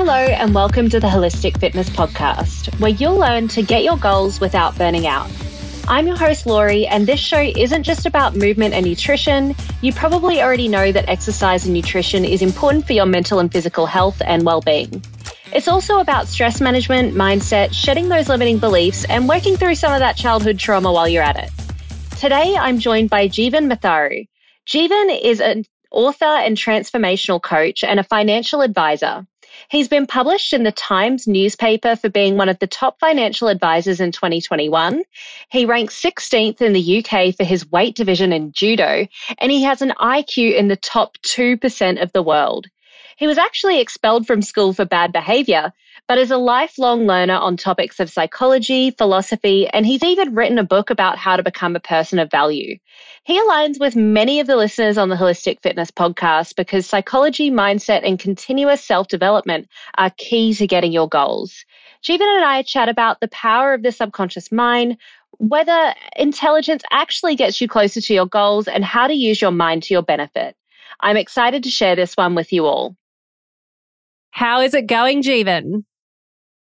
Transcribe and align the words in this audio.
hello, 0.00 0.14
and 0.14 0.54
welcome 0.54 0.88
to 0.88 0.98
the 0.98 1.06
Holistic 1.06 1.60
Fitness 1.60 1.90
Podcast, 1.90 2.74
where 2.80 2.90
you'll 2.90 3.18
learn 3.18 3.48
to 3.48 3.60
get 3.60 3.84
your 3.84 3.98
goals 3.98 4.40
without 4.40 4.74
burning 4.78 5.06
out. 5.06 5.30
I'm 5.88 6.06
your 6.06 6.16
host, 6.16 6.46
Lori, 6.46 6.86
and 6.86 7.06
this 7.06 7.20
show 7.20 7.38
isn't 7.38 7.82
just 7.82 8.06
about 8.06 8.34
movement 8.34 8.72
and 8.72 8.86
nutrition. 8.86 9.54
You 9.82 9.92
probably 9.92 10.40
already 10.40 10.68
know 10.68 10.90
that 10.90 11.06
exercise 11.06 11.66
and 11.66 11.74
nutrition 11.74 12.24
is 12.24 12.40
important 12.40 12.86
for 12.86 12.94
your 12.94 13.04
mental 13.04 13.40
and 13.40 13.52
physical 13.52 13.84
health 13.84 14.22
and 14.24 14.46
well 14.46 14.62
being. 14.62 15.04
It's 15.52 15.68
also 15.68 15.98
about 15.98 16.28
stress 16.28 16.62
management, 16.62 17.14
mindset, 17.14 17.74
shedding 17.74 18.08
those 18.08 18.30
limiting 18.30 18.56
beliefs, 18.56 19.04
and 19.04 19.28
working 19.28 19.58
through 19.58 19.74
some 19.74 19.92
of 19.92 19.98
that 19.98 20.16
childhood 20.16 20.58
trauma 20.58 20.90
while 20.90 21.10
you're 21.10 21.22
at 21.22 21.36
it. 21.36 21.50
Today, 22.18 22.56
I'm 22.58 22.78
joined 22.78 23.10
by 23.10 23.28
Jeevan 23.28 23.70
Matharu. 23.70 24.26
Jeevan 24.66 25.20
is 25.22 25.42
an 25.42 25.66
author 25.90 26.24
and 26.24 26.56
transformational 26.56 27.42
coach 27.42 27.84
and 27.84 28.00
a 28.00 28.04
financial 28.04 28.62
advisor. 28.62 29.26
He's 29.68 29.88
been 29.88 30.06
published 30.06 30.52
in 30.52 30.62
the 30.62 30.72
Times 30.72 31.26
newspaper 31.26 31.96
for 31.96 32.08
being 32.08 32.36
one 32.36 32.48
of 32.48 32.58
the 32.58 32.66
top 32.66 32.98
financial 33.00 33.48
advisors 33.48 34.00
in 34.00 34.12
2021. 34.12 35.02
He 35.50 35.66
ranks 35.66 36.00
16th 36.00 36.60
in 36.60 36.72
the 36.72 37.04
UK 37.04 37.34
for 37.34 37.44
his 37.44 37.70
weight 37.70 37.94
division 37.94 38.32
in 38.32 38.52
judo, 38.52 39.06
and 39.38 39.52
he 39.52 39.62
has 39.62 39.82
an 39.82 39.92
IQ 40.00 40.54
in 40.56 40.68
the 40.68 40.76
top 40.76 41.18
2% 41.18 42.02
of 42.02 42.12
the 42.12 42.22
world. 42.22 42.66
He 43.16 43.26
was 43.26 43.38
actually 43.38 43.80
expelled 43.80 44.26
from 44.26 44.40
school 44.40 44.72
for 44.72 44.86
bad 44.86 45.12
behavior, 45.12 45.72
but 46.10 46.18
is 46.18 46.32
a 46.32 46.36
lifelong 46.36 47.06
learner 47.06 47.36
on 47.36 47.56
topics 47.56 48.00
of 48.00 48.10
psychology, 48.10 48.90
philosophy, 48.90 49.68
and 49.68 49.86
he's 49.86 50.02
even 50.02 50.34
written 50.34 50.58
a 50.58 50.64
book 50.64 50.90
about 50.90 51.16
how 51.16 51.36
to 51.36 51.42
become 51.44 51.76
a 51.76 51.80
person 51.80 52.18
of 52.18 52.28
value. 52.28 52.76
He 53.22 53.38
aligns 53.38 53.78
with 53.78 53.94
many 53.94 54.40
of 54.40 54.48
the 54.48 54.56
listeners 54.56 54.98
on 54.98 55.08
the 55.08 55.14
Holistic 55.14 55.62
Fitness 55.62 55.92
podcast 55.92 56.56
because 56.56 56.84
psychology, 56.84 57.48
mindset, 57.48 58.00
and 58.02 58.18
continuous 58.18 58.84
self 58.84 59.06
development 59.06 59.68
are 59.98 60.10
key 60.18 60.52
to 60.54 60.66
getting 60.66 60.90
your 60.90 61.08
goals. 61.08 61.64
Jeevan 62.02 62.22
and 62.22 62.44
I 62.44 62.62
chat 62.62 62.88
about 62.88 63.20
the 63.20 63.28
power 63.28 63.72
of 63.72 63.84
the 63.84 63.92
subconscious 63.92 64.50
mind, 64.50 64.96
whether 65.38 65.94
intelligence 66.16 66.82
actually 66.90 67.36
gets 67.36 67.60
you 67.60 67.68
closer 67.68 68.00
to 68.00 68.14
your 68.14 68.26
goals, 68.26 68.66
and 68.66 68.84
how 68.84 69.06
to 69.06 69.14
use 69.14 69.40
your 69.40 69.52
mind 69.52 69.84
to 69.84 69.94
your 69.94 70.02
benefit. 70.02 70.56
I'm 70.98 71.16
excited 71.16 71.62
to 71.62 71.70
share 71.70 71.94
this 71.94 72.16
one 72.16 72.34
with 72.34 72.52
you 72.52 72.66
all. 72.66 72.96
How 74.32 74.60
is 74.60 74.74
it 74.74 74.88
going, 74.88 75.22
Jeevan? 75.22 75.84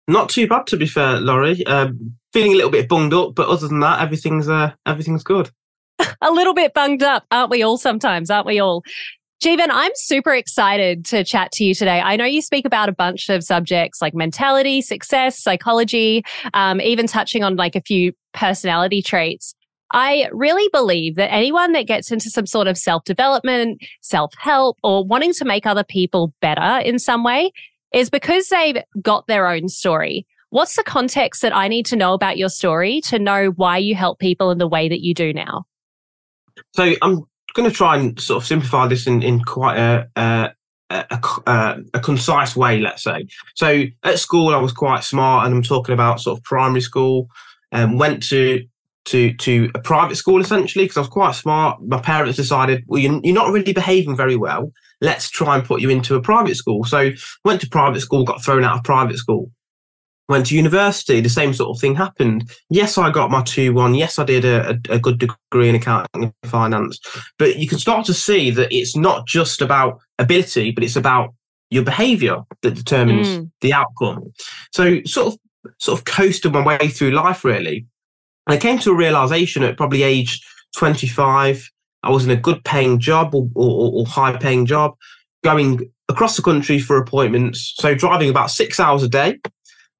Not 0.09 0.29
too 0.29 0.47
bad, 0.47 0.65
to 0.67 0.77
be 0.77 0.87
fair, 0.87 1.19
Lori. 1.19 1.63
Um, 1.67 2.15
feeling 2.33 2.53
a 2.53 2.55
little 2.55 2.71
bit 2.71 2.89
bunged 2.89 3.13
up, 3.13 3.35
but 3.35 3.47
other 3.47 3.67
than 3.67 3.79
that, 3.81 4.01
everything's 4.01 4.49
uh, 4.49 4.71
everything's 4.87 5.23
good. 5.23 5.51
a 6.21 6.31
little 6.31 6.55
bit 6.55 6.73
bunged 6.73 7.03
up, 7.03 7.25
aren't 7.29 7.51
we 7.51 7.61
all? 7.61 7.77
Sometimes, 7.77 8.31
aren't 8.31 8.47
we 8.47 8.59
all? 8.59 8.81
Jeevan, 9.43 9.67
I'm 9.69 9.91
super 9.93 10.33
excited 10.33 11.05
to 11.05 11.23
chat 11.23 11.51
to 11.53 11.63
you 11.63 11.75
today. 11.75 12.01
I 12.01 12.15
know 12.15 12.25
you 12.25 12.41
speak 12.41 12.65
about 12.65 12.89
a 12.89 12.91
bunch 12.91 13.29
of 13.29 13.43
subjects 13.43 14.01
like 14.01 14.15
mentality, 14.15 14.81
success, 14.81 15.41
psychology, 15.41 16.23
um, 16.55 16.81
even 16.81 17.05
touching 17.05 17.43
on 17.43 17.55
like 17.55 17.75
a 17.75 17.81
few 17.81 18.11
personality 18.33 19.03
traits. 19.03 19.53
I 19.91 20.27
really 20.33 20.67
believe 20.73 21.17
that 21.17 21.31
anyone 21.31 21.73
that 21.73 21.85
gets 21.85 22.11
into 22.11 22.31
some 22.31 22.47
sort 22.47 22.65
of 22.65 22.79
self 22.79 23.03
development, 23.03 23.79
self 24.01 24.33
help, 24.39 24.79
or 24.83 25.05
wanting 25.05 25.33
to 25.33 25.45
make 25.45 25.67
other 25.67 25.83
people 25.83 26.33
better 26.41 26.79
in 26.83 26.97
some 26.97 27.23
way 27.23 27.51
is 27.93 28.09
because 28.09 28.47
they've 28.49 28.77
got 29.01 29.27
their 29.27 29.47
own 29.47 29.67
story. 29.69 30.25
What's 30.49 30.75
the 30.75 30.83
context 30.83 31.41
that 31.41 31.55
I 31.55 31.67
need 31.67 31.85
to 31.87 31.95
know 31.95 32.13
about 32.13 32.37
your 32.37 32.49
story 32.49 33.01
to 33.01 33.19
know 33.19 33.47
why 33.55 33.77
you 33.77 33.95
help 33.95 34.19
people 34.19 34.51
in 34.51 34.57
the 34.57 34.67
way 34.67 34.89
that 34.89 35.01
you 35.01 35.13
do 35.13 35.31
now? 35.31 35.65
So 36.73 36.93
I'm 37.01 37.23
going 37.53 37.69
to 37.69 37.75
try 37.75 37.97
and 37.97 38.19
sort 38.19 38.41
of 38.41 38.47
simplify 38.47 38.87
this 38.87 39.05
in, 39.05 39.21
in 39.21 39.41
quite 39.41 39.77
a, 39.77 40.09
a, 40.15 40.49
a, 40.89 41.19
a, 41.45 41.77
a 41.93 41.99
concise 41.99 42.55
way, 42.55 42.79
let's 42.79 43.03
say. 43.03 43.27
So 43.55 43.83
at 44.03 44.19
school, 44.19 44.55
I 44.55 44.57
was 44.57 44.71
quite 44.71 45.03
smart, 45.03 45.45
and 45.45 45.55
I'm 45.55 45.63
talking 45.63 45.93
about 45.93 46.21
sort 46.21 46.37
of 46.37 46.43
primary 46.43 46.81
school. 46.81 47.27
And 47.71 47.91
um, 47.91 47.97
went 47.99 48.23
to 48.29 48.65
to 49.05 49.33
to 49.33 49.69
a 49.75 49.79
private 49.79 50.15
school 50.15 50.41
essentially 50.41 50.85
because 50.85 50.97
I 50.97 51.01
was 51.01 51.09
quite 51.09 51.33
smart. 51.33 51.81
My 51.83 52.01
parents 52.01 52.37
decided, 52.37 52.83
well, 52.87 52.99
you're, 52.99 53.19
you're 53.23 53.35
not 53.35 53.51
really 53.51 53.73
behaving 53.73 54.15
very 54.15 54.35
well. 54.35 54.71
Let's 55.01 55.29
try 55.29 55.55
and 55.55 55.65
put 55.65 55.81
you 55.81 55.89
into 55.89 56.15
a 56.15 56.21
private 56.21 56.55
school. 56.55 56.83
So 56.83 57.11
went 57.45 57.61
to 57.61 57.69
private 57.69 58.01
school, 58.01 58.23
got 58.23 58.43
thrown 58.43 58.63
out 58.63 58.77
of 58.77 58.83
private 58.83 59.17
school. 59.17 59.51
Went 60.27 60.45
to 60.47 60.55
university, 60.55 61.21
the 61.21 61.29
same 61.29 61.55
sort 61.55 61.75
of 61.75 61.81
thing 61.81 61.95
happened. 61.95 62.51
Yes, 62.69 62.99
I 62.99 63.09
got 63.09 63.31
my 63.31 63.41
2 63.41 63.73
1. 63.73 63.95
Yes, 63.95 64.19
I 64.19 64.23
did 64.23 64.45
a, 64.45 64.69
a, 64.69 64.95
a 64.95 64.99
good 64.99 65.17
degree 65.17 65.69
in 65.69 65.75
accounting 65.75 66.25
and 66.25 66.33
finance. 66.43 66.99
But 67.39 67.57
you 67.57 67.67
can 67.67 67.79
start 67.79 68.05
to 68.05 68.13
see 68.13 68.51
that 68.51 68.67
it's 68.71 68.95
not 68.95 69.25
just 69.25 69.59
about 69.59 69.99
ability, 70.19 70.69
but 70.71 70.83
it's 70.83 70.95
about 70.95 71.33
your 71.71 71.83
behavior 71.83 72.43
that 72.61 72.75
determines 72.75 73.27
mm. 73.27 73.51
the 73.61 73.73
outcome. 73.73 74.31
So, 74.71 75.01
sort 75.03 75.33
of, 75.33 75.39
sort 75.79 75.99
of 75.99 76.05
coasted 76.05 76.53
my 76.53 76.63
way 76.63 76.89
through 76.89 77.11
life, 77.11 77.43
really. 77.43 77.87
I 78.47 78.57
came 78.57 78.79
to 78.79 78.91
a 78.91 78.95
realization 78.95 79.63
at 79.63 79.77
probably 79.77 80.03
age 80.03 80.41
25. 80.75 81.69
I 82.03 82.09
was 82.09 82.25
in 82.25 82.31
a 82.31 82.35
good 82.35 82.63
paying 82.63 82.99
job 82.99 83.35
or, 83.35 83.49
or, 83.55 83.91
or 83.93 84.05
high 84.05 84.37
paying 84.37 84.65
job, 84.65 84.95
going 85.43 85.91
across 86.07 86.35
the 86.35 86.41
country 86.41 86.79
for 86.79 86.97
appointments. 86.97 87.73
So 87.77 87.93
driving 87.93 88.29
about 88.29 88.51
six 88.51 88.79
hours 88.79 89.03
a 89.03 89.09
day 89.09 89.39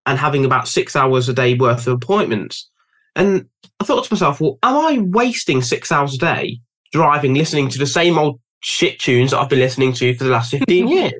and 0.05 0.17
having 0.17 0.45
about 0.45 0.67
six 0.67 0.95
hours 0.95 1.29
a 1.29 1.33
day 1.33 1.55
worth 1.55 1.87
of 1.87 1.93
appointments. 1.93 2.69
And 3.15 3.47
I 3.79 3.83
thought 3.83 4.05
to 4.05 4.13
myself, 4.13 4.41
well, 4.41 4.57
am 4.63 4.75
I 4.75 4.97
wasting 4.99 5.61
six 5.61 5.91
hours 5.91 6.15
a 6.15 6.17
day 6.17 6.59
driving, 6.91 7.33
listening 7.33 7.69
to 7.69 7.77
the 7.77 7.85
same 7.85 8.17
old 8.17 8.39
shit 8.61 8.99
tunes 8.99 9.31
that 9.31 9.39
I've 9.39 9.49
been 9.49 9.59
listening 9.59 9.93
to 9.93 10.15
for 10.15 10.23
the 10.23 10.31
last 10.31 10.51
15 10.51 10.87
years? 10.87 11.13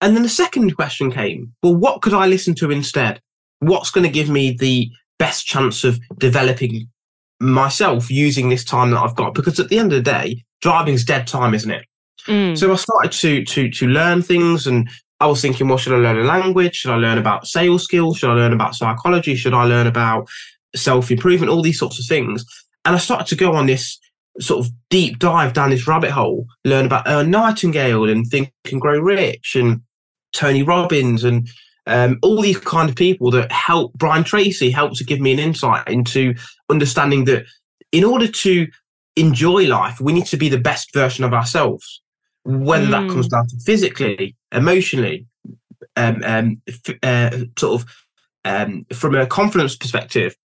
And 0.00 0.14
then 0.14 0.22
the 0.22 0.28
second 0.28 0.76
question 0.76 1.10
came, 1.10 1.54
well, 1.62 1.74
what 1.74 2.02
could 2.02 2.14
I 2.14 2.26
listen 2.26 2.54
to 2.56 2.70
instead? 2.70 3.20
What's 3.60 3.90
going 3.90 4.04
to 4.04 4.12
give 4.12 4.28
me 4.28 4.56
the 4.58 4.90
best 5.18 5.46
chance 5.46 5.84
of 5.84 5.98
developing 6.18 6.88
myself 7.40 8.10
using 8.10 8.48
this 8.48 8.64
time 8.64 8.90
that 8.90 9.00
I've 9.00 9.16
got 9.16 9.34
because 9.34 9.60
at 9.60 9.68
the 9.68 9.78
end 9.78 9.92
of 9.92 10.04
the 10.04 10.10
day, 10.10 10.44
driving's 10.62 11.04
dead 11.04 11.26
time, 11.26 11.54
isn't 11.54 11.70
it? 11.70 11.84
Mm. 12.26 12.58
So 12.58 12.72
I 12.72 12.76
started 12.76 13.12
to 13.12 13.44
to 13.44 13.70
to 13.70 13.86
learn 13.86 14.22
things 14.22 14.66
and 14.66 14.88
I 15.20 15.26
was 15.26 15.40
thinking, 15.40 15.68
well, 15.68 15.78
should 15.78 15.94
I 15.94 15.96
learn 15.96 16.18
a 16.18 16.24
language? 16.24 16.76
Should 16.76 16.90
I 16.90 16.96
learn 16.96 17.18
about 17.18 17.46
sales 17.46 17.84
skills? 17.84 18.18
Should 18.18 18.30
I 18.30 18.34
learn 18.34 18.52
about 18.52 18.74
psychology? 18.74 19.34
Should 19.34 19.54
I 19.54 19.64
learn 19.64 19.86
about 19.86 20.28
self 20.74 21.10
improvement? 21.10 21.50
All 21.50 21.62
these 21.62 21.78
sorts 21.78 21.98
of 21.98 22.06
things. 22.06 22.44
And 22.84 22.94
I 22.94 22.98
started 22.98 23.26
to 23.28 23.36
go 23.36 23.54
on 23.54 23.66
this 23.66 23.98
sort 24.38 24.64
of 24.64 24.72
deep 24.90 25.18
dive 25.18 25.54
down 25.54 25.70
this 25.70 25.88
rabbit 25.88 26.10
hole, 26.10 26.46
learn 26.64 26.86
about 26.86 27.06
Earl 27.06 27.24
Nightingale 27.24 28.08
and 28.08 28.26
Think 28.26 28.52
and 28.70 28.80
Grow 28.80 28.98
Rich 28.98 29.56
and 29.56 29.80
Tony 30.32 30.62
Robbins 30.62 31.24
and 31.24 31.48
um, 31.86 32.18
all 32.22 32.42
these 32.42 32.58
kind 32.58 32.90
of 32.90 32.96
people 32.96 33.30
that 33.30 33.50
help 33.50 33.92
Brian 33.94 34.24
Tracy 34.24 34.70
helped 34.70 34.96
to 34.96 35.04
give 35.04 35.20
me 35.20 35.32
an 35.32 35.38
insight 35.38 35.88
into 35.88 36.34
understanding 36.68 37.24
that 37.24 37.44
in 37.92 38.04
order 38.04 38.26
to 38.26 38.66
enjoy 39.16 39.66
life, 39.66 40.00
we 40.00 40.12
need 40.12 40.26
to 40.26 40.36
be 40.36 40.48
the 40.48 40.58
best 40.58 40.92
version 40.92 41.24
of 41.24 41.32
ourselves, 41.32 42.02
whether 42.44 42.86
mm. 42.86 42.90
that 42.90 43.10
comes 43.10 43.28
down 43.28 43.46
to 43.48 43.56
physically, 43.64 44.36
emotionally, 44.52 45.26
um, 45.96 46.22
um, 46.24 46.62
uh, 47.02 47.38
sort 47.58 47.82
of 47.82 47.86
um, 48.44 48.86
from 48.92 49.14
a 49.14 49.26
confidence 49.26 49.76
perspective, 49.76 50.36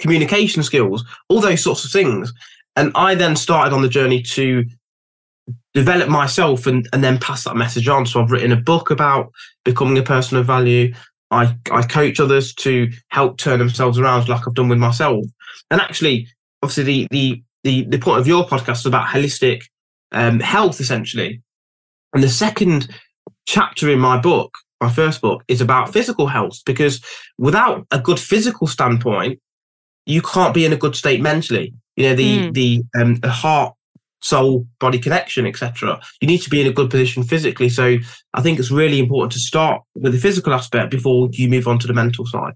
communication 0.00 0.62
skills, 0.62 1.04
all 1.28 1.40
those 1.40 1.62
sorts 1.62 1.84
of 1.84 1.90
things. 1.90 2.32
And 2.74 2.90
I 2.94 3.14
then 3.14 3.36
started 3.36 3.74
on 3.74 3.82
the 3.82 3.88
journey 3.88 4.22
to 4.22 4.64
develop 5.74 6.08
myself 6.08 6.66
and, 6.66 6.88
and 6.92 7.02
then 7.02 7.18
pass 7.18 7.44
that 7.44 7.56
message 7.56 7.88
on. 7.88 8.06
So 8.06 8.20
I've 8.22 8.30
written 8.30 8.52
a 8.52 8.56
book 8.56 8.90
about 8.90 9.32
becoming 9.64 9.98
a 9.98 10.02
person 10.02 10.38
of 10.38 10.46
value. 10.46 10.94
I, 11.32 11.56
I 11.70 11.82
coach 11.82 12.20
others 12.20 12.54
to 12.56 12.90
help 13.08 13.38
turn 13.38 13.58
themselves 13.58 13.98
around 13.98 14.28
like 14.28 14.46
I've 14.46 14.54
done 14.54 14.68
with 14.68 14.78
myself. 14.78 15.24
And 15.70 15.80
actually, 15.80 16.28
obviously 16.62 16.84
the 16.84 17.08
the 17.10 17.42
the, 17.64 17.84
the 17.84 17.98
point 17.98 18.20
of 18.20 18.26
your 18.26 18.46
podcast 18.46 18.80
is 18.80 18.86
about 18.86 19.06
holistic 19.06 19.62
um, 20.12 20.40
health 20.40 20.78
essentially. 20.80 21.40
And 22.12 22.22
the 22.22 22.28
second 22.28 22.88
chapter 23.46 23.88
in 23.88 23.98
my 23.98 24.20
book, 24.20 24.52
my 24.80 24.90
first 24.90 25.20
book, 25.20 25.42
is 25.48 25.60
about 25.60 25.92
physical 25.92 26.26
health 26.26 26.58
because 26.66 27.02
without 27.38 27.86
a 27.90 27.98
good 27.98 28.20
physical 28.20 28.66
standpoint, 28.66 29.40
you 30.04 30.20
can't 30.20 30.52
be 30.52 30.66
in 30.66 30.72
a 30.72 30.76
good 30.76 30.96
state 30.96 31.22
mentally. 31.22 31.72
You 31.96 32.08
know, 32.08 32.14
the 32.14 32.38
mm. 32.38 32.54
the 32.54 32.82
um, 33.00 33.14
the 33.16 33.30
heart 33.30 33.74
soul 34.22 34.66
body 34.78 34.98
connection 34.98 35.46
etc 35.46 36.00
you 36.20 36.28
need 36.28 36.40
to 36.40 36.50
be 36.50 36.60
in 36.60 36.66
a 36.66 36.72
good 36.72 36.90
position 36.90 37.22
physically 37.22 37.68
so 37.68 37.96
i 38.34 38.40
think 38.40 38.58
it's 38.58 38.70
really 38.70 38.98
important 38.98 39.32
to 39.32 39.38
start 39.38 39.82
with 39.94 40.12
the 40.12 40.18
physical 40.18 40.54
aspect 40.54 40.90
before 40.90 41.28
you 41.32 41.48
move 41.48 41.66
on 41.66 41.78
to 41.78 41.86
the 41.86 41.94
mental 41.94 42.26
side 42.26 42.54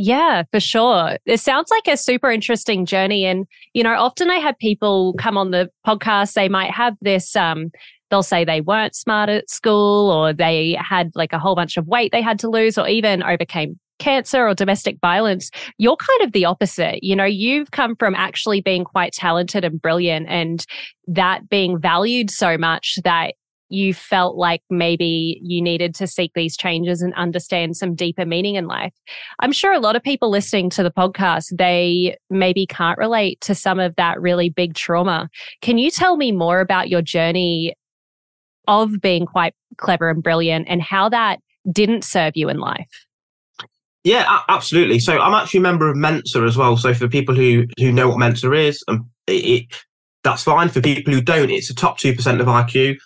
yeah, 0.00 0.44
for 0.52 0.60
sure. 0.60 1.18
It 1.26 1.40
sounds 1.40 1.72
like 1.72 1.92
a 1.92 1.96
super 1.96 2.30
interesting 2.30 2.86
journey. 2.86 3.24
And, 3.24 3.48
you 3.74 3.82
know, 3.82 3.94
often 3.94 4.30
I 4.30 4.36
have 4.36 4.56
people 4.58 5.12
come 5.18 5.36
on 5.36 5.50
the 5.50 5.70
podcast, 5.84 6.34
they 6.34 6.48
might 6.48 6.70
have 6.70 6.94
this, 7.00 7.34
um, 7.34 7.72
they'll 8.10 8.22
say 8.22 8.44
they 8.44 8.60
weren't 8.60 8.94
smart 8.94 9.28
at 9.28 9.50
school 9.50 10.10
or 10.10 10.32
they 10.32 10.76
had 10.78 11.10
like 11.14 11.32
a 11.32 11.38
whole 11.38 11.54
bunch 11.54 11.76
of 11.76 11.86
weight 11.86 12.12
they 12.12 12.22
had 12.22 12.38
to 12.40 12.48
lose 12.48 12.78
or 12.78 12.88
even 12.88 13.22
overcame 13.22 13.78
cancer 13.98 14.46
or 14.46 14.54
domestic 14.54 14.98
violence, 15.00 15.50
you're 15.78 15.96
kind 15.96 16.22
of 16.22 16.32
the 16.32 16.44
opposite. 16.44 17.02
You 17.02 17.16
know, 17.16 17.24
you've 17.24 17.70
come 17.70 17.96
from 17.96 18.14
actually 18.14 18.60
being 18.60 18.84
quite 18.84 19.12
talented 19.12 19.64
and 19.64 19.80
brilliant 19.80 20.28
and 20.28 20.64
that 21.06 21.48
being 21.48 21.78
valued 21.78 22.30
so 22.30 22.58
much 22.58 22.98
that 23.04 23.34
you 23.70 23.92
felt 23.92 24.36
like 24.36 24.62
maybe 24.70 25.40
you 25.42 25.60
needed 25.60 25.94
to 25.94 26.06
seek 26.06 26.32
these 26.34 26.56
changes 26.56 27.02
and 27.02 27.12
understand 27.14 27.76
some 27.76 27.94
deeper 27.94 28.24
meaning 28.24 28.54
in 28.54 28.66
life. 28.66 28.94
I'm 29.40 29.52
sure 29.52 29.72
a 29.72 29.80
lot 29.80 29.96
of 29.96 30.02
people 30.02 30.30
listening 30.30 30.70
to 30.70 30.82
the 30.82 30.90
podcast, 30.90 31.56
they 31.56 32.16
maybe 32.30 32.66
can't 32.66 32.98
relate 32.98 33.40
to 33.42 33.54
some 33.54 33.78
of 33.78 33.94
that 33.96 34.20
really 34.20 34.48
big 34.48 34.74
trauma. 34.74 35.28
Can 35.60 35.78
you 35.78 35.90
tell 35.90 36.16
me 36.16 36.32
more 36.32 36.60
about 36.60 36.88
your 36.88 37.02
journey 37.02 37.74
of 38.66 39.00
being 39.00 39.26
quite 39.26 39.54
clever 39.76 40.10
and 40.10 40.22
brilliant 40.22 40.66
and 40.68 40.82
how 40.82 41.08
that 41.08 41.40
didn't 41.70 42.04
serve 42.04 42.32
you 42.36 42.48
in 42.48 42.58
life? 42.58 43.07
Yeah, 44.04 44.40
absolutely. 44.48 45.00
So 45.00 45.18
I'm 45.18 45.34
actually 45.34 45.58
a 45.58 45.62
member 45.62 45.88
of 45.90 45.96
Mensa 45.96 46.42
as 46.42 46.56
well. 46.56 46.76
So 46.76 46.94
for 46.94 47.08
people 47.08 47.34
who 47.34 47.66
who 47.78 47.92
know 47.92 48.08
what 48.08 48.18
Mensa 48.18 48.52
is, 48.52 48.82
um, 48.88 49.10
it, 49.26 49.32
it 49.44 49.66
that's 50.24 50.44
fine. 50.44 50.68
For 50.68 50.80
people 50.80 51.12
who 51.12 51.20
don't, 51.20 51.50
it's 51.50 51.70
a 51.70 51.74
top 51.74 51.98
two 51.98 52.14
percent 52.14 52.40
of 52.40 52.46
IQ 52.46 52.96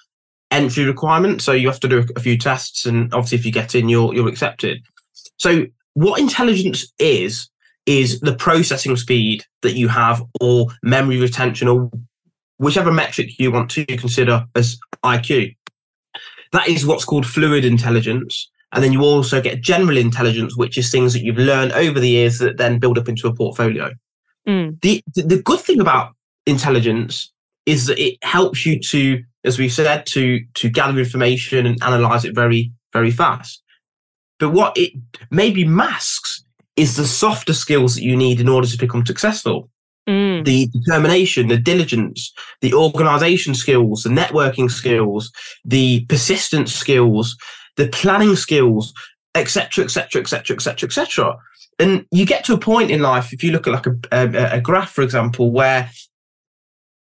entry 0.51 0.85
requirement. 0.85 1.43
So 1.43 1.53
you 1.53 1.67
have 1.69 1.81
to 1.81 1.89
do 1.89 2.05
a 2.15 2.21
few 2.21 2.39
tests, 2.39 2.87
and 2.87 3.13
obviously, 3.13 3.39
if 3.39 3.47
you 3.47 3.53
get 3.53 3.75
in, 3.75 3.89
you're 3.89 4.15
you're 4.15 4.29
accepted. 4.29 4.83
So 5.39 5.67
what 5.95 6.21
intelligence 6.21 6.93
is 6.99 7.49
is 7.87 8.21
the 8.21 8.37
processing 8.37 8.97
speed 8.97 9.45
that 9.63 9.75
you 9.75 9.89
have, 9.89 10.23
or 10.41 10.69
memory 10.83 11.19
retention, 11.19 11.67
or 11.69 11.91
whichever 12.59 12.93
metric 12.93 13.31
you 13.39 13.51
want 13.51 13.71
to 13.73 13.85
consider 13.87 14.45
as 14.55 14.79
IQ. 15.05 15.57
That 16.53 16.69
is 16.69 16.87
what's 16.87 17.05
called 17.05 17.27
fluid 17.27 17.65
intelligence. 17.65 18.51
And 18.73 18.83
then 18.83 18.93
you 18.93 19.03
also 19.03 19.41
get 19.41 19.61
general 19.61 19.97
intelligence, 19.97 20.57
which 20.57 20.79
is 20.79 20.91
things 20.91 21.13
that 21.13 21.23
you've 21.23 21.37
learned 21.37 21.73
over 21.73 22.01
the 22.01 22.09
years 22.09 22.39
that 22.39 22.57
then 22.57 22.79
build 22.79 22.99
up 22.99 23.09
into 23.09 23.29
a 23.29 23.35
portfolio. 23.35 23.91
Mm. 24.49 24.81
The, 24.81 25.03
the 25.15 25.43
good 25.43 25.61
thing 25.61 25.81
about 25.81 26.15
intelligence 26.47 27.31
is 27.67 27.87
that 27.87 27.99
it 27.99 28.19
helps 28.23 28.67
you 28.67 28.81
to, 28.81 29.23
as 29.45 29.59
we 29.59 29.69
said, 29.69 30.07
to 30.07 30.41
to 30.55 30.69
gather 30.69 30.99
information 30.99 31.67
and 31.67 31.83
analyze 31.83 32.25
it 32.25 32.35
very, 32.35 32.73
very 32.93 33.11
fast. 33.11 33.63
But 34.39 34.51
what 34.51 34.77
it 34.77 34.93
maybe 35.31 35.65
masks 35.65 36.45
is 36.77 36.97
the 36.97 37.07
softer 37.07 37.53
skills 37.53 37.95
that 37.95 38.03
you 38.03 38.17
need 38.17 38.41
in 38.41 38.49
order 38.49 38.67
to 38.67 38.79
become 38.79 39.07
successful. 39.07 39.69
Mm. 40.09 40.45
The 40.45 40.67
determination, 40.69 41.47
the 41.47 41.59
diligence, 41.59 42.33
the 42.61 42.75
organization 42.75 43.55
skills, 43.55 44.03
the 44.03 44.11
networking 44.11 44.69
skills, 44.69 45.31
the 45.65 46.05
persistence 46.07 46.75
skills, 46.75 47.37
the 47.77 47.89
planning 47.89 48.37
skills, 48.37 48.93
etc., 49.35 49.85
etc., 49.85 50.21
etc., 50.21 50.57
etc., 50.57 50.87
etc. 50.87 51.37
And 51.79 52.07
you 52.11 52.27
get 52.27 52.45
to 52.45 52.55
a 52.55 52.59
point 52.59 52.91
in 52.91 53.01
life, 53.01 53.33
if 53.33 53.43
you 53.43 53.51
look 53.51 53.67
at 53.67 53.73
like 53.73 53.87
a, 53.87 53.97
a, 54.13 54.57
a 54.59 54.61
graph, 54.61 54.91
for 54.91 55.03
example, 55.03 55.51
where 55.51 55.91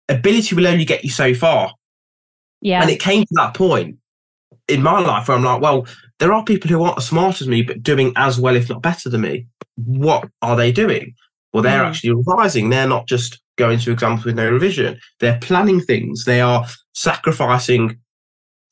ability 0.08 0.54
will 0.54 0.66
only 0.66 0.84
get 0.84 1.04
you 1.04 1.10
so 1.10 1.34
far. 1.34 1.72
Yeah. 2.60 2.82
And 2.82 2.90
it 2.90 3.00
came 3.00 3.22
to 3.22 3.34
that 3.36 3.54
point 3.54 3.96
in 4.68 4.82
my 4.82 5.00
life 5.00 5.28
where 5.28 5.36
I'm 5.36 5.44
like, 5.44 5.62
well, 5.62 5.86
there 6.18 6.32
are 6.32 6.44
people 6.44 6.68
who 6.68 6.82
aren't 6.82 6.98
as 6.98 7.06
smart 7.06 7.40
as 7.40 7.48
me, 7.48 7.62
but 7.62 7.82
doing 7.82 8.12
as 8.16 8.38
well, 8.38 8.56
if 8.56 8.68
not 8.68 8.82
better 8.82 9.08
than 9.08 9.22
me. 9.22 9.46
What 9.76 10.28
are 10.42 10.56
they 10.56 10.72
doing? 10.72 11.14
Well, 11.52 11.62
they're 11.62 11.82
mm. 11.82 11.88
actually 11.88 12.12
revising. 12.12 12.68
They're 12.68 12.88
not 12.88 13.08
just 13.08 13.40
going 13.56 13.78
to 13.80 13.92
exams 13.92 14.24
with 14.24 14.36
no 14.36 14.50
revision. 14.50 15.00
They're 15.18 15.38
planning 15.40 15.80
things. 15.80 16.24
They 16.24 16.40
are 16.40 16.66
sacrificing, 16.94 17.98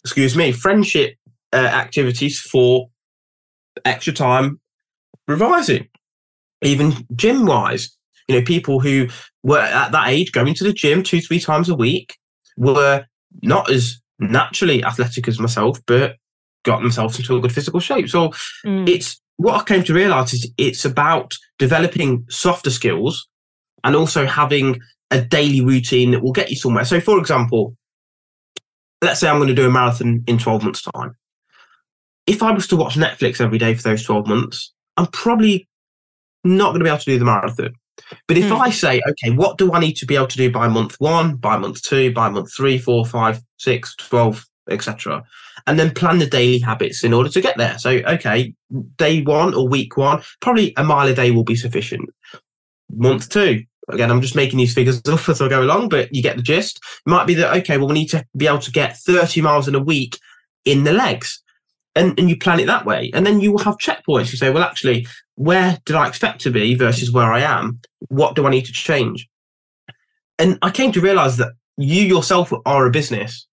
excuse 0.05 0.37
me, 0.37 0.53
friendship 0.53 1.17
uh, 1.53 1.57
activities 1.57 2.41
for 2.41 2.89
extra 3.85 4.13
time 4.13 4.61
revising. 5.27 5.89
Even 6.63 6.93
gym 7.15 7.47
wise, 7.47 7.97
you 8.27 8.37
know, 8.37 8.45
people 8.45 8.81
who 8.81 9.09
were 9.43 9.61
at 9.61 9.93
that 9.93 10.09
age 10.09 10.33
going 10.33 10.55
to 10.55 10.65
the 10.65 10.73
gym 10.73 11.03
two, 11.03 11.21
three 11.21 11.41
times 11.41 11.69
a 11.69 11.75
week 11.75 12.17
were 12.57 13.05
not 13.43 13.71
as 13.71 14.01
naturally 14.19 14.83
athletic 14.83 15.29
as 15.29 15.39
myself, 15.39 15.81
but 15.87 16.17
got 16.65 16.83
themselves 16.83 17.19
into 17.19 17.37
a 17.37 17.41
good 17.41 17.53
physical 17.53 17.81
shape. 17.81 18.09
So 18.09 18.31
mm. 18.65 18.89
it's 18.89 19.21
what 19.37 19.61
I 19.61 19.65
came 19.65 19.85
to 19.85 19.95
realize 19.95 20.35
is 20.35 20.51
it's 20.59 20.85
about 20.85 21.35
developing 21.59 22.27
softer 22.29 22.71
skills 22.71 23.29
and 23.85 23.95
also 23.95 24.27
having 24.27 24.81
a 25.11 25.23
daily 25.23 25.61
routine 25.61 26.11
that 26.11 26.23
will 26.23 26.33
get 26.33 26.51
you 26.51 26.57
somewhere. 26.57 26.85
So, 26.85 27.01
for 27.01 27.19
example, 27.19 27.77
let's 29.01 29.21
say 29.21 29.29
I'm 29.29 29.39
going 29.39 29.49
to 29.49 29.55
do 29.55 29.67
a 29.67 29.71
marathon 29.71 30.25
in 30.27 30.39
12 30.39 30.65
months' 30.65 30.83
time. 30.83 31.15
If 32.29 32.43
I 32.43 32.53
was 32.53 32.67
to 32.69 32.77
watch 32.77 32.97
Netflix 32.97 33.41
every 33.41 33.59
day 33.59 33.75
for 33.75 33.83
those 33.83 34.05
12 34.05 34.27
months, 34.27 34.73
I'm 34.99 35.07
probably 35.07 35.67
not 36.45 36.69
going 36.71 36.81
to 36.81 36.85
be 36.85 36.91
able 36.91 36.99
to 36.99 37.05
do 37.05 37.19
the 37.19 37.25
marathon. 37.25 37.75
But 38.27 38.37
if 38.37 38.45
mm. 38.45 38.61
I 38.61 38.71
say, 38.71 39.01
okay, 39.09 39.35
what 39.35 39.57
do 39.57 39.73
I 39.73 39.81
need 39.81 39.95
to 39.95 40.07
be 40.07 40.15
able 40.15 40.29
to 40.29 40.37
do 40.37 40.51
by 40.51 40.69
month 40.69 40.97
one, 40.99 41.37
by 41.37 41.57
month 41.57 41.83
two, 41.83 42.13
by 42.13 42.29
month 42.29 42.55
three, 42.55 42.79
four, 42.79 43.05
five, 43.07 43.41
six, 43.57 43.97
12, 43.97 44.47
etc., 44.71 45.25
and 45.67 45.79
then 45.79 45.91
plan 45.91 46.19
the 46.19 46.27
daily 46.27 46.59
habits 46.59 47.03
in 47.03 47.13
order 47.13 47.31
to 47.31 47.41
get 47.41 47.57
there. 47.57 47.79
So, 47.79 47.91
okay, 47.91 48.55
day 48.97 49.23
one 49.23 49.55
or 49.55 49.67
week 49.67 49.97
one, 49.97 50.23
probably 50.41 50.73
a 50.77 50.85
mile 50.85 51.09
a 51.09 51.15
day 51.15 51.31
will 51.31 51.45
be 51.45 51.57
sufficient. 51.57 52.09
Month 52.91 53.31
two, 53.31 53.65
again, 53.89 54.11
I'm 54.11 54.23
just 54.23 54.37
making 54.37 54.59
these 54.59 54.75
figures 54.75 55.01
up 55.09 55.29
as 55.29 55.41
I 55.41 55.49
go 55.49 55.63
along, 55.63 55.89
but 55.89 56.15
you 56.15 56.23
get 56.23 56.37
the 56.37 56.43
gist. 56.43 56.79
It 57.07 57.11
might 57.11 57.27
be 57.27 57.35
that, 57.35 57.57
okay, 57.59 57.79
well, 57.79 57.89
we 57.89 57.95
need 57.95 58.11
to 58.11 58.25
be 58.37 58.47
able 58.47 58.61
to 58.61 58.71
get 58.71 58.99
30 58.99 59.41
miles 59.41 59.67
in 59.67 59.75
a 59.75 59.81
week 59.81 60.19
in 60.65 60.85
the 60.85 60.93
legs. 60.93 61.43
And, 61.99 62.19
and 62.19 62.31
you 62.31 62.39
plan 62.39 62.61
it 62.61 62.67
that 62.67 62.87
way. 62.87 63.11
And 63.13 63.27
then 63.27 63.41
you 63.41 63.53
will 63.53 63.65
have 63.65 63.77
checkpoints. 63.77 64.31
You 64.31 64.39
say, 64.39 64.51
well, 64.51 64.63
actually, 64.63 65.07
where 65.35 65.79
did 65.85 65.97
I 65.97 66.07
expect 66.07 66.41
to 66.43 66.51
be 66.51 66.75
versus 66.75 67.13
where 67.13 67.33
I 67.33 67.41
am? 67.41 67.81
What 68.09 68.37
do 68.37 68.47
I 68.47 68.51
need 68.51 68.67
to 68.67 68.73
change? 68.73 69.29
And 70.39 70.59
I 70.63 70.71
came 70.71 70.93
to 70.93 71.01
realize 71.01 71.37
that 71.39 71.53
you 71.77 72.05
yourself 72.05 72.53
are 72.65 72.87
a 72.87 72.91
business 72.91 73.49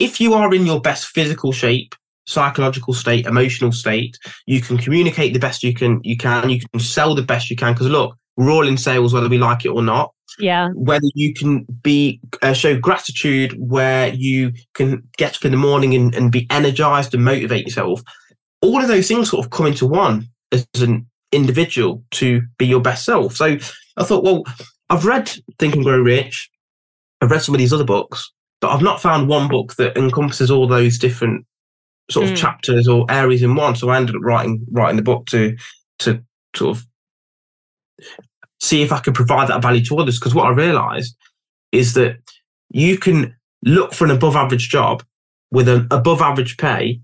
if 0.00 0.20
you 0.20 0.34
are 0.34 0.52
in 0.52 0.66
your 0.66 0.80
best 0.80 1.06
physical 1.08 1.52
shape, 1.52 1.94
psychological 2.26 2.94
state, 2.94 3.26
emotional 3.26 3.70
state, 3.70 4.18
you 4.46 4.60
can 4.60 4.78
communicate 4.78 5.34
the 5.34 5.38
best 5.38 5.62
you 5.62 5.74
can. 5.74 6.00
You 6.02 6.16
can. 6.16 6.50
You 6.50 6.60
can 6.60 6.80
sell 6.80 7.14
the 7.14 7.22
best 7.22 7.50
you 7.50 7.56
can. 7.56 7.74
Because 7.74 7.88
look, 7.88 8.16
we're 8.36 8.50
all 8.50 8.66
in 8.66 8.76
sales, 8.76 9.12
whether 9.12 9.28
we 9.28 9.38
like 9.38 9.64
it 9.64 9.70
or 9.70 9.82
not. 9.82 10.12
Yeah. 10.38 10.70
Whether 10.74 11.08
you 11.14 11.34
can 11.34 11.64
be 11.82 12.20
uh, 12.42 12.52
show 12.52 12.78
gratitude, 12.78 13.54
where 13.58 14.08
you 14.14 14.52
can 14.74 15.02
get 15.16 15.36
up 15.36 15.44
in 15.44 15.50
the 15.50 15.58
morning 15.58 15.94
and, 15.94 16.14
and 16.14 16.30
be 16.30 16.46
energized 16.50 17.14
and 17.14 17.24
motivate 17.24 17.66
yourself. 17.66 18.02
All 18.62 18.80
of 18.80 18.88
those 18.88 19.08
things 19.08 19.30
sort 19.30 19.44
of 19.44 19.50
come 19.50 19.66
into 19.66 19.86
one 19.86 20.28
as 20.52 20.66
an 20.80 21.06
individual 21.32 22.04
to 22.12 22.42
be 22.58 22.66
your 22.66 22.80
best 22.80 23.04
self. 23.04 23.36
So 23.36 23.56
I 23.96 24.04
thought, 24.04 24.24
well, 24.24 24.44
I've 24.88 25.04
read 25.04 25.30
Think 25.58 25.74
and 25.74 25.84
Grow 25.84 26.00
Rich. 26.00 26.50
I've 27.20 27.30
read 27.30 27.42
some 27.42 27.54
of 27.54 27.58
these 27.58 27.72
other 27.72 27.84
books 27.84 28.30
but 28.60 28.70
I've 28.70 28.82
not 28.82 29.00
found 29.00 29.28
one 29.28 29.48
book 29.48 29.74
that 29.76 29.96
encompasses 29.96 30.50
all 30.50 30.66
those 30.66 30.98
different 30.98 31.46
sort 32.10 32.26
of 32.26 32.32
mm. 32.32 32.36
chapters 32.36 32.86
or 32.86 33.06
areas 33.08 33.42
in 33.42 33.54
one. 33.54 33.74
So 33.74 33.88
I 33.88 33.96
ended 33.96 34.16
up 34.16 34.22
writing 34.22 34.64
writing 34.70 34.96
the 34.96 35.02
book 35.02 35.26
to 35.26 35.56
to 36.00 36.22
sort 36.54 36.76
of 36.76 36.86
see 38.60 38.82
if 38.82 38.92
I 38.92 39.00
can 39.00 39.12
provide 39.12 39.48
that 39.48 39.62
value 39.62 39.84
to 39.86 39.98
others. 39.98 40.18
Because 40.18 40.34
what 40.34 40.46
I 40.46 40.50
realised 40.50 41.16
is 41.72 41.94
that 41.94 42.18
you 42.70 42.98
can 42.98 43.34
look 43.64 43.92
for 43.92 44.04
an 44.04 44.10
above 44.10 44.36
average 44.36 44.68
job 44.68 45.02
with 45.50 45.68
an 45.68 45.86
above 45.90 46.20
average 46.20 46.56
pay, 46.56 47.00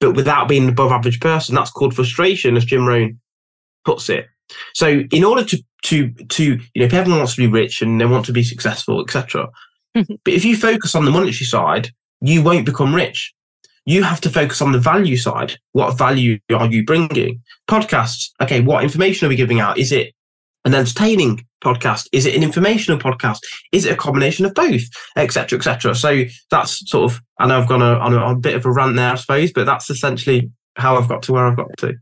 but 0.00 0.12
without 0.12 0.48
being 0.48 0.64
an 0.64 0.70
above 0.70 0.92
average 0.92 1.20
person. 1.20 1.54
That's 1.54 1.70
called 1.70 1.94
frustration, 1.94 2.56
as 2.56 2.64
Jim 2.64 2.86
Rohn 2.86 3.20
puts 3.84 4.08
it. 4.08 4.26
So 4.74 5.02
in 5.10 5.24
order 5.24 5.44
to 5.44 5.62
to 5.84 6.10
to 6.10 6.44
you 6.44 6.80
know, 6.80 6.86
if 6.86 6.94
everyone 6.94 7.20
wants 7.20 7.34
to 7.34 7.42
be 7.42 7.52
rich 7.52 7.82
and 7.82 8.00
they 8.00 8.06
want 8.06 8.26
to 8.26 8.32
be 8.32 8.42
successful, 8.42 9.00
etc., 9.00 9.48
but 9.94 10.06
if 10.26 10.44
you 10.44 10.56
focus 10.56 10.94
on 10.94 11.04
the 11.04 11.10
monetary 11.10 11.44
side, 11.44 11.90
you 12.20 12.42
won't 12.42 12.66
become 12.66 12.94
rich. 12.94 13.32
You 13.84 14.02
have 14.02 14.20
to 14.22 14.30
focus 14.30 14.60
on 14.60 14.72
the 14.72 14.80
value 14.80 15.16
side. 15.16 15.58
What 15.72 15.96
value 15.96 16.40
are 16.52 16.66
you 16.66 16.84
bringing? 16.84 17.42
Podcasts. 17.68 18.30
Okay, 18.42 18.60
what 18.60 18.82
information 18.82 19.26
are 19.26 19.28
we 19.28 19.36
giving 19.36 19.60
out? 19.60 19.78
Is 19.78 19.92
it 19.92 20.12
an 20.66 20.74
entertaining 20.74 21.46
podcast? 21.64 22.08
Is 22.12 22.26
it 22.26 22.34
an 22.34 22.42
informational 22.42 22.98
podcast? 22.98 23.38
Is 23.72 23.86
it 23.86 23.92
a 23.92 23.96
combination 23.96 24.44
of 24.44 24.52
both, 24.52 24.82
etc., 25.16 25.58
etc.? 25.58 25.94
So 25.94 26.24
that's 26.50 26.88
sort 26.90 27.10
of. 27.10 27.20
I 27.38 27.46
know 27.46 27.60
I've 27.60 27.68
gone 27.68 27.82
on 27.82 28.12
a, 28.12 28.18
on 28.18 28.34
a 28.34 28.38
bit 28.38 28.54
of 28.54 28.66
a 28.66 28.72
rant 28.72 28.96
there, 28.96 29.12
I 29.12 29.14
suppose, 29.14 29.52
but 29.52 29.64
that's 29.64 29.88
essentially 29.88 30.50
how 30.76 30.96
I've 30.96 31.08
got 31.08 31.22
to 31.24 31.32
where 31.32 31.46
I've 31.46 31.56
got 31.56 31.68
to. 31.78 31.94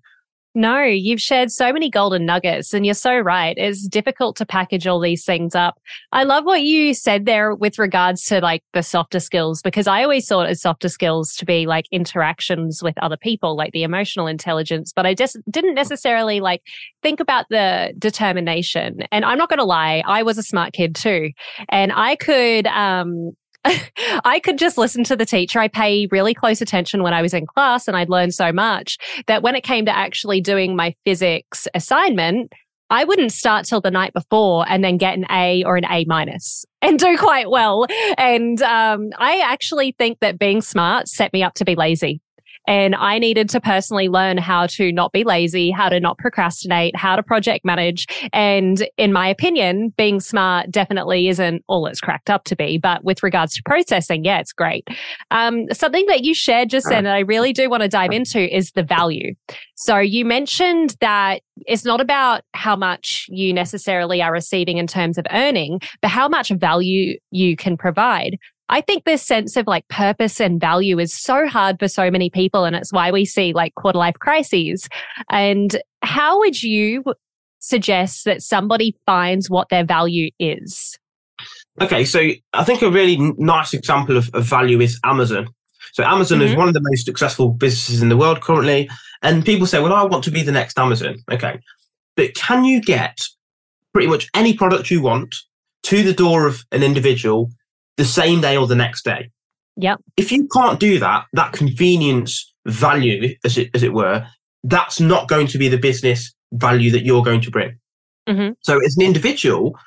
No, 0.57 0.83
you've 0.83 1.21
shared 1.21 1.51
so 1.51 1.73
many 1.73 1.91
golden 1.91 2.25
nuggets, 2.25 2.73
and 2.73 2.87
you're 2.87 2.95
so 2.95 3.19
right. 3.19 3.57
It's 3.59 3.89
difficult 3.89 4.37
to 4.37 4.47
package 4.47 4.87
all 4.87 5.01
these 5.01 5.25
things 5.25 5.57
up. 5.57 5.81
I 6.13 6.23
love 6.23 6.45
what 6.45 6.63
you 6.63 6.95
said 6.95 7.27
there 7.27 7.57
with 7.57 7.77
regards 7.77 8.23
to 8.27 8.41
like 8.41 8.63
the 8.73 8.83
softer 8.83 9.19
skills, 9.19 9.61
because 9.63 9.89
I 9.89 10.05
always 10.05 10.29
thought 10.29 10.47
as 10.47 10.63
softer 10.63 10.89
skills 10.89 11.35
to 11.37 11.45
be 11.45 11.67
like 11.67 11.87
interactions 11.91 12.83
with 12.85 12.97
other 13.03 13.17
people, 13.17 13.57
like 13.57 13.73
the 13.73 13.83
emotional 13.83 14.29
intelligence, 14.29 14.93
but 14.95 15.07
I 15.07 15.15
just 15.15 15.37
didn't 15.51 15.75
necessarily 15.75 16.39
like 16.39 16.63
think 17.03 17.19
about 17.19 17.47
the 17.51 17.93
determination. 17.99 19.01
And 19.11 19.25
I'm 19.25 19.39
not 19.39 19.49
going 19.49 19.59
to 19.59 19.65
lie, 19.65 20.05
I 20.07 20.23
was 20.23 20.39
a 20.39 20.43
smart 20.45 20.73
kid 20.73 20.95
too. 20.95 21.31
And 21.69 21.91
I 21.93 22.15
could, 22.15 22.69
um, 22.69 23.33
I 24.25 24.41
could 24.41 24.59
just 24.59 24.77
listen 24.77 25.05
to 25.05 25.17
the 25.17 25.27
teacher. 25.27 25.59
I 25.59 25.69
pay 25.69 26.07
really 26.11 26.35
close 26.35 26.61
attention 26.61 27.03
when 27.03 27.15
I 27.15 27.23
was 27.23 27.35
in 27.35 27.47
class 27.47 27.89
and 27.89 27.97
I'd 27.97 28.11
learn 28.11 28.31
so 28.31 28.53
much 28.53 28.99
that 29.27 29.43
when 29.43 29.55
it 29.55 29.63
came 29.63 29.87
to 29.87 29.97
actually 29.97 30.41
doing 30.41 30.77
my 30.77 30.95
physics 31.05 31.67
assignment, 31.75 32.53
I 32.91 33.05
wouldn't 33.05 33.33
start 33.33 33.65
till 33.65 33.81
the 33.81 33.91
night 33.91 34.13
before 34.13 34.67
and 34.69 34.85
then 34.85 34.99
get 34.99 35.17
an 35.17 35.25
A 35.31 35.65
or 35.65 35.77
an 35.77 35.87
A 35.91 36.05
minus 36.07 36.65
and 36.83 36.99
do 36.99 37.17
quite 37.17 37.51
well. 37.51 37.87
And 38.19 38.61
um, 38.63 39.11
I 39.17 39.41
actually 39.41 39.95
think 39.99 40.21
that 40.21 40.39
being 40.39 40.61
smart 40.61 41.09
set 41.09 41.33
me 41.33 41.43
up 41.43 41.55
to 41.55 41.65
be 41.65 41.75
lazy. 41.75 42.21
And 42.67 42.95
I 42.95 43.19
needed 43.19 43.49
to 43.51 43.61
personally 43.61 44.09
learn 44.09 44.39
how 44.39 44.67
to 44.69 44.93
not 44.93 45.13
be 45.13 45.25
lazy, 45.25 45.71
how 45.71 45.89
to 45.89 46.01
not 46.01 46.19
procrastinate, 46.19 46.97
how 46.97 47.17
to 47.17 47.23
project 47.23 47.65
manage. 47.65 48.07
And 48.33 48.87
in 48.97 49.13
my 49.13 49.29
opinion, 49.29 49.93
being 49.97 50.21
smart 50.21 50.71
definitely 50.71 51.29
isn't 51.29 51.63
all 51.69 51.87
it's 51.87 52.01
cracked 52.01 52.31
up 52.31 52.45
to 52.45 52.57
be. 52.57 52.79
But 52.79 53.05
with 53.05 53.23
regards 53.23 53.55
to 53.55 53.63
processing, 53.65 54.25
yeah, 54.25 54.39
it's 54.39 54.53
great. 54.53 54.89
Um, 55.31 55.67
something 55.73 56.07
that 56.07 56.25
you 56.25 56.35
shared 56.35 56.71
just 56.71 56.89
then 56.89 57.05
that 57.05 57.15
I 57.15 57.21
really 57.21 57.53
do 57.53 57.69
want 57.69 57.83
to 57.83 57.89
dive 57.89 58.13
into 58.13 58.55
is 58.55 58.73
the 58.73 58.83
value. 58.83 59.35
So 59.77 59.99
you 59.99 60.25
mentioned 60.25 60.97
that 61.01 61.43
it's 61.67 61.85
not 61.85 62.01
about 62.01 62.43
how 62.53 62.77
much 62.77 63.27
you 63.29 63.53
necessarily 63.53 64.23
are 64.23 64.33
receiving 64.33 64.79
in 64.79 64.87
terms 64.87 65.19
of 65.19 65.27
earning, 65.31 65.81
but 66.01 66.11
how 66.11 66.29
much 66.29 66.51
value 66.51 67.19
you 67.31 67.57
can 67.57 67.77
provide. 67.77 68.39
I 68.69 68.81
think 68.81 69.05
this 69.05 69.23
sense 69.23 69.57
of 69.57 69.67
like 69.67 69.87
purpose 69.89 70.41
and 70.41 70.61
value 70.61 70.99
is 70.99 71.15
so 71.15 71.47
hard 71.47 71.79
for 71.79 71.89
so 71.89 72.11
many 72.11 72.31
people. 72.31 72.65
And 72.65 72.75
it's 72.75 72.93
why 72.93 73.11
we 73.11 73.25
see 73.25 73.53
like 73.53 73.75
quarter 73.75 73.99
life 73.99 74.17
crises. 74.19 74.89
And 75.31 75.81
how 76.03 76.39
would 76.39 76.63
you 76.63 77.05
suggest 77.59 78.25
that 78.25 78.43
somebody 78.43 78.97
finds 79.07 79.51
what 79.51 79.69
their 79.69 79.85
value 79.85 80.31
is? 80.39 80.99
Okay, 81.81 82.05
so 82.05 82.31
I 82.53 82.65
think 82.65 82.83
a 82.83 82.91
really 82.91 83.17
nice 83.37 83.75
example 83.75 84.17
of, 84.17 84.31
of 84.35 84.45
value 84.45 84.81
is 84.81 84.99
Amazon. 85.05 85.49
So 85.93 86.05
Amazon 86.05 86.39
mm-hmm. 86.39 86.49
is 86.49 86.57
one 86.57 86.69
of 86.69 86.75
the 86.75 86.81
most 86.83 87.05
successful 87.05 87.51
businesses 87.51 88.03
in 88.03 88.09
the 88.09 88.17
world 88.17 88.41
currently. 88.41 88.89
And 89.23 89.45
people 89.45 89.67
say, 89.67 89.81
well, 89.81 89.93
I 89.93 90.05
want 90.05 90.25
to 90.25 90.31
be 90.31 90.43
the 90.43 90.53
next 90.53 90.79
Amazon. 90.79 91.17
Okay. 91.31 91.59
But 92.17 92.35
can 92.35 92.65
you 92.65 92.81
get 92.81 93.19
pretty 93.93 94.09
much 94.09 94.29
any 94.35 94.55
product 94.55 94.91
you 94.91 95.03
want 95.03 95.35
to 95.85 96.03
the 96.03 96.13
door 96.13 96.47
of 96.47 96.65
an 96.73 96.83
individual 96.83 97.51
the 97.97 98.05
same 98.05 98.41
day 98.41 98.57
or 98.57 98.67
the 98.67 98.75
next 98.75 99.05
day. 99.05 99.31
Yep. 99.77 100.01
If 100.17 100.31
you 100.31 100.49
can't 100.49 100.79
do 100.79 100.99
that, 100.99 101.27
that 101.33 101.53
convenience 101.53 102.55
value, 102.67 103.35
as 103.45 103.59
it, 103.59 103.71
as 103.75 103.83
it 103.83 103.93
were, 103.93 104.27
that's 104.63 105.01
not 105.01 105.29
going 105.29 105.47
to 105.49 105.59
be 105.59 105.69
the 105.69 105.79
business 105.79 106.33
value 106.53 106.91
that 106.93 107.05
you're 107.05 107.23
going 107.23 107.41
to 107.43 107.51
bring. 107.51 107.79
Mm-hmm. 108.29 108.53
So 108.61 108.79
as 108.85 108.97
an 108.97 109.05
individual, 109.05 109.79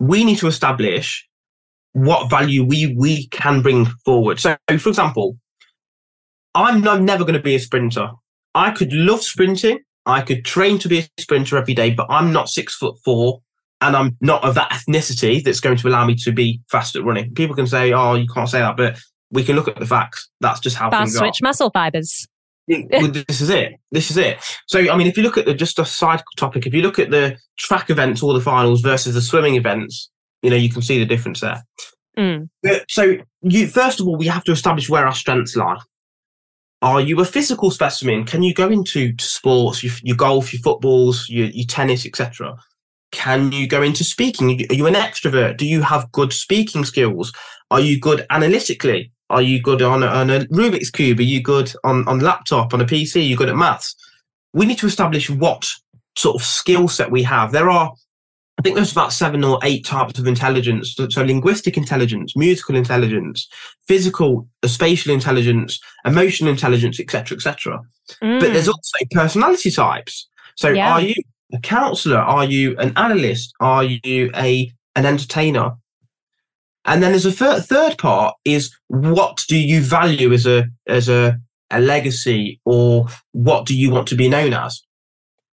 we 0.00 0.24
need 0.24 0.38
to 0.38 0.46
establish 0.46 1.26
what 1.92 2.28
value 2.28 2.64
we 2.64 2.94
we 2.98 3.28
can 3.28 3.62
bring 3.62 3.86
forward. 4.04 4.40
So, 4.40 4.56
for 4.68 4.88
example, 4.88 5.36
I'm, 6.54 6.86
I'm 6.88 7.04
never 7.04 7.24
going 7.24 7.34
to 7.34 7.42
be 7.42 7.54
a 7.54 7.60
sprinter. 7.60 8.10
I 8.54 8.72
could 8.72 8.92
love 8.92 9.22
sprinting. 9.22 9.80
I 10.06 10.20
could 10.22 10.44
train 10.44 10.78
to 10.80 10.88
be 10.88 10.98
a 10.98 11.08
sprinter 11.20 11.56
every 11.56 11.74
day, 11.74 11.90
but 11.90 12.06
I'm 12.10 12.32
not 12.32 12.48
six 12.48 12.74
foot 12.74 12.96
four 13.04 13.40
and 13.84 13.96
I'm 13.96 14.16
not 14.20 14.42
of 14.44 14.54
that 14.54 14.70
ethnicity 14.70 15.44
that's 15.44 15.60
going 15.60 15.76
to 15.76 15.88
allow 15.88 16.06
me 16.06 16.14
to 16.16 16.32
be 16.32 16.60
fast 16.70 16.96
at 16.96 17.04
running. 17.04 17.34
People 17.34 17.54
can 17.54 17.66
say, 17.66 17.92
"Oh, 17.92 18.14
you 18.14 18.26
can't 18.26 18.48
say 18.48 18.60
that," 18.60 18.76
but 18.76 18.98
we 19.30 19.44
can 19.44 19.56
look 19.56 19.68
at 19.68 19.78
the 19.78 19.86
facts. 19.86 20.28
That's 20.40 20.60
just 20.60 20.76
how 20.76 20.90
fast 20.90 21.18
twitch 21.18 21.42
are. 21.42 21.46
muscle 21.46 21.70
fibers. 21.70 22.26
this 22.66 23.40
is 23.40 23.50
it. 23.50 23.74
This 23.90 24.10
is 24.10 24.16
it. 24.16 24.38
So, 24.66 24.90
I 24.90 24.96
mean, 24.96 25.06
if 25.06 25.16
you 25.16 25.22
look 25.22 25.36
at 25.36 25.44
the 25.44 25.54
just 25.54 25.78
a 25.78 25.84
side 25.84 26.22
topic, 26.38 26.66
if 26.66 26.72
you 26.72 26.82
look 26.82 26.98
at 26.98 27.10
the 27.10 27.36
track 27.58 27.90
events 27.90 28.22
or 28.22 28.32
the 28.32 28.40
finals 28.40 28.80
versus 28.80 29.14
the 29.14 29.20
swimming 29.20 29.56
events, 29.56 30.10
you 30.42 30.50
know, 30.50 30.56
you 30.56 30.70
can 30.70 30.82
see 30.82 30.98
the 30.98 31.06
difference 31.06 31.40
there. 31.40 31.62
Mm. 32.18 32.48
So, 32.88 33.16
you 33.42 33.66
first 33.66 34.00
of 34.00 34.06
all, 34.06 34.16
we 34.16 34.26
have 34.26 34.44
to 34.44 34.52
establish 34.52 34.88
where 34.88 35.06
our 35.06 35.14
strengths 35.14 35.56
lie. 35.56 35.78
Are 36.80 37.00
you 37.00 37.18
a 37.20 37.24
physical 37.24 37.70
specimen? 37.70 38.24
Can 38.24 38.42
you 38.42 38.52
go 38.52 38.68
into 38.70 39.14
sports, 39.18 39.82
your, 39.82 39.94
your 40.02 40.16
golf, 40.16 40.52
your 40.52 40.60
footballs, 40.60 41.28
your, 41.30 41.46
your 41.46 41.66
tennis, 41.66 42.04
etc.? 42.04 42.56
Can 43.14 43.52
you 43.52 43.68
go 43.68 43.80
into 43.80 44.02
speaking? 44.02 44.66
Are 44.68 44.74
you 44.74 44.88
an 44.88 44.94
extrovert? 44.94 45.56
Do 45.56 45.66
you 45.66 45.82
have 45.82 46.10
good 46.10 46.32
speaking 46.32 46.84
skills? 46.84 47.32
Are 47.70 47.78
you 47.78 47.98
good 47.98 48.26
analytically? 48.28 49.12
Are 49.30 49.40
you 49.40 49.62
good 49.62 49.82
on 49.82 50.02
a, 50.02 50.06
on 50.06 50.30
a 50.30 50.40
Rubik's 50.46 50.90
Cube? 50.90 51.20
Are 51.20 51.22
you 51.22 51.40
good 51.40 51.72
on, 51.84 52.06
on 52.08 52.18
laptop, 52.18 52.74
on 52.74 52.80
a 52.80 52.84
PC? 52.84 53.16
Are 53.16 53.18
you 53.20 53.36
good 53.36 53.48
at 53.48 53.54
maths? 53.54 53.94
We 54.52 54.66
need 54.66 54.78
to 54.78 54.86
establish 54.86 55.30
what 55.30 55.64
sort 56.16 56.34
of 56.34 56.42
skill 56.42 56.88
set 56.88 57.12
we 57.12 57.22
have. 57.22 57.52
There 57.52 57.70
are, 57.70 57.92
I 58.58 58.62
think 58.62 58.74
there's 58.74 58.90
about 58.90 59.12
seven 59.12 59.44
or 59.44 59.60
eight 59.62 59.86
types 59.86 60.18
of 60.18 60.26
intelligence. 60.26 60.94
So, 60.96 61.08
so 61.08 61.22
linguistic 61.22 61.76
intelligence, 61.76 62.36
musical 62.36 62.74
intelligence, 62.74 63.48
physical, 63.86 64.48
uh, 64.64 64.68
spatial 64.68 65.14
intelligence, 65.14 65.78
emotional 66.04 66.50
intelligence, 66.50 66.98
etc., 66.98 67.36
etc. 67.36 67.80
Mm. 68.20 68.40
But 68.40 68.52
there's 68.52 68.68
also 68.68 68.98
personality 69.12 69.70
types. 69.70 70.28
So 70.56 70.70
yeah. 70.70 70.92
are 70.92 71.00
you 71.00 71.14
a 71.54 71.60
counselor? 71.60 72.18
Are 72.18 72.44
you 72.44 72.76
an 72.78 72.92
analyst? 72.96 73.54
Are 73.60 73.84
you 73.84 74.30
a 74.34 74.72
an 74.96 75.06
entertainer? 75.06 75.72
And 76.84 77.02
then 77.02 77.12
there's 77.12 77.26
a 77.26 77.32
th- 77.32 77.62
third 77.62 77.96
part 77.98 78.34
is 78.44 78.76
what 78.88 79.42
do 79.48 79.56
you 79.56 79.80
value 79.80 80.32
as 80.32 80.46
a 80.46 80.66
as 80.86 81.08
a, 81.08 81.38
a 81.70 81.80
legacy 81.80 82.60
or 82.64 83.06
what 83.32 83.66
do 83.66 83.76
you 83.76 83.90
want 83.90 84.08
to 84.08 84.14
be 84.14 84.28
known 84.28 84.52
as? 84.52 84.82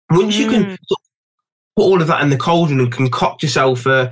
Once 0.09 0.35
mm. 0.35 0.39
you 0.39 0.49
can 0.49 0.63
mm. 0.63 0.77
put 0.89 0.97
all 1.77 2.01
of 2.01 2.07
that 2.07 2.21
in 2.21 2.29
the 2.29 2.37
cauldron 2.37 2.81
and 2.81 2.91
concoct 2.91 3.41
yourself 3.41 3.85
a, 3.85 4.11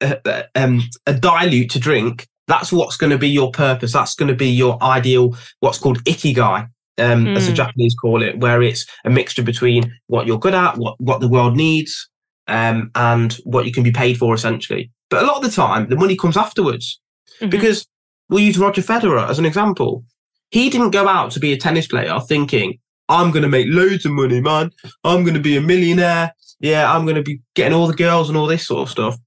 a, 0.00 0.44
um, 0.54 0.82
a 1.06 1.12
dilute 1.12 1.70
to 1.70 1.78
drink, 1.78 2.26
that's 2.48 2.72
what's 2.72 2.96
going 2.96 3.10
to 3.10 3.18
be 3.18 3.28
your 3.28 3.50
purpose. 3.50 3.92
That's 3.92 4.14
going 4.14 4.28
to 4.28 4.34
be 4.34 4.48
your 4.48 4.82
ideal, 4.82 5.36
what's 5.60 5.78
called 5.78 6.02
ikigai 6.04 6.68
um, 6.98 7.26
mm. 7.26 7.36
as 7.36 7.44
the 7.44 7.52
hmm. 7.52 7.56
Japanese 7.56 7.94
call 7.94 8.22
it, 8.22 8.38
where 8.38 8.62
it's 8.62 8.86
a 9.04 9.10
mixture 9.10 9.42
between 9.42 9.92
what 10.06 10.26
you're 10.26 10.38
good 10.38 10.54
at, 10.54 10.76
what 10.78 11.00
what 11.00 11.20
the 11.20 11.28
world 11.28 11.56
needs, 11.56 12.08
um, 12.48 12.90
and 12.94 13.34
what 13.44 13.66
you 13.66 13.72
can 13.72 13.82
be 13.82 13.92
paid 13.92 14.18
for, 14.18 14.34
essentially. 14.34 14.90
But 15.10 15.22
a 15.22 15.26
lot 15.26 15.36
of 15.36 15.42
the 15.42 15.50
time, 15.50 15.88
the 15.88 15.96
money 15.96 16.16
comes 16.16 16.36
afterwards, 16.36 17.00
mm-hmm. 17.40 17.50
because 17.50 17.86
we'll 18.28 18.40
use 18.40 18.58
Roger 18.58 18.82
Federer 18.82 19.28
as 19.28 19.38
an 19.38 19.46
example. 19.46 20.04
He 20.50 20.70
didn't 20.70 20.90
go 20.90 21.08
out 21.08 21.32
to 21.32 21.40
be 21.40 21.52
a 21.52 21.56
tennis 21.56 21.86
player 21.86 22.18
thinking, 22.20 22.78
"I'm 23.08 23.30
going 23.30 23.42
to 23.42 23.48
make 23.48 23.66
loads 23.68 24.06
of 24.06 24.12
money, 24.12 24.40
man. 24.40 24.70
I'm 25.04 25.22
going 25.22 25.34
to 25.34 25.40
be 25.40 25.56
a 25.56 25.60
millionaire. 25.60 26.34
Yeah, 26.60 26.92
I'm 26.92 27.04
going 27.04 27.16
to 27.16 27.22
be 27.22 27.40
getting 27.54 27.76
all 27.76 27.86
the 27.86 27.94
girls 27.94 28.28
and 28.28 28.38
all 28.38 28.46
this 28.46 28.66
sort 28.66 28.82
of 28.82 28.90
stuff." 28.90 29.18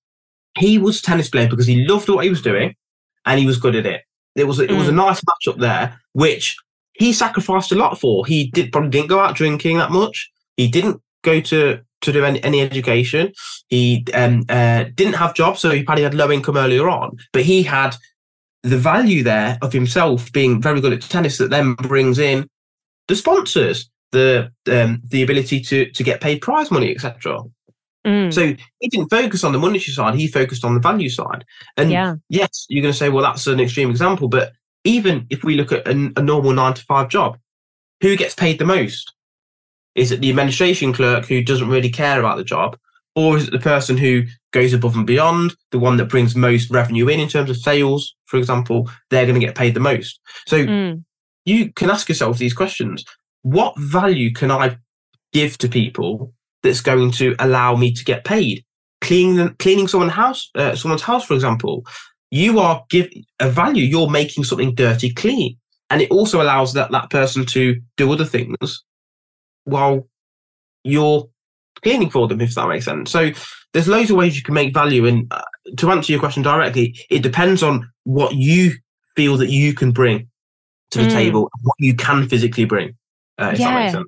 He 0.57 0.77
was 0.77 0.99
a 0.99 1.03
tennis 1.03 1.29
player 1.29 1.47
because 1.47 1.67
he 1.67 1.85
loved 1.85 2.09
what 2.09 2.23
he 2.23 2.29
was 2.29 2.41
doing, 2.41 2.75
and 3.25 3.39
he 3.39 3.45
was 3.45 3.59
good 3.59 3.75
at 3.75 3.85
it. 3.85 4.01
It 4.35 4.45
was 4.45 4.59
it 4.59 4.71
was 4.71 4.87
a 4.87 4.91
mm. 4.91 4.95
nice 4.95 5.21
match 5.25 5.53
up 5.53 5.59
there, 5.59 5.99
which 6.13 6.55
he 6.99 7.13
sacrificed 7.13 7.71
a 7.71 7.75
lot 7.75 7.99
for. 7.99 8.25
He 8.25 8.51
did 8.51 8.71
probably 8.71 8.91
didn't 8.91 9.07
go 9.07 9.19
out 9.19 9.35
drinking 9.35 9.77
that 9.77 9.89
much. 9.89 10.29
He 10.57 10.67
didn't 10.67 11.01
go 11.23 11.39
to 11.41 11.79
to 12.01 12.11
do 12.13 12.23
any, 12.23 12.43
any 12.43 12.61
education. 12.61 13.33
He 13.67 14.05
um, 14.13 14.43
uh, 14.49 14.85
didn't 14.95 15.15
have 15.15 15.33
jobs, 15.33 15.61
so 15.61 15.71
he 15.71 15.83
probably 15.83 16.03
had 16.03 16.13
low 16.13 16.31
income 16.31 16.57
earlier 16.57 16.87
on. 16.89 17.17
But 17.33 17.43
he 17.43 17.63
had 17.63 17.95
the 18.63 18.77
value 18.77 19.23
there 19.23 19.57
of 19.61 19.73
himself 19.73 20.31
being 20.31 20.61
very 20.61 20.81
good 20.81 20.93
at 20.93 21.01
tennis 21.01 21.37
that 21.37 21.49
then 21.49 21.73
brings 21.75 22.19
in 22.19 22.47
the 23.07 23.15
sponsors, 23.15 23.89
the 24.11 24.51
um, 24.69 25.01
the 25.07 25.23
ability 25.23 25.61
to 25.61 25.89
to 25.91 26.03
get 26.03 26.21
paid 26.21 26.41
prize 26.41 26.69
money, 26.69 26.91
etc. 26.91 27.39
Mm. 28.05 28.33
So 28.33 28.55
he 28.79 28.89
didn't 28.89 29.09
focus 29.09 29.45
on 29.45 29.53
the 29.53 29.59
monetary 29.59 29.93
side; 29.93 30.15
he 30.15 30.27
focused 30.27 30.65
on 30.65 30.73
the 30.73 30.81
value 30.81 31.09
side. 31.09 31.45
And 31.77 31.91
yeah. 31.91 32.15
yes, 32.27 32.65
you're 32.67 32.81
going 32.81 32.93
to 32.93 32.97
say, 32.97 33.07
well, 33.07 33.23
that's 33.23 33.47
an 33.47 33.61
extreme 33.61 33.89
example, 33.89 34.27
but 34.27 34.51
even 34.83 35.27
if 35.29 35.43
we 35.43 35.55
look 35.55 35.71
at 35.71 35.87
a, 35.87 36.11
a 36.15 36.21
normal 36.21 36.53
nine 36.53 36.73
to 36.73 36.83
five 36.83 37.09
job, 37.09 37.37
who 38.01 38.15
gets 38.15 38.35
paid 38.35 38.59
the 38.59 38.65
most? 38.65 39.13
Is 39.95 40.11
it 40.11 40.21
the 40.21 40.29
administration 40.29 40.93
clerk 40.93 41.25
who 41.25 41.43
doesn't 41.43 41.69
really 41.69 41.89
care 41.89 42.19
about 42.19 42.37
the 42.37 42.43
job? 42.43 42.77
Or 43.15 43.37
is 43.37 43.47
it 43.47 43.51
the 43.51 43.59
person 43.59 43.97
who 43.97 44.23
goes 44.53 44.71
above 44.71 44.95
and 44.95 45.05
beyond, 45.05 45.55
the 45.71 45.79
one 45.79 45.97
that 45.97 46.05
brings 46.05 46.35
most 46.35 46.69
revenue 46.69 47.07
in 47.07 47.19
in 47.19 47.27
terms 47.27 47.49
of 47.49 47.57
sales, 47.57 48.15
for 48.27 48.37
example? 48.37 48.89
They're 49.09 49.25
going 49.25 49.39
to 49.39 49.45
get 49.45 49.55
paid 49.55 49.73
the 49.73 49.81
most. 49.81 50.19
So 50.47 50.65
mm. 50.65 51.03
you 51.43 51.73
can 51.73 51.89
ask 51.89 52.07
yourself 52.07 52.37
these 52.37 52.53
questions. 52.53 53.03
What 53.41 53.77
value 53.77 54.31
can 54.31 54.51
I 54.51 54.77
give 55.33 55.57
to 55.57 55.67
people 55.67 56.33
that's 56.63 56.81
going 56.81 57.11
to 57.13 57.35
allow 57.39 57.75
me 57.75 57.91
to 57.93 58.05
get 58.05 58.23
paid? 58.23 58.63
Cleaning, 59.01 59.55
cleaning 59.59 59.87
someone's 59.87 60.13
house, 60.13 60.49
uh, 60.55 60.75
someone's 60.75 61.01
house, 61.01 61.25
for 61.25 61.33
example, 61.33 61.85
you 62.31 62.59
are 62.59 62.83
giving 62.89 63.25
a 63.39 63.49
value. 63.49 63.83
You're 63.83 64.09
making 64.09 64.43
something 64.43 64.75
dirty 64.75 65.13
clean. 65.13 65.57
And 65.89 66.01
it 66.01 66.11
also 66.11 66.41
allows 66.41 66.73
that, 66.73 66.91
that 66.91 67.09
person 67.09 67.45
to 67.47 67.81
do 67.97 68.11
other 68.11 68.25
things 68.25 68.83
while 69.63 70.07
you're 70.83 71.27
cleaning 71.81 72.09
for 72.09 72.27
them, 72.27 72.41
if 72.41 72.55
that 72.55 72.67
makes 72.67 72.85
sense. 72.85 73.09
So 73.11 73.31
there's 73.73 73.87
loads 73.87 74.11
of 74.11 74.17
ways 74.17 74.35
you 74.35 74.43
can 74.43 74.53
make 74.53 74.73
value. 74.73 75.05
And 75.05 75.31
uh, 75.31 75.41
to 75.77 75.91
answer 75.91 76.11
your 76.11 76.19
question 76.19 76.43
directly, 76.43 76.95
it 77.09 77.23
depends 77.23 77.63
on 77.63 77.89
what 78.03 78.35
you 78.35 78.73
feel 79.15 79.37
that 79.37 79.49
you 79.49 79.73
can 79.73 79.91
bring 79.91 80.29
to 80.91 80.99
the 80.99 81.05
mm. 81.05 81.11
table, 81.11 81.49
what 81.63 81.75
you 81.79 81.95
can 81.95 82.27
physically 82.27 82.65
bring, 82.65 82.95
uh, 83.37 83.51
if 83.53 83.59
yeah. 83.59 84.01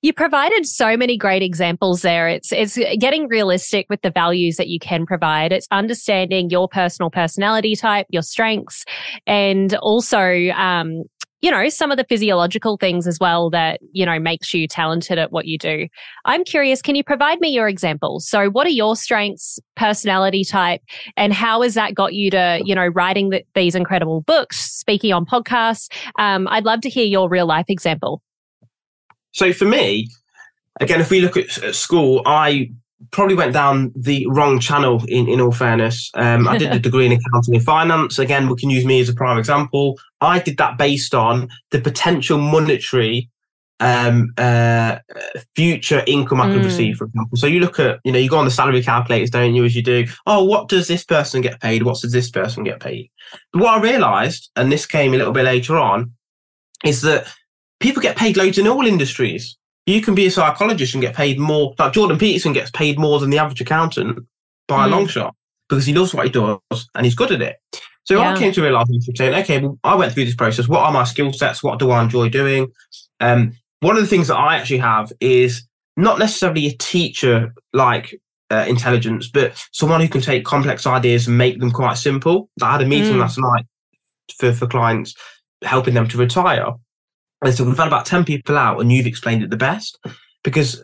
You 0.00 0.12
provided 0.12 0.64
so 0.64 0.96
many 0.96 1.16
great 1.16 1.42
examples 1.42 2.02
there. 2.02 2.28
It's 2.28 2.52
it's 2.52 2.78
getting 2.98 3.26
realistic 3.26 3.86
with 3.90 4.00
the 4.02 4.10
values 4.10 4.56
that 4.56 4.68
you 4.68 4.78
can 4.78 5.06
provide. 5.06 5.52
It's 5.52 5.66
understanding 5.72 6.50
your 6.50 6.68
personal 6.68 7.10
personality 7.10 7.74
type, 7.74 8.06
your 8.10 8.22
strengths, 8.22 8.84
and 9.26 9.74
also 9.76 10.50
um, 10.50 11.02
you 11.40 11.50
know, 11.50 11.68
some 11.68 11.90
of 11.90 11.96
the 11.96 12.04
physiological 12.08 12.76
things 12.76 13.06
as 13.06 13.18
well 13.20 13.48
that, 13.50 13.80
you 13.92 14.04
know, 14.04 14.18
makes 14.18 14.52
you 14.52 14.66
talented 14.66 15.18
at 15.18 15.30
what 15.30 15.46
you 15.46 15.56
do. 15.56 15.86
I'm 16.24 16.42
curious, 16.42 16.82
can 16.82 16.96
you 16.96 17.04
provide 17.04 17.40
me 17.40 17.48
your 17.50 17.68
examples? 17.68 18.28
So, 18.28 18.50
what 18.50 18.66
are 18.66 18.70
your 18.70 18.96
strengths, 18.96 19.60
personality 19.76 20.44
type, 20.44 20.80
and 21.16 21.32
how 21.32 21.62
has 21.62 21.74
that 21.74 21.94
got 21.94 22.14
you 22.14 22.30
to, 22.32 22.60
you 22.64 22.74
know, 22.74 22.88
writing 22.88 23.30
the, 23.30 23.44
these 23.54 23.74
incredible 23.74 24.22
books, 24.22 24.58
speaking 24.58 25.12
on 25.12 25.26
podcasts? 25.26 25.88
Um, 26.18 26.48
I'd 26.48 26.64
love 26.64 26.80
to 26.82 26.88
hear 26.88 27.06
your 27.06 27.28
real 27.28 27.46
life 27.46 27.66
example. 27.68 28.20
So, 29.38 29.52
for 29.52 29.66
me, 29.66 30.08
again, 30.80 31.00
if 31.00 31.10
we 31.10 31.20
look 31.20 31.36
at, 31.36 31.62
at 31.62 31.76
school, 31.76 32.22
I 32.26 32.72
probably 33.12 33.36
went 33.36 33.52
down 33.52 33.92
the 33.94 34.26
wrong 34.30 34.58
channel 34.58 35.00
in, 35.06 35.28
in 35.28 35.40
all 35.40 35.52
fairness. 35.52 36.10
Um, 36.14 36.48
I 36.48 36.58
did 36.58 36.72
a 36.72 36.78
degree 36.88 37.06
in 37.06 37.12
accounting 37.12 37.54
and 37.54 37.64
finance. 37.64 38.18
Again, 38.18 38.48
we 38.48 38.56
can 38.56 38.68
use 38.68 38.84
me 38.84 39.00
as 39.00 39.08
a 39.08 39.14
prime 39.14 39.38
example. 39.38 39.96
I 40.20 40.40
did 40.40 40.56
that 40.56 40.76
based 40.76 41.14
on 41.14 41.48
the 41.70 41.80
potential 41.80 42.38
monetary 42.38 43.30
um, 43.78 44.34
uh, 44.36 44.98
future 45.54 46.02
income 46.08 46.40
I 46.40 46.50
could 46.50 46.62
mm. 46.62 46.64
receive, 46.64 46.96
for 46.96 47.04
example. 47.04 47.38
So 47.38 47.46
you 47.46 47.60
look 47.60 47.78
at, 47.78 48.00
you 48.02 48.10
know, 48.10 48.18
you 48.18 48.28
go 48.28 48.38
on 48.38 48.44
the 48.44 48.50
salary 48.50 48.82
calculators, 48.82 49.30
don't 49.30 49.54
you, 49.54 49.64
as 49.64 49.76
you 49.76 49.84
do, 49.84 50.04
oh, 50.26 50.42
what 50.42 50.68
does 50.68 50.88
this 50.88 51.04
person 51.04 51.42
get 51.42 51.60
paid? 51.60 51.84
What 51.84 52.00
does 52.00 52.10
this 52.10 52.28
person 52.28 52.64
get 52.64 52.80
paid? 52.80 53.08
But 53.52 53.62
what 53.62 53.78
I 53.78 53.80
realized, 53.80 54.50
and 54.56 54.72
this 54.72 54.84
came 54.84 55.14
a 55.14 55.16
little 55.16 55.32
bit 55.32 55.44
later 55.44 55.76
on, 55.76 56.12
is 56.84 57.02
that 57.02 57.32
people 57.80 58.02
get 58.02 58.16
paid 58.16 58.36
loads 58.36 58.58
in 58.58 58.66
all 58.66 58.86
industries 58.86 59.58
you 59.88 60.02
can 60.02 60.14
be 60.14 60.26
a 60.26 60.30
psychologist 60.30 60.94
and 60.94 61.00
get 61.00 61.16
paid 61.16 61.38
more. 61.38 61.74
Like 61.78 61.94
Jordan 61.94 62.18
Peterson 62.18 62.52
gets 62.52 62.70
paid 62.70 62.98
more 62.98 63.18
than 63.18 63.30
the 63.30 63.38
average 63.38 63.62
accountant 63.62 64.26
by 64.66 64.84
mm. 64.84 64.86
a 64.86 64.88
long 64.94 65.06
shot 65.06 65.34
because 65.68 65.86
he 65.86 65.94
loves 65.94 66.12
what 66.12 66.26
he 66.26 66.30
does 66.30 66.58
and 66.94 67.06
he's 67.06 67.14
good 67.14 67.32
at 67.32 67.40
it. 67.40 67.56
So 68.04 68.16
yeah. 68.16 68.32
I 68.32 68.38
came 68.38 68.52
to 68.52 68.62
realize 68.62 68.86
saying, 69.16 69.34
okay, 69.34 69.60
well, 69.60 69.78
I 69.84 69.94
went 69.94 70.12
through 70.12 70.26
this 70.26 70.34
process. 70.34 70.68
What 70.68 70.80
are 70.80 70.92
my 70.92 71.04
skill 71.04 71.32
sets? 71.32 71.62
What 71.62 71.78
do 71.78 71.90
I 71.90 72.02
enjoy 72.02 72.28
doing? 72.28 72.70
Um, 73.20 73.54
one 73.80 73.96
of 73.96 74.02
the 74.02 74.08
things 74.08 74.28
that 74.28 74.36
I 74.36 74.56
actually 74.56 74.78
have 74.78 75.10
is 75.20 75.66
not 75.96 76.18
necessarily 76.18 76.66
a 76.66 76.72
teacher 76.72 77.54
like 77.72 78.20
uh, 78.50 78.66
intelligence, 78.68 79.28
but 79.28 79.62
someone 79.72 80.02
who 80.02 80.08
can 80.08 80.20
take 80.20 80.44
complex 80.44 80.86
ideas 80.86 81.26
and 81.28 81.38
make 81.38 81.60
them 81.60 81.70
quite 81.70 81.94
simple. 81.94 82.50
I 82.62 82.72
had 82.72 82.82
a 82.82 82.86
meeting 82.86 83.14
mm. 83.14 83.20
last 83.20 83.38
night 83.38 83.64
for, 84.38 84.52
for 84.52 84.66
clients, 84.66 85.14
helping 85.62 85.94
them 85.94 86.08
to 86.08 86.18
retire. 86.18 86.72
And 87.42 87.54
so 87.54 87.64
we've 87.64 87.76
had 87.76 87.86
about 87.86 88.06
10 88.06 88.24
people 88.24 88.56
out 88.56 88.80
and 88.80 88.90
you've 88.90 89.06
explained 89.06 89.42
it 89.42 89.50
the 89.50 89.56
best. 89.56 89.98
Because 90.42 90.82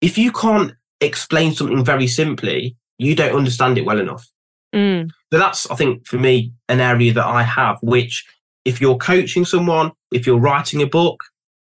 if 0.00 0.18
you 0.18 0.32
can't 0.32 0.72
explain 1.00 1.52
something 1.52 1.84
very 1.84 2.06
simply, 2.06 2.76
you 2.98 3.14
don't 3.14 3.36
understand 3.36 3.78
it 3.78 3.84
well 3.86 4.00
enough. 4.00 4.26
Mm. 4.74 5.10
So 5.32 5.38
that's, 5.38 5.70
I 5.70 5.74
think, 5.74 6.06
for 6.06 6.18
me, 6.18 6.52
an 6.68 6.80
area 6.80 7.12
that 7.12 7.24
I 7.24 7.42
have, 7.42 7.78
which 7.82 8.24
if 8.64 8.80
you're 8.80 8.96
coaching 8.96 9.44
someone, 9.44 9.92
if 10.12 10.26
you're 10.26 10.38
writing 10.38 10.82
a 10.82 10.86
book, 10.86 11.20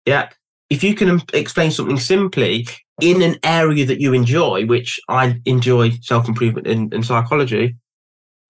yeah, 0.07 0.29
if 0.69 0.85
you 0.85 0.95
can 0.95 1.21
explain 1.33 1.71
something 1.71 1.99
simply 1.99 2.67
in 3.01 3.23
an 3.23 3.39
area 3.43 3.87
that 3.87 4.01
you 4.01 4.13
enjoy, 4.13 4.67
which 4.67 5.01
I 5.09 5.41
enjoy 5.47 5.91
self 6.03 6.29
improvement 6.29 6.67
and, 6.67 6.93
and 6.93 7.05
psychology 7.05 7.77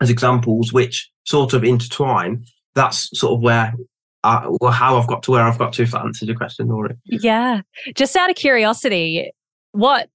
as 0.00 0.10
examples, 0.10 0.72
which 0.72 1.10
sort 1.24 1.52
of 1.52 1.64
intertwine, 1.64 2.44
that's 2.74 3.08
sort 3.18 3.34
of 3.34 3.42
where 3.42 3.74
uh, 4.24 4.50
well, 4.60 4.72
how 4.72 4.98
I've 4.98 5.06
got 5.06 5.22
to 5.24 5.30
where 5.30 5.42
I've 5.42 5.58
got 5.58 5.72
to. 5.74 5.82
If 5.82 5.92
that 5.92 6.04
answers 6.04 6.28
your 6.28 6.36
question, 6.36 6.68
Lori. 6.68 6.96
Yeah. 7.04 7.62
Just 7.94 8.16
out 8.16 8.30
of 8.30 8.36
curiosity, 8.36 9.30
what 9.72 10.08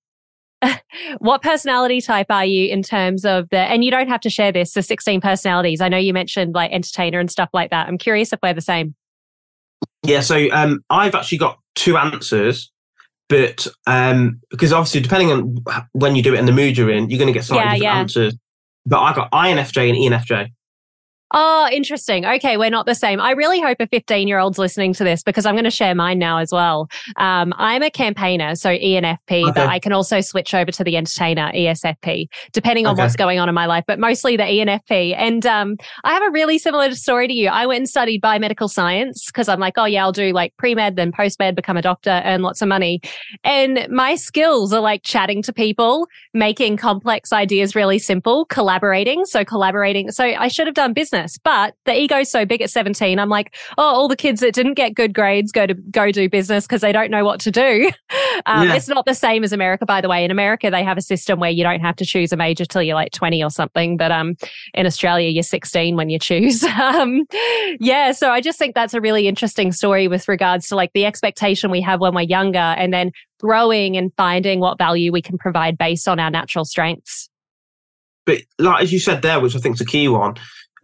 what 1.20 1.42
personality 1.42 2.02
type 2.02 2.28
are 2.30 2.46
you 2.46 2.68
in 2.72 2.84
terms 2.84 3.26
of 3.26 3.50
the? 3.50 3.58
And 3.58 3.84
you 3.84 3.92
don't 3.92 4.08
have 4.08 4.22
to 4.22 4.30
share 4.30 4.52
this. 4.52 4.74
The 4.74 4.84
sixteen 4.84 5.22
personalities. 5.22 5.82
I 5.82 5.90
know 5.90 5.98
you 5.98 6.14
mentioned 6.14 6.54
like 6.54 6.72
entertainer 6.72 7.20
and 7.20 7.32
stuff 7.32 7.50
like 7.54 7.72
that. 7.72 7.88
I'm 7.88 7.98
curious 7.98 8.32
if 8.32 8.40
we're 8.44 8.54
the 8.54 8.62
same. 8.62 8.96
Yeah. 10.04 10.22
So 10.22 10.48
um, 10.52 10.84
I've 10.90 11.16
actually 11.16 11.40
got 11.40 11.60
two 11.76 11.98
answers. 11.98 12.72
But 13.28 13.66
um, 13.88 14.40
because 14.52 14.72
obviously, 14.72 15.02
depending 15.02 15.32
on 15.32 15.58
when 15.94 16.16
you 16.16 16.22
do 16.22 16.36
it 16.36 16.38
and 16.38 16.48
the 16.48 16.52
mood 16.52 16.78
you're 16.78 16.92
in, 16.92 17.10
you're 17.10 17.18
going 17.18 17.28
to 17.28 17.34
get 17.34 17.44
slightly 17.44 17.64
yeah, 17.64 17.72
different 17.72 17.84
yeah. 17.84 18.00
answers. 18.00 18.38
But 18.86 19.00
I 19.00 19.14
got 19.16 19.32
INFJ 19.32 19.90
and 19.90 20.14
ENFJ. 20.14 20.52
Oh, 21.34 21.68
interesting. 21.72 22.24
Okay, 22.26 22.56
we're 22.56 22.70
not 22.70 22.86
the 22.86 22.94
same. 22.94 23.20
I 23.20 23.32
really 23.32 23.60
hope 23.60 23.78
a 23.80 23.88
15 23.88 24.28
year 24.28 24.38
old's 24.38 24.60
listening 24.60 24.94
to 24.94 25.04
this 25.04 25.24
because 25.24 25.46
I'm 25.46 25.56
going 25.56 25.64
to 25.64 25.72
share 25.72 25.96
mine 25.96 26.20
now 26.20 26.38
as 26.38 26.52
well. 26.52 26.88
Um, 27.18 27.52
I'm 27.58 27.82
a 27.82 27.90
campaigner, 27.90 28.56
so 28.56 28.70
ENFP, 28.70 29.18
okay. 29.44 29.52
but 29.56 29.68
I 29.68 29.80
can 29.80 29.92
also 29.92 30.22
switch 30.22 30.54
over 30.54 30.72
to 30.72 30.84
the 30.84 30.96
entertainer, 30.96 31.52
ESFP, 31.52 32.28
depending 32.54 32.86
on 32.86 32.94
okay. 32.94 33.02
what's 33.02 33.16
going 33.16 33.40
on 33.40 33.50
in 33.50 33.56
my 33.56 33.66
life, 33.66 33.84
but 33.88 33.98
mostly 33.98 34.38
the 34.38 34.44
ENFP. 34.44 35.16
And 35.18 35.46
um, 35.48 35.78
I 36.04 36.14
have 36.14 36.22
a 36.22 36.30
really 36.30 36.60
similar 36.60 36.94
story 36.94 37.28
to 37.28 37.34
you. 37.34 37.50
I 37.50 37.66
went 37.66 37.80
and 37.80 37.90
studied 37.90 38.22
biomedical 38.22 38.70
science 38.70 39.26
because 39.26 39.50
I'm 39.50 39.60
like, 39.60 39.74
oh, 39.78 39.86
yeah, 39.86 40.04
I'll 40.04 40.12
do 40.12 40.32
like 40.32 40.56
pre 40.58 40.76
med, 40.76 40.96
then 40.96 41.12
post 41.12 41.40
med, 41.40 41.56
become 41.56 41.76
a 41.76 41.82
doctor, 41.82 42.22
earn 42.24 42.44
lots 42.44 42.62
of 42.62 42.68
money. 42.68 43.02
And 43.44 43.88
my 43.90 44.14
skills 44.14 44.72
are 44.74 44.82
like 44.82 45.02
chatting 45.04 45.42
to 45.42 45.54
people, 45.54 46.08
making 46.36 46.78
complex 46.78 47.34
ideas 47.34 47.76
really 47.76 47.98
simple, 47.98 48.46
collaborating. 48.46 49.26
So, 49.26 49.44
collaborating. 49.44 50.12
So, 50.12 50.24
I 50.24 50.50
should 50.50 50.68
have 50.68 50.76
done 50.76 50.94
business 50.94 51.25
business. 51.26 51.40
But 51.44 51.76
the 51.86 52.00
ego's 52.00 52.30
so 52.30 52.46
big 52.46 52.62
at 52.62 52.70
17. 52.70 53.20
I'm 53.20 53.30
like, 53.30 53.56
oh, 53.78 53.84
all 53.84 54.08
the 54.08 54.16
kids 54.16 54.42
that 54.42 54.54
didn't 54.54 54.76
get 54.76 54.94
good 54.94 55.14
grades 55.14 55.52
go 55.52 55.66
to 55.68 55.74
go 55.74 56.12
do 56.12 56.30
business 56.30 56.66
because 56.66 56.82
they 56.82 56.92
don't 56.92 57.12
know 57.12 57.26
what 57.26 57.40
to 57.42 57.52
do. 57.52 57.92
Um, 58.48 58.68
yeah. 58.68 58.76
It's 58.76 58.90
not 58.90 59.06
the 59.06 59.16
same 59.16 59.44
as 59.44 59.54
America, 59.54 59.86
by 59.86 60.02
the 60.02 60.10
way. 60.10 60.24
In 60.24 60.30
America, 60.30 60.70
they 60.70 60.84
have 60.84 60.98
a 60.98 61.02
system 61.02 61.40
where 61.40 61.50
you 61.50 61.64
don't 61.64 61.80
have 61.80 61.96
to 61.96 62.06
choose 62.06 62.32
a 62.34 62.38
major 62.38 62.66
till 62.66 62.84
you're 62.84 62.96
like 62.96 63.12
20 63.14 63.42
or 63.42 63.50
something. 63.50 63.96
But 63.98 64.12
um, 64.12 64.36
in 64.74 64.86
Australia, 64.86 65.30
you're 65.30 65.42
16 65.42 65.96
when 65.96 66.10
you 66.10 66.20
choose. 66.20 66.64
um, 66.64 67.26
yeah. 67.80 68.12
So 68.12 68.30
I 68.30 68.42
just 68.42 68.60
think 68.60 68.76
that's 68.76 68.94
a 68.94 69.02
really 69.02 69.28
interesting 69.28 69.72
story 69.72 70.08
with 70.08 70.28
regards 70.28 70.68
to 70.68 70.76
like 70.76 70.92
the 70.94 71.06
expectation 71.06 71.72
we 71.72 71.82
have 71.82 72.02
when 72.02 72.14
we're 72.14 72.22
younger 72.22 72.60
and 72.60 72.94
then 72.94 73.12
growing 73.40 73.96
and 73.98 74.12
finding 74.18 74.60
what 74.60 74.78
value 74.78 75.12
we 75.12 75.22
can 75.22 75.38
provide 75.38 75.78
based 75.78 76.08
on 76.08 76.20
our 76.20 76.30
natural 76.30 76.66
strengths. 76.66 77.30
But 78.26 78.42
like 78.60 78.84
as 78.84 78.92
you 78.92 79.00
said 79.00 79.22
there, 79.22 79.40
which 79.40 79.56
I 79.56 79.60
think 79.60 79.76
is 79.76 79.82
a 79.82 79.86
key 79.86 80.08
one, 80.08 80.36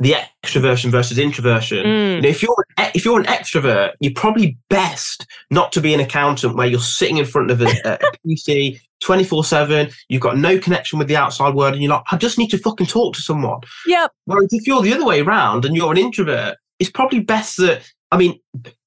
the 0.01 0.15
extroversion 0.43 0.89
versus 0.89 1.19
introversion. 1.19 1.85
Mm. 1.85 2.15
You 2.15 2.21
know, 2.21 2.29
if 2.29 2.41
you're 2.41 2.65
if 2.95 3.05
you're 3.05 3.19
an 3.19 3.25
extrovert, 3.27 3.93
you're 3.99 4.13
probably 4.15 4.57
best 4.69 5.27
not 5.51 5.71
to 5.73 5.81
be 5.81 5.93
an 5.93 5.99
accountant 5.99 6.55
where 6.55 6.67
you're 6.67 6.79
sitting 6.79 7.17
in 7.17 7.25
front 7.25 7.51
of 7.51 7.61
a, 7.61 7.67
a 7.85 7.99
PC 8.27 8.79
24 9.01 9.43
7. 9.43 9.89
You've 10.09 10.21
got 10.21 10.37
no 10.37 10.57
connection 10.57 10.97
with 10.97 11.07
the 11.07 11.15
outside 11.15 11.53
world, 11.53 11.73
and 11.73 11.83
you're 11.83 11.91
like, 11.91 12.03
I 12.11 12.17
just 12.17 12.39
need 12.39 12.49
to 12.49 12.57
fucking 12.57 12.87
talk 12.87 13.13
to 13.15 13.21
someone. 13.21 13.61
Yep. 13.85 14.11
Whereas 14.25 14.51
if 14.51 14.65
you're 14.65 14.81
the 14.81 14.93
other 14.93 15.05
way 15.05 15.21
around 15.21 15.65
and 15.65 15.75
you're 15.75 15.91
an 15.91 15.97
introvert, 15.99 16.57
it's 16.79 16.89
probably 16.89 17.19
best 17.19 17.57
that 17.57 17.83
I 18.11 18.17
mean, 18.17 18.39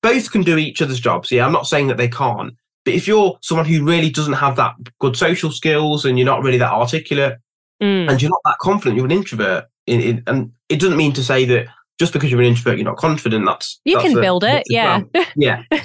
both 0.03 0.31
can 0.31 0.43
do 0.43 0.59
each 0.59 0.83
other's 0.83 1.01
jobs. 1.01 1.31
Yeah, 1.31 1.47
I'm 1.47 1.53
not 1.53 1.67
saying 1.67 1.87
that 1.89 1.97
they 1.97 2.09
can't. 2.09 2.55
But 2.85 2.95
if 2.95 3.09
you're 3.09 3.39
someone 3.41 3.67
who 3.67 3.85
really 3.85 4.11
doesn't 4.11 4.35
have 4.35 4.57
that 4.57 4.75
good 5.01 5.17
social 5.17 5.51
skills 5.51 6.05
and 6.05 6.19
you're 6.19 6.27
not 6.27 6.43
really 6.43 6.59
that 6.59 6.73
articulate 6.73 7.39
mm. 7.83 8.11
and 8.11 8.21
you're 8.21 8.31
not 8.31 8.43
that 8.45 8.59
confident, 8.59 8.97
you're 8.97 9.07
an 9.07 9.13
introvert, 9.13 9.65
in, 9.87 10.01
in, 10.01 10.23
and 10.27 10.53
it 10.69 10.81
doesn't 10.81 10.97
mean 10.97 11.13
to 11.15 11.23
say 11.23 11.45
that 11.47 11.67
just 11.99 12.13
because 12.13 12.31
you're 12.31 12.41
an 12.41 12.47
introvert, 12.47 12.79
you're 12.79 12.85
not 12.85 12.97
confident. 12.97 13.45
That's 13.47 13.81
you 13.85 13.97
that's 13.97 14.09
can 14.09 14.19
a, 14.19 14.21
build 14.21 14.45
it, 14.45 14.65
yeah, 14.69 15.03
yeah. 15.37 15.63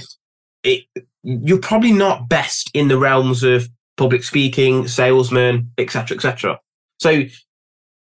It, 0.62 0.84
you're 1.24 1.62
probably 1.62 1.94
not 1.94 2.28
best 2.28 2.70
in 2.74 2.90
the 2.90 2.98
realms 2.98 3.44
of 3.44 3.70
public 3.96 4.26
speaking, 4.26 4.90
salesman, 4.90 5.72
etc., 5.78 6.18
etc. 6.18 6.60
So, 7.00 7.24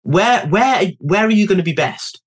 where 0.02 0.44
where 0.48 0.90
where 0.98 1.24
are 1.24 1.30
you 1.30 1.46
going 1.46 1.58
to 1.58 1.64
be 1.64 1.72
best? 1.72 2.20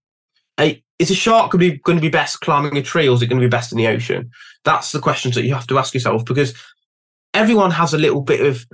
is 1.00 1.12
a 1.12 1.16
shark 1.16 1.52
going 1.52 1.62
to 1.62 1.72
be 1.72 1.78
going 1.80 1.98
to 1.98 2.02
be 2.02 2.10
best 2.10 2.42
climbing 2.42 2.78
a 2.78 2.82
tree, 2.82 3.08
or 3.08 3.16
is 3.16 3.22
it 3.22 3.28
going 3.28 3.42
to 3.42 3.46
be 3.46 3.50
best 3.50 3.72
in 3.72 3.78
the 3.78 3.88
ocean? 3.88 4.30
That's 4.64 4.92
the 4.92 5.00
questions 5.00 5.36
that 5.36 5.44
you 5.44 5.54
have 5.54 5.68
to 5.68 5.78
ask 5.78 5.94
yourself 5.94 6.26
because 6.26 6.54
everyone 7.34 7.72
has 7.72 7.94
a 7.94 7.98
little 7.98 8.22
bit 8.22 8.42
of 8.42 8.66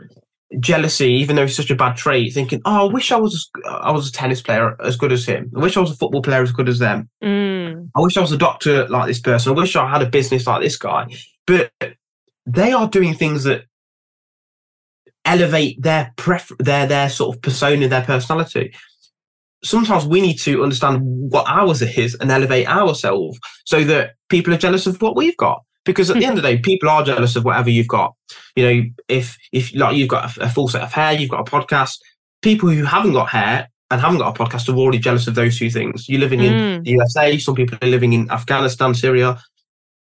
jealousy, 0.59 1.07
even 1.13 1.35
though 1.35 1.43
it's 1.43 1.55
such 1.55 1.71
a 1.71 1.75
bad 1.75 1.95
trait, 1.95 2.33
thinking, 2.33 2.61
"Oh, 2.65 2.87
I 2.87 2.91
wish 2.91 3.11
I 3.11 3.17
was 3.17 3.49
I 3.65 3.91
was 3.91 4.09
a 4.09 4.11
tennis 4.11 4.41
player 4.41 4.75
as 4.83 4.95
good 4.95 5.11
as 5.11 5.25
him. 5.25 5.51
I 5.55 5.59
wish 5.59 5.77
I 5.77 5.79
was 5.79 5.91
a 5.91 5.95
football 5.95 6.21
player 6.21 6.41
as 6.41 6.51
good 6.51 6.69
as 6.69 6.79
them. 6.79 7.09
Mm. 7.23 7.89
I 7.95 8.01
wish 8.01 8.17
I 8.17 8.21
was 8.21 8.31
a 8.31 8.37
doctor 8.37 8.87
like 8.87 9.07
this 9.07 9.19
person. 9.19 9.51
I 9.51 9.55
wish 9.55 9.75
I 9.75 9.89
had 9.89 10.01
a 10.01 10.09
business 10.09 10.47
like 10.47 10.61
this 10.61 10.77
guy." 10.77 11.07
But 11.47 11.71
they 12.45 12.71
are 12.71 12.87
doing 12.87 13.13
things 13.13 13.43
that 13.45 13.65
elevate 15.25 15.81
their 15.81 16.13
pref- 16.17 16.51
their 16.59 16.87
their 16.87 17.09
sort 17.09 17.35
of 17.35 17.41
persona, 17.41 17.87
their 17.87 18.03
personality. 18.03 18.73
Sometimes 19.63 20.07
we 20.07 20.21
need 20.21 20.39
to 20.39 20.63
understand 20.63 21.01
what 21.03 21.45
ours 21.47 21.83
is 21.83 22.15
and 22.15 22.31
elevate 22.31 22.67
ourselves 22.67 23.39
so 23.65 23.83
that 23.83 24.15
people 24.27 24.53
are 24.53 24.57
jealous 24.57 24.87
of 24.87 24.99
what 25.01 25.15
we've 25.15 25.37
got 25.37 25.63
because 25.85 26.09
at 26.09 26.17
the 26.17 26.25
end 26.25 26.37
of 26.37 26.43
the 26.43 26.49
day, 26.49 26.57
people 26.63 26.89
are 26.89 27.03
jealous 27.03 27.35
of 27.35 27.45
whatever 27.45 27.69
you've 27.69 27.87
got. 27.87 28.13
You 28.55 28.63
know, 28.63 28.83
if 29.07 29.37
if 29.51 29.73
like 29.75 29.95
you've 29.95 30.09
got 30.09 30.37
a, 30.37 30.45
a, 30.45 30.49
full 30.49 30.67
set 30.67 30.83
of 30.83 30.93
hair, 30.93 31.13
you've 31.13 31.29
got 31.29 31.47
a 31.47 31.51
podcast. 31.51 31.97
People 32.41 32.69
who 32.69 32.83
haven't 32.83 33.13
got 33.13 33.29
hair 33.29 33.69
and 33.89 34.01
haven't 34.01 34.19
got 34.19 34.39
a 34.39 34.43
podcast 34.43 34.69
are 34.69 34.77
already 34.77 34.99
jealous 34.99 35.27
of 35.27 35.35
those 35.35 35.57
two 35.57 35.69
things. 35.69 36.07
You're 36.09 36.19
living 36.19 36.41
in 36.41 36.53
mm. 36.53 36.83
the 36.83 36.91
USA. 36.91 37.37
Some 37.37 37.55
people 37.55 37.77
are 37.81 37.87
living 37.87 38.13
in 38.13 38.29
Afghanistan, 38.31 38.93
Syria. 38.93 39.39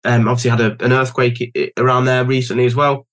Um, 0.05 0.29
obviously 0.29 0.51
had 0.51 0.61
a, 0.61 0.85
an 0.85 0.93
earthquake 0.93 1.73
around 1.77 2.05
there 2.05 2.25
recently 2.25 2.65
as 2.65 2.77
well. 2.77 3.07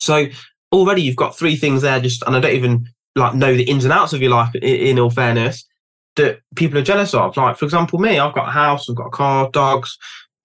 So 0.00 0.26
already 0.72 1.02
you've 1.02 1.16
got 1.16 1.36
three 1.36 1.56
things 1.56 1.82
there. 1.82 2.00
Just 2.00 2.22
and 2.26 2.36
I 2.36 2.40
don't 2.40 2.54
even 2.54 2.88
like 3.14 3.34
know 3.34 3.54
the 3.54 3.64
ins 3.64 3.84
and 3.84 3.92
outs 3.92 4.12
of 4.12 4.22
your 4.22 4.30
life. 4.30 4.54
In, 4.54 4.62
in 4.62 4.98
all 4.98 5.10
fairness, 5.10 5.66
that 6.16 6.40
people 6.56 6.78
are 6.78 6.82
jealous 6.82 7.14
of. 7.14 7.36
Like 7.36 7.58
for 7.58 7.64
example, 7.64 7.98
me, 7.98 8.18
I've 8.18 8.34
got 8.34 8.48
a 8.48 8.52
house, 8.52 8.88
I've 8.88 8.96
got 8.96 9.08
a 9.08 9.10
car, 9.10 9.50
dogs 9.50 9.98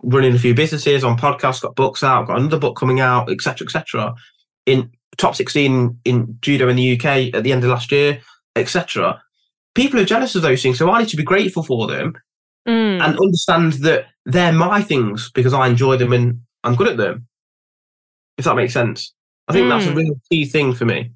running 0.03 0.35
a 0.35 0.39
few 0.39 0.53
businesses 0.53 1.03
on 1.03 1.17
podcasts, 1.17 1.61
got 1.61 1.75
books 1.75 2.03
out, 2.03 2.27
got 2.27 2.37
another 2.37 2.59
book 2.59 2.75
coming 2.77 2.99
out, 2.99 3.31
etc., 3.31 3.65
etc. 3.65 4.13
In 4.65 4.91
top 5.17 5.35
16 5.35 5.99
in 6.05 6.37
judo 6.41 6.67
in 6.69 6.75
the 6.75 6.93
UK 6.97 7.33
at 7.33 7.43
the 7.43 7.51
end 7.51 7.63
of 7.63 7.69
last 7.69 7.91
year, 7.91 8.19
etc. 8.55 9.21
People 9.73 9.99
are 9.99 10.05
jealous 10.05 10.35
of 10.35 10.41
those 10.41 10.61
things, 10.61 10.77
so 10.77 10.89
I 10.91 10.99
need 10.99 11.09
to 11.09 11.17
be 11.17 11.23
grateful 11.23 11.63
for 11.63 11.87
them 11.87 12.13
Mm. 12.67 13.01
and 13.01 13.17
understand 13.17 13.73
that 13.83 14.07
they're 14.25 14.51
my 14.51 14.81
things 14.81 15.31
because 15.31 15.53
I 15.53 15.67
enjoy 15.67 15.95
them 15.95 16.11
and 16.11 16.41
I'm 16.65 16.75
good 16.75 16.89
at 16.89 16.97
them. 16.97 17.27
If 18.37 18.43
that 18.43 18.57
makes 18.57 18.73
sense, 18.73 19.13
I 19.47 19.53
think 19.53 19.69
that's 19.69 19.85
a 19.85 19.91
Mm. 19.91 19.95
really 19.95 20.15
key 20.29 20.45
thing 20.45 20.73
for 20.73 20.83
me. 20.83 21.11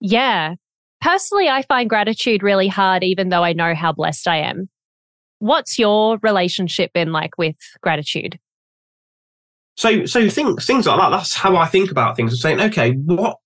Yeah. 0.00 0.54
Personally, 1.00 1.48
I 1.48 1.62
find 1.62 1.90
gratitude 1.90 2.44
really 2.44 2.68
hard, 2.68 3.02
even 3.02 3.28
though 3.28 3.42
I 3.42 3.54
know 3.54 3.74
how 3.74 3.92
blessed 3.92 4.28
I 4.28 4.36
am. 4.36 4.68
What's 5.38 5.78
your 5.78 6.18
relationship 6.22 6.92
been 6.92 7.12
like 7.12 7.38
with 7.38 7.56
gratitude? 7.80 8.38
So, 9.76 10.06
so 10.06 10.28
things 10.28 10.66
things 10.66 10.86
like 10.86 10.98
that. 10.98 11.10
That's 11.10 11.34
how 11.34 11.56
I 11.56 11.66
think 11.66 11.90
about 11.90 12.16
things. 12.16 12.32
I'm 12.32 12.38
saying, 12.38 12.60
okay, 12.60 12.92
what 12.92 13.36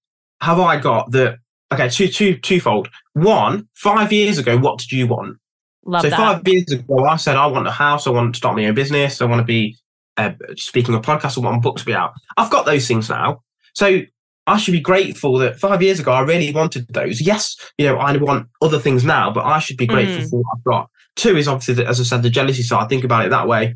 have 0.41 0.59
I 0.59 0.79
got 0.79 1.11
that? 1.13 1.39
Okay, 1.73 1.89
two 1.89 2.09
two 2.09 2.39
twofold. 2.39 2.89
One, 3.13 3.69
five 3.75 4.13
years 4.13 4.39
ago, 4.39 4.57
what 4.59 4.79
did 4.79 4.93
you 4.93 5.07
want? 5.07 5.39
Love 5.85 6.03
so 6.03 6.11
that. 6.11 6.17
five 6.17 6.49
years 6.49 6.71
ago, 6.71 7.05
I 7.05 7.17
said 7.17 7.37
I 7.37 7.47
want 7.47 7.67
a 7.67 7.71
house. 7.71 8.07
I 8.07 8.11
want 8.11 8.35
to 8.35 8.39
start 8.39 8.57
my 8.57 8.67
own 8.67 8.75
business. 8.75 9.21
I 9.21 9.27
want 9.27 9.41
to 9.41 9.45
be 9.45 9.77
uh, 10.17 10.33
speaking 10.57 10.95
of 10.95 11.03
podcasts. 11.03 11.37
I 11.37 11.41
want 11.41 11.59
a 11.59 11.61
book 11.61 11.77
to 11.79 11.85
be 11.85 11.95
out. 11.95 12.13
I've 12.37 12.51
got 12.51 12.67
those 12.67 12.87
things 12.87 13.09
now. 13.09 13.43
So 13.75 14.03
I 14.47 14.57
should 14.59 14.73
be 14.73 14.81
grateful 14.81 15.39
that 15.39 15.59
five 15.61 15.83
years 15.83 16.01
ago 16.01 16.13
I 16.13 16.21
really 16.21 16.53
wanted 16.53 16.89
those. 16.89 17.21
Yes, 17.21 17.57
you 17.79 17.87
know 17.87 17.97
I 17.97 18.17
want 18.17 18.49
other 18.61 18.79
things 18.79 19.05
now, 19.05 19.31
but 19.31 19.45
I 19.45 19.59
should 19.61 19.77
be 19.77 19.87
grateful 19.87 20.25
Mm. 20.25 20.31
for 20.31 20.41
what 20.41 20.57
I've 20.57 20.65
got. 20.65 20.91
Two 21.17 21.37
is 21.37 21.47
obviously, 21.47 21.75
that, 21.75 21.87
as 21.87 22.01
I 22.01 22.05
said, 22.05 22.23
the 22.23 22.31
jealousy 22.31 22.63
side. 22.63 22.89
Think 22.89 23.05
about 23.05 23.27
it 23.27 23.31
that 23.31 23.47
way. 23.47 23.75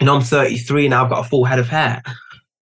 And 0.00 0.08
I'm 0.08 0.20
33 0.22 0.88
now. 0.88 1.04
I've 1.04 1.10
got 1.10 1.26
a 1.26 1.28
full 1.28 1.44
head 1.44 1.58
of 1.58 1.68
hair. 1.68 2.02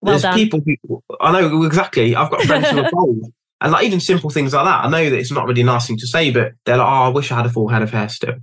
well 0.01 0.13
There's 0.13 0.23
done. 0.23 0.35
people 0.35 0.61
who 0.65 1.03
I 1.21 1.33
know 1.33 1.63
exactly. 1.65 2.17
I've 2.17 2.31
got 2.31 2.43
friends 2.43 2.69
who 2.71 2.81
are 2.81 2.91
bald. 2.93 3.31
And 3.61 3.73
like 3.73 3.85
even 3.87 4.01
simple 4.01 4.31
things 4.31 4.53
like 4.55 4.65
that, 4.65 4.85
I 4.85 4.89
know 4.89 5.09
that 5.11 5.19
it's 5.19 5.31
not 5.33 5.47
really 5.47 5.61
a 5.63 5.65
nice 5.65 5.87
thing 5.87 5.97
to 5.99 6.07
say, 6.07 6.31
but 6.31 6.53
they're 6.65 6.77
like, 6.79 6.87
"Oh, 6.87 7.05
I 7.05 7.09
wish 7.09 7.31
I 7.31 7.37
had 7.37 7.47
a 7.47 7.51
full 7.51 7.69
head 7.69 7.83
of 7.83 7.91
hair 7.91 8.09
still." 8.09 8.35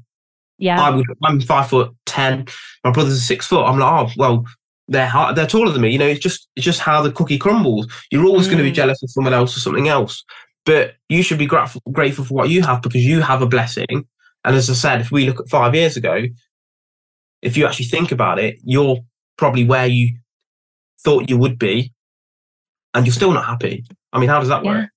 yeah. 0.59 0.81
I 0.81 0.89
would. 0.91 1.05
I'm 1.23 1.41
five 1.41 1.69
foot 1.69 1.91
ten. 2.05 2.45
My 2.83 2.91
brother's 2.91 3.21
six 3.23 3.45
foot. 3.47 3.63
I'm 3.65 3.77
like, 3.79 3.91
oh 4.07 4.11
well, 4.17 4.45
they're 4.87 5.07
hard, 5.07 5.35
they're 5.35 5.47
taller 5.47 5.71
than 5.71 5.81
me. 5.81 5.91
You 5.91 5.99
know, 5.99 6.07
it's 6.07 6.19
just 6.19 6.47
it's 6.55 6.65
just 6.65 6.79
how 6.79 7.01
the 7.01 7.11
cookie 7.11 7.37
crumbles. 7.37 7.87
You're 8.11 8.25
always 8.25 8.47
going 8.47 8.57
to 8.57 8.63
be 8.63 8.71
Mm. 8.71 8.75
jealous 8.75 9.01
of 9.03 9.09
someone 9.11 9.33
else 9.33 9.55
or 9.55 9.59
something 9.59 9.87
else, 9.87 10.23
but 10.65 10.95
you 11.09 11.23
should 11.23 11.37
be 11.39 11.45
grateful 11.45 11.81
grateful 11.91 12.25
for 12.25 12.33
what 12.33 12.49
you 12.49 12.61
have 12.63 12.81
because 12.81 13.05
you 13.05 13.21
have 13.21 13.41
a 13.41 13.47
blessing. 13.47 14.05
And 14.45 14.55
as 14.55 14.69
I 14.69 14.73
said, 14.73 15.01
if 15.01 15.11
we 15.11 15.25
look 15.25 15.39
at 15.39 15.49
five 15.49 15.73
years 15.73 15.95
ago, 15.95 16.23
if 17.41 17.55
you 17.55 17.65
actually 17.65 17.85
think 17.85 18.11
about 18.11 18.39
it, 18.39 18.57
you're 18.63 18.97
probably 19.37 19.63
where 19.65 19.87
you 19.87 20.17
thought 21.03 21.29
you 21.29 21.37
would 21.37 21.57
be, 21.57 21.93
and 22.93 23.05
you're 23.05 23.13
still 23.13 23.31
not 23.31 23.45
happy. 23.45 23.85
I 24.11 24.19
mean, 24.19 24.29
how 24.29 24.39
does 24.39 24.49
that 24.49 24.63
Yeah. 24.65 24.71
work? 24.71 24.89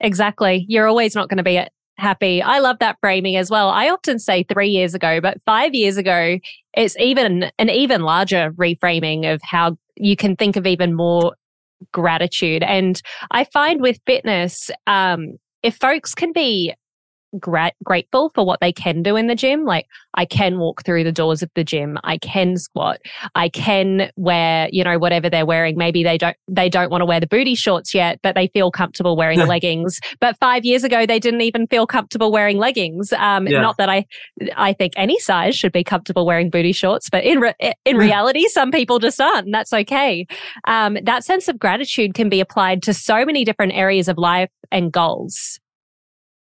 Exactly. 0.00 0.64
You're 0.68 0.86
always 0.88 1.14
not 1.14 1.28
going 1.28 1.38
to 1.38 1.42
be 1.42 1.60
happy. 1.98 2.42
I 2.42 2.58
love 2.58 2.78
that 2.80 2.98
framing 3.00 3.36
as 3.36 3.50
well. 3.50 3.68
I 3.70 3.88
often 3.88 4.18
say 4.18 4.42
three 4.44 4.68
years 4.68 4.94
ago, 4.94 5.20
but 5.20 5.42
five 5.44 5.74
years 5.74 5.96
ago, 5.96 6.38
it's 6.74 6.96
even 6.98 7.50
an 7.58 7.70
even 7.70 8.02
larger 8.02 8.52
reframing 8.52 9.32
of 9.32 9.40
how 9.42 9.76
you 9.96 10.16
can 10.16 10.36
think 10.36 10.56
of 10.56 10.66
even 10.66 10.94
more 10.94 11.34
gratitude. 11.92 12.62
And 12.62 13.00
I 13.30 13.44
find 13.44 13.80
with 13.80 13.98
fitness, 14.06 14.70
um, 14.86 15.36
if 15.62 15.76
folks 15.76 16.14
can 16.14 16.32
be 16.32 16.74
gra- 17.38 17.72
grateful 17.84 18.30
for 18.34 18.44
what 18.44 18.60
they 18.60 18.72
can 18.72 19.02
do 19.02 19.16
in 19.16 19.26
the 19.26 19.34
gym, 19.34 19.64
like 19.64 19.86
I 20.14 20.24
can 20.24 20.58
walk 20.58 20.84
through 20.84 21.04
the 21.04 21.12
doors 21.12 21.42
of 21.42 21.50
the 21.54 21.64
gym, 21.64 21.98
I 22.04 22.18
can 22.18 22.56
squat, 22.56 23.00
I 23.34 23.48
can 23.48 24.10
wear, 24.16 24.68
you 24.72 24.84
know, 24.84 24.98
whatever 24.98 25.30
they're 25.30 25.46
wearing. 25.46 25.76
Maybe 25.76 26.02
they 26.02 26.18
don't 26.18 26.36
they 26.48 26.68
don't 26.68 26.90
want 26.90 27.00
to 27.02 27.06
wear 27.06 27.20
the 27.20 27.26
booty 27.26 27.54
shorts 27.54 27.94
yet, 27.94 28.18
but 28.22 28.34
they 28.34 28.48
feel 28.48 28.70
comfortable 28.70 29.16
wearing 29.16 29.38
Yeah. 29.38 29.44
leggings. 29.52 30.00
But 30.20 30.36
five 30.38 30.64
years 30.64 30.84
ago, 30.84 31.06
they 31.06 31.18
didn't 31.18 31.40
even 31.42 31.66
feel 31.66 31.86
comfortable 31.86 32.30
wearing 32.32 32.58
leggings. 32.58 33.12
Um, 33.14 33.46
Yeah. 33.46 33.60
Not 33.60 33.76
that 33.78 33.88
I 33.88 34.04
I 34.56 34.72
think 34.72 34.92
any 34.96 35.18
size 35.18 35.56
should 35.56 35.72
be 35.72 35.84
comfortable 35.84 36.26
wearing 36.26 36.50
booty 36.50 36.72
shorts, 36.72 37.08
but 37.10 37.24
in 37.24 37.40
re- 37.40 37.74
in 37.84 37.96
reality, 38.08 38.46
some 38.48 38.70
people 38.70 38.98
just 38.98 39.20
aren't, 39.20 39.46
and 39.46 39.54
that's 39.54 39.72
okay. 39.72 40.26
Um, 40.66 40.98
that 41.04 41.24
sense 41.24 41.48
of 41.48 41.58
gratitude 41.58 42.14
can 42.14 42.28
be 42.28 42.40
applied 42.40 42.82
to 42.82 42.94
so 42.94 43.24
many 43.24 43.44
different 43.44 43.72
areas 43.72 44.08
of 44.08 44.18
life 44.18 44.50
and 44.70 44.92
goals. 44.92 45.58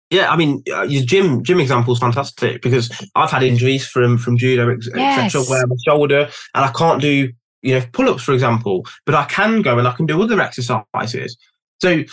Yeah, 0.10 0.32
I 0.32 0.38
mean, 0.38 0.64
uh, 0.74 0.84
your 0.84 1.04
gym 1.04 1.44
gym 1.44 1.60
example 1.60 1.94
is 1.94 2.00
fantastic 2.00 2.62
because 2.62 2.90
I've 3.16 3.32
had 3.32 3.44
injuries 3.44 3.86
from 3.88 4.18
from 4.18 4.38
judo, 4.38 4.70
ex- 4.74 4.90
Yes. 4.96 5.18
etc., 5.36 5.42
where 5.50 5.68
my 5.68 5.76
shoulder 5.86 6.30
and 6.56 6.66
I 6.66 6.72
can't 6.72 7.02
do 7.02 7.30
you 7.62 7.74
know 7.80 7.86
pull 7.92 8.10
ups, 8.10 8.24
for 8.24 8.34
example, 8.34 8.86
but 9.06 9.16
I 9.16 9.26
can 9.26 9.62
go 9.62 9.78
and 9.78 9.88
I 9.88 9.92
can 9.94 10.06
do 10.06 10.22
other 10.22 10.40
exercises. 10.40 11.38
So 11.82 12.04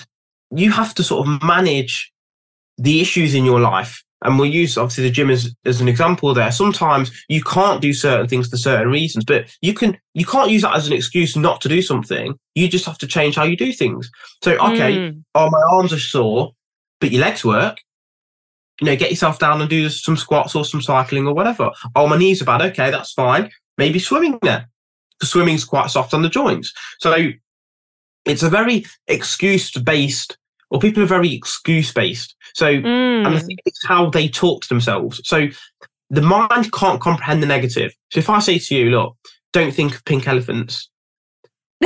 you 0.50 0.72
have 0.72 0.94
to 0.96 1.02
sort 1.04 1.26
of 1.26 1.42
manage 1.42 2.10
the 2.78 3.00
issues 3.00 3.34
in 3.34 3.44
your 3.44 3.60
life, 3.60 4.02
and 4.24 4.38
we'll 4.40 4.50
use 4.50 4.76
obviously 4.76 5.04
the 5.04 5.10
gym 5.10 5.30
as 5.30 5.54
as 5.64 5.80
an 5.80 5.86
example. 5.86 6.34
There, 6.34 6.50
sometimes 6.50 7.12
you 7.28 7.44
can't 7.44 7.80
do 7.80 7.92
certain 7.92 8.26
things 8.26 8.48
for 8.48 8.56
certain 8.56 8.88
reasons, 8.90 9.24
but 9.24 9.48
you 9.62 9.72
can 9.72 9.96
you 10.14 10.26
can't 10.26 10.50
use 10.50 10.62
that 10.62 10.74
as 10.74 10.88
an 10.88 10.92
excuse 10.94 11.36
not 11.36 11.60
to 11.60 11.68
do 11.68 11.80
something. 11.80 12.34
You 12.56 12.66
just 12.66 12.86
have 12.86 12.98
to 12.98 13.06
change 13.06 13.36
how 13.36 13.44
you 13.44 13.56
do 13.56 13.72
things. 13.72 14.10
So 14.42 14.52
okay, 14.56 14.96
Mm. 14.98 15.22
oh, 15.36 15.48
my 15.50 15.62
arms 15.70 15.92
are 15.92 15.98
sore, 16.00 16.50
but 17.04 17.12
your 17.12 17.20
legs 17.20 17.44
work. 17.44 17.82
You 18.80 18.86
know, 18.86 18.96
get 18.96 19.10
yourself 19.10 19.38
down 19.38 19.60
and 19.60 19.68
do 19.68 19.90
some 19.90 20.16
squats 20.16 20.54
or 20.54 20.64
some 20.64 20.80
cycling 20.80 21.26
or 21.26 21.34
whatever. 21.34 21.70
Oh, 21.94 22.06
my 22.06 22.16
knees 22.16 22.40
are 22.40 22.46
bad. 22.46 22.62
Okay, 22.62 22.90
that's 22.90 23.12
fine. 23.12 23.50
Maybe 23.76 23.98
swimming 23.98 24.38
then. 24.40 24.64
Because 25.18 25.30
swimming's 25.30 25.66
quite 25.66 25.90
soft 25.90 26.14
on 26.14 26.22
the 26.22 26.30
joints. 26.30 26.72
So 27.00 27.28
it's 28.24 28.42
a 28.42 28.48
very 28.48 28.86
excuse 29.06 29.70
based, 29.70 30.38
or 30.70 30.80
people 30.80 31.02
are 31.02 31.06
very 31.06 31.34
excuse 31.34 31.92
based. 31.92 32.34
So, 32.54 32.68
and 32.68 32.86
I 33.26 33.30
Mm. 33.32 33.46
think 33.46 33.60
it's 33.66 33.84
how 33.86 34.08
they 34.08 34.28
talk 34.28 34.62
to 34.62 34.68
themselves. 34.70 35.20
So 35.24 35.48
the 36.08 36.22
mind 36.22 36.72
can't 36.72 37.02
comprehend 37.02 37.42
the 37.42 37.46
negative. 37.46 37.92
So 38.12 38.20
if 38.20 38.30
I 38.30 38.38
say 38.38 38.58
to 38.58 38.74
you, 38.74 38.88
look, 38.88 39.14
don't 39.52 39.74
think 39.74 39.94
of 39.94 40.06
pink 40.06 40.26
elephants, 40.26 40.88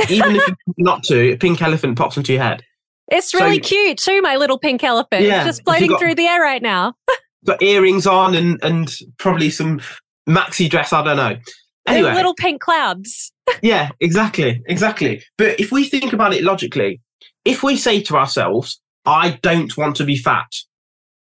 even 0.09 0.37
if 0.37 0.47
you 0.47 0.55
not 0.77 1.03
to, 1.03 1.33
a 1.33 1.37
pink 1.37 1.61
elephant 1.61 1.97
pops 1.97 2.15
into 2.15 2.31
your 2.31 2.41
head. 2.41 2.63
It's 3.11 3.31
So- 3.31 3.39
really 3.39 3.59
cute 3.59 3.97
too, 3.97 4.21
my 4.21 4.35
little 4.35 4.59
pink 4.59 4.83
elephant. 4.83 5.23
Yeah, 5.23 5.37
It's 5.37 5.45
just 5.57 5.63
floating 5.63 5.89
got- 5.89 5.99
through 5.99 6.15
the 6.15 6.27
air 6.27 6.41
right 6.41 6.61
now. 6.61 6.93
got 7.45 7.61
earrings 7.63 8.05
on 8.05 8.35
and 8.35 8.59
and 8.63 8.93
probably 9.17 9.49
some 9.49 9.79
maxi 10.27 10.69
dress. 10.69 10.91
I 10.93 11.03
don't 11.03 11.17
know. 11.17 11.37
They're 11.85 12.13
little 12.13 12.35
pink 12.35 12.61
clouds. 12.61 13.31
yeah, 13.63 13.89
exactly, 13.99 14.61
exactly. 14.67 15.23
But 15.37 15.59
if 15.59 15.71
we 15.71 15.85
think 15.85 16.13
about 16.13 16.33
it 16.33 16.43
logically, 16.43 17.01
if 17.45 17.63
we 17.63 17.77
say 17.77 18.01
to 18.03 18.15
ourselves, 18.15 18.79
"I 19.05 19.39
don't 19.41 19.75
want 19.75 19.95
to 19.95 20.03
be 20.03 20.15
fat," 20.17 20.51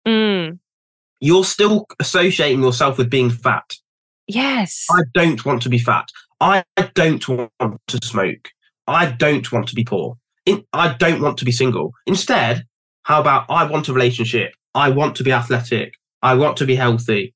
Mm. 0.07 0.57
you're 1.19 1.43
still 1.43 1.85
associating 1.99 2.63
yourself 2.63 2.97
with 2.97 3.09
being 3.11 3.29
fat. 3.29 3.69
Yes. 4.27 4.85
I 4.89 5.01
don't 5.13 5.45
want 5.45 5.61
to 5.63 5.69
be 5.69 5.77
fat. 5.77 6.07
I 6.39 6.63
don't 6.95 7.27
want 7.27 7.79
to 7.87 7.99
smoke. 8.03 8.49
I 8.87 9.05
don't 9.07 9.51
want 9.51 9.67
to 9.67 9.75
be 9.75 9.83
poor. 9.83 10.17
In, 10.45 10.63
I 10.73 10.93
don't 10.93 11.21
want 11.21 11.37
to 11.39 11.45
be 11.45 11.51
single. 11.51 11.91
Instead, 12.05 12.65
how 13.03 13.19
about 13.19 13.45
I 13.49 13.65
want 13.65 13.87
a 13.87 13.93
relationship? 13.93 14.53
I 14.73 14.89
want 14.89 15.15
to 15.17 15.23
be 15.23 15.31
athletic. 15.31 15.93
I 16.21 16.35
want 16.35 16.57
to 16.57 16.65
be 16.65 16.75
healthy, 16.75 17.33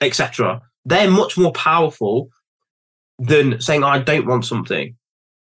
etc. 0.00 0.60
They're 0.84 1.10
much 1.10 1.36
more 1.36 1.52
powerful 1.52 2.28
than 3.18 3.60
saying 3.60 3.84
I 3.84 3.98
don't 3.98 4.26
want 4.26 4.44
something. 4.44 4.96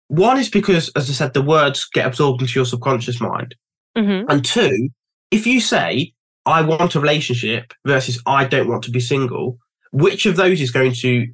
One 0.07 0.37
is 0.37 0.49
because, 0.49 0.89
as 0.95 1.09
I 1.09 1.13
said, 1.13 1.33
the 1.33 1.41
words 1.41 1.85
get 1.85 2.05
absorbed 2.05 2.41
into 2.41 2.59
your 2.59 2.65
subconscious 2.65 3.19
mind. 3.19 3.55
Mhm. 3.97 4.25
And 4.29 4.45
two, 4.45 4.89
if 5.31 5.47
you 5.47 5.59
say, 5.59 6.13
I 6.45 6.61
want 6.61 6.95
a 6.95 6.99
relationship 6.99 7.73
versus 7.85 8.21
I 8.25 8.45
don't 8.45 8.67
want 8.67 8.83
to 8.83 8.91
be 8.91 8.99
single, 8.99 9.57
which 9.91 10.25
of 10.25 10.35
those 10.35 10.61
is 10.61 10.71
going 10.71 10.93
to 10.93 11.27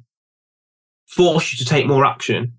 force 1.06 1.52
you 1.52 1.58
to 1.58 1.64
take 1.64 1.86
more 1.86 2.06
action? 2.06 2.54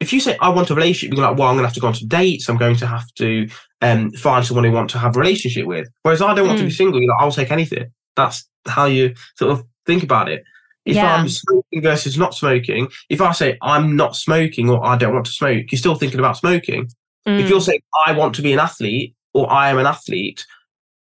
If 0.00 0.12
you 0.12 0.20
say, 0.20 0.36
I 0.40 0.48
want 0.50 0.70
a 0.70 0.74
relationship, 0.74 1.16
you're 1.16 1.26
like, 1.26 1.36
well, 1.38 1.48
I'm 1.48 1.54
going 1.54 1.64
to 1.64 1.68
have 1.68 1.74
to 1.74 1.80
go 1.80 1.88
on 1.88 1.94
some 1.94 2.08
dates. 2.08 2.48
I'm 2.48 2.56
going 2.56 2.76
to 2.76 2.86
have 2.86 3.12
to 3.14 3.48
um, 3.80 4.10
find 4.12 4.46
someone 4.46 4.64
who 4.64 4.70
want 4.72 4.90
to 4.90 4.98
have 4.98 5.16
a 5.16 5.18
relationship 5.20 5.66
with. 5.66 5.88
Whereas 6.02 6.22
I 6.22 6.34
don't 6.34 6.46
want 6.46 6.58
to 6.58 6.64
be 6.64 6.70
single, 6.70 7.00
you're 7.00 7.10
like, 7.12 7.20
I'll 7.20 7.32
take 7.32 7.50
anything. 7.50 7.90
That's 8.14 8.48
how 8.66 8.86
you 8.86 9.14
sort 9.36 9.50
of 9.52 9.66
think 9.86 10.02
about 10.04 10.28
it. 10.28 10.44
If 10.84 10.94
Yeah. 10.96 11.14
I'm 11.16 11.28
smoking 11.28 11.82
versus 11.82 12.16
not 12.16 12.32
smoking, 12.34 12.88
if 13.10 13.20
I 13.20 13.32
say 13.32 13.58
I'm 13.60 13.96
not 13.96 14.14
smoking 14.16 14.70
or 14.70 14.84
I 14.86 14.96
don't 14.96 15.12
want 15.14 15.26
to 15.26 15.32
smoke, 15.32 15.66
you're 15.70 15.78
still 15.78 15.96
thinking 15.96 16.18
about 16.20 16.36
smoking. 16.36 16.88
If 17.26 17.46
Mm. 17.46 17.48
you're 17.48 17.60
saying 17.60 17.80
I 18.06 18.12
want 18.12 18.34
to 18.36 18.42
be 18.42 18.52
an 18.52 18.58
athlete 18.60 19.14
or 19.34 19.52
I 19.52 19.68
am 19.70 19.78
an 19.78 19.86
athlete, 19.86 20.46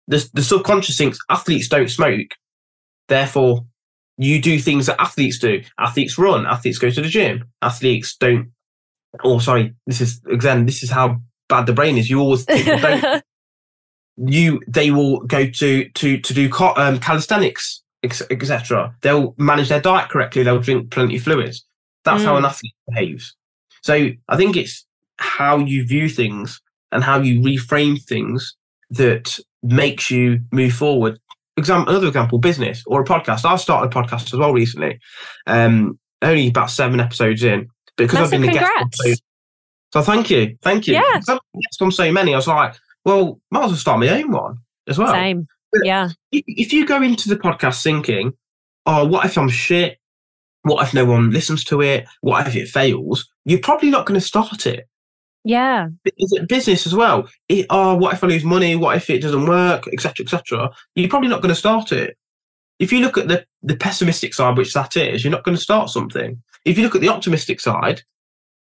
the, 0.06 0.28
the 0.34 0.42
subconscious 0.42 0.96
thinks 0.98 1.18
athletes 1.30 1.68
don't 1.68 1.90
smoke. 1.90 2.28
Therefore, 3.08 3.64
you 4.16 4.40
do 4.40 4.58
things 4.60 4.86
that 4.86 5.00
athletes 5.00 5.38
do. 5.38 5.62
Athletes 5.80 6.18
run, 6.18 6.46
athletes 6.46 6.78
go 6.78 6.90
to 6.90 7.00
the 7.00 7.08
gym, 7.08 7.44
athletes 7.62 8.14
don't. 8.16 8.52
Oh, 9.22 9.38
sorry. 9.38 9.74
This 9.86 10.00
is 10.00 10.20
again, 10.30 10.66
this 10.66 10.82
is 10.82 10.90
how 10.90 11.20
bad 11.48 11.66
the 11.66 11.72
brain 11.72 11.98
is. 11.98 12.10
You 12.10 12.20
always 12.20 12.46
you 14.16 14.60
they 14.68 14.90
will 14.90 15.20
go 15.20 15.46
to 15.46 15.88
to 15.88 16.18
to 16.18 16.34
do 16.34 16.50
um, 16.76 16.98
calisthenics, 17.00 17.82
etc. 18.02 18.94
They'll 19.02 19.34
manage 19.38 19.68
their 19.68 19.80
diet 19.80 20.10
correctly. 20.10 20.42
They'll 20.42 20.60
drink 20.60 20.90
plenty 20.90 21.16
of 21.16 21.22
fluids. 21.22 21.64
That's 22.04 22.22
mm. 22.22 22.26
how 22.26 22.36
an 22.36 22.44
athlete 22.44 22.74
behaves. 22.88 23.36
So 23.82 24.10
I 24.28 24.36
think 24.36 24.56
it's 24.56 24.86
how 25.18 25.58
you 25.58 25.86
view 25.86 26.08
things 26.08 26.60
and 26.92 27.02
how 27.02 27.20
you 27.20 27.40
reframe 27.40 28.02
things 28.02 28.56
that 28.90 29.38
makes 29.62 30.10
you 30.10 30.40
move 30.52 30.72
forward. 30.72 31.18
Example, 31.56 31.90
another 31.90 32.08
example, 32.08 32.38
business 32.38 32.82
or 32.86 33.00
a 33.00 33.04
podcast. 33.04 33.44
I've 33.44 33.60
started 33.60 33.94
a 33.94 34.02
podcast 34.02 34.32
as 34.32 34.38
well 34.38 34.52
recently. 34.52 34.98
Um, 35.46 35.98
only 36.22 36.48
about 36.48 36.70
seven 36.70 37.00
episodes 37.00 37.44
in, 37.44 37.68
because 37.96 38.20
I've 38.20 38.30
been 38.30 38.42
the 38.42 38.48
guest. 38.48 39.22
So 39.92 40.02
thank 40.02 40.28
you, 40.30 40.56
thank 40.62 40.88
you. 40.88 40.94
Yeah, 40.94 41.20
I've 41.28 41.38
on 41.80 41.92
so 41.92 42.10
many. 42.10 42.32
I 42.32 42.36
was 42.36 42.48
like, 42.48 42.74
well, 43.04 43.40
might 43.50 43.64
as 43.64 43.70
well 43.70 43.78
start 43.78 44.00
my 44.00 44.08
own 44.08 44.30
one 44.32 44.58
as 44.88 44.98
well. 44.98 45.12
Same. 45.12 45.46
But 45.72 45.84
yeah. 45.84 46.08
If 46.32 46.72
you 46.72 46.86
go 46.86 47.02
into 47.02 47.28
the 47.28 47.36
podcast 47.36 47.82
thinking, 47.82 48.32
oh, 48.86 49.06
what 49.06 49.24
if 49.24 49.36
I'm 49.36 49.48
shit? 49.48 49.98
What 50.62 50.82
if 50.86 50.94
no 50.94 51.04
one 51.04 51.30
listens 51.30 51.62
to 51.64 51.82
it? 51.82 52.06
What 52.22 52.46
if 52.46 52.56
it 52.56 52.68
fails? 52.68 53.28
You're 53.44 53.60
probably 53.60 53.90
not 53.90 54.06
going 54.06 54.18
to 54.18 54.26
start 54.26 54.66
it. 54.66 54.88
Yeah. 55.44 55.88
Is 56.16 56.32
it 56.32 56.48
business 56.48 56.86
as 56.86 56.94
well? 56.94 57.28
It, 57.48 57.66
oh, 57.68 57.96
what 57.96 58.14
if 58.14 58.24
I 58.24 58.28
lose 58.28 58.44
money? 58.44 58.76
What 58.76 58.96
if 58.96 59.10
it 59.10 59.20
doesn't 59.20 59.46
work? 59.46 59.86
Etc. 59.92 60.24
Etc. 60.24 60.70
You're 60.94 61.10
probably 61.10 61.28
not 61.28 61.42
going 61.42 61.54
to 61.54 61.60
start 61.60 61.92
it. 61.92 62.16
If 62.78 62.92
you 62.92 63.00
look 63.00 63.18
at 63.18 63.28
the 63.28 63.44
the 63.62 63.76
pessimistic 63.76 64.34
side, 64.34 64.56
which 64.56 64.72
that 64.72 64.96
is, 64.96 65.22
you're 65.22 65.30
not 65.30 65.44
going 65.44 65.56
to 65.56 65.62
start 65.62 65.90
something. 65.90 66.42
If 66.64 66.78
you 66.78 66.84
look 66.84 66.94
at 66.94 67.00
the 67.00 67.08
optimistic 67.08 67.60
side 67.60 68.02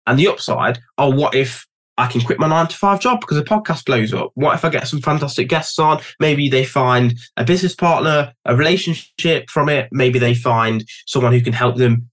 and 0.07 0.17
the 0.17 0.27
upside, 0.27 0.79
oh, 0.97 1.09
what 1.09 1.35
if 1.35 1.65
I 1.97 2.07
can 2.07 2.21
quit 2.21 2.39
my 2.39 2.47
nine 2.47 2.67
to 2.67 2.75
five 2.75 2.99
job 2.99 3.19
because 3.19 3.37
the 3.37 3.43
podcast 3.43 3.85
blows 3.85 4.13
up? 4.13 4.31
What 4.35 4.55
if 4.55 4.65
I 4.65 4.69
get 4.69 4.87
some 4.87 5.01
fantastic 5.01 5.49
guests 5.49 5.77
on? 5.77 6.01
Maybe 6.19 6.49
they 6.49 6.63
find 6.63 7.13
a 7.37 7.43
business 7.43 7.75
partner, 7.75 8.33
a 8.45 8.55
relationship 8.55 9.49
from 9.49 9.69
it. 9.69 9.89
Maybe 9.91 10.17
they 10.17 10.33
find 10.33 10.83
someone 11.05 11.33
who 11.33 11.41
can 11.41 11.53
help 11.53 11.77
them 11.77 12.09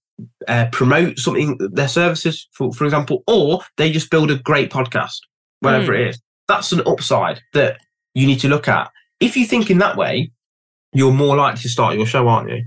uh, 0.48 0.66
promote 0.72 1.18
something, 1.18 1.56
their 1.72 1.88
services, 1.88 2.48
for, 2.52 2.72
for 2.72 2.84
example, 2.84 3.22
or 3.26 3.60
they 3.76 3.90
just 3.90 4.10
build 4.10 4.30
a 4.30 4.38
great 4.38 4.70
podcast, 4.70 5.18
whatever 5.60 5.92
mm. 5.92 6.00
it 6.00 6.08
is. 6.08 6.22
That's 6.48 6.72
an 6.72 6.82
upside 6.86 7.40
that 7.52 7.78
you 8.14 8.26
need 8.26 8.40
to 8.40 8.48
look 8.48 8.68
at. 8.68 8.90
If 9.20 9.36
you 9.36 9.46
think 9.46 9.70
in 9.70 9.78
that 9.78 9.96
way, 9.96 10.32
you're 10.92 11.12
more 11.12 11.36
likely 11.36 11.60
to 11.62 11.68
start 11.68 11.96
your 11.96 12.06
show, 12.06 12.26
aren't 12.28 12.50
you? 12.50 12.64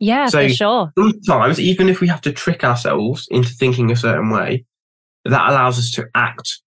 Yeah, 0.00 0.26
so 0.26 0.46
for 0.46 0.54
sure. 0.54 0.92
Sometimes, 0.96 1.58
even 1.58 1.88
if 1.88 2.00
we 2.00 2.08
have 2.08 2.20
to 2.22 2.32
trick 2.32 2.64
ourselves 2.64 3.26
into 3.30 3.50
thinking 3.50 3.90
a 3.90 3.96
certain 3.96 4.30
way, 4.30 4.64
that 5.24 5.50
allows 5.50 5.78
us 5.78 5.90
to 5.92 6.08
act 6.14 6.60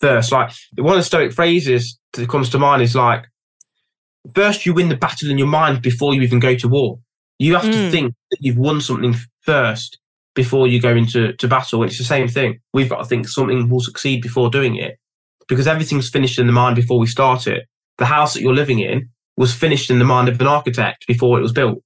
first. 0.00 0.32
Like 0.32 0.52
one 0.76 0.94
of 0.94 1.00
the 1.00 1.04
Stoic 1.04 1.32
phrases 1.32 1.98
that 2.14 2.28
comes 2.28 2.48
to 2.50 2.58
mind 2.58 2.82
is 2.82 2.96
like, 2.96 3.24
first 4.34 4.66
you 4.66 4.74
win 4.74 4.88
the 4.88 4.96
battle 4.96 5.30
in 5.30 5.38
your 5.38 5.46
mind 5.46 5.82
before 5.82 6.14
you 6.14 6.22
even 6.22 6.40
go 6.40 6.54
to 6.56 6.68
war. 6.68 6.98
You 7.38 7.54
have 7.54 7.64
mm. 7.64 7.72
to 7.72 7.90
think 7.90 8.14
that 8.30 8.38
you've 8.40 8.58
won 8.58 8.80
something 8.80 9.14
first 9.42 9.98
before 10.34 10.66
you 10.66 10.80
go 10.80 10.94
into 10.94 11.32
to 11.34 11.48
battle. 11.48 11.82
It's 11.82 11.98
the 11.98 12.04
same 12.04 12.28
thing. 12.28 12.60
We've 12.72 12.88
got 12.88 12.98
to 12.98 13.04
think 13.04 13.28
something 13.28 13.68
will 13.68 13.80
succeed 13.80 14.22
before 14.22 14.50
doing 14.50 14.76
it 14.76 14.98
because 15.48 15.66
everything's 15.66 16.10
finished 16.10 16.38
in 16.38 16.46
the 16.46 16.52
mind 16.52 16.76
before 16.76 16.98
we 16.98 17.06
start 17.06 17.46
it. 17.46 17.66
The 17.98 18.06
house 18.06 18.34
that 18.34 18.40
you're 18.40 18.54
living 18.54 18.78
in 18.78 19.10
was 19.36 19.54
finished 19.54 19.90
in 19.90 19.98
the 19.98 20.04
mind 20.04 20.28
of 20.28 20.40
an 20.40 20.46
architect 20.46 21.06
before 21.06 21.38
it 21.38 21.42
was 21.42 21.52
built. 21.52 21.82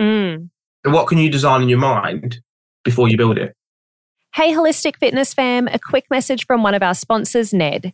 Mm. 0.00 0.48
So 0.84 0.92
what 0.92 1.08
can 1.08 1.18
you 1.18 1.30
design 1.30 1.62
in 1.62 1.68
your 1.68 1.78
mind 1.78 2.40
before 2.84 3.08
you 3.08 3.16
build 3.16 3.38
it? 3.38 3.54
Hey, 4.34 4.52
Holistic 4.52 4.96
Fitness 4.96 5.34
fam, 5.34 5.68
a 5.68 5.78
quick 5.78 6.06
message 6.10 6.46
from 6.46 6.62
one 6.62 6.74
of 6.74 6.82
our 6.82 6.94
sponsors, 6.94 7.52
Ned. 7.52 7.92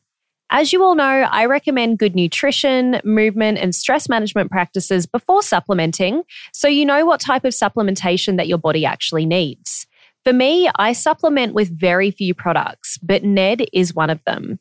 As 0.49 0.73
you 0.73 0.85
all 0.85 0.95
know, 0.95 1.05
I 1.05 1.47
recommend 1.47 1.99
good 1.99 2.15
nutrition, 2.15 3.01
movement, 3.05 3.59
and 3.59 3.75
stress 3.75 4.09
management 4.09 4.51
practices 4.51 5.07
before 5.07 5.43
supplementing 5.43 6.23
so 6.53 6.69
you 6.69 6.85
know 6.85 7.05
what 7.05 7.21
type 7.21 7.45
of 7.45 7.53
supplementation 7.53 8.37
that 8.37 8.47
your 8.47 8.59
body 8.59 8.85
actually 8.85 9.27
needs. 9.27 9.87
For 10.23 10.33
me, 10.33 10.71
I 10.77 10.93
supplement 10.93 11.55
with 11.55 11.77
very 11.77 12.13
few 12.13 12.35
products, 12.35 12.99
but 12.99 13.25
Ned 13.25 13.67
is 13.73 13.95
one 13.95 14.11
of 14.11 14.23
them. 14.25 14.61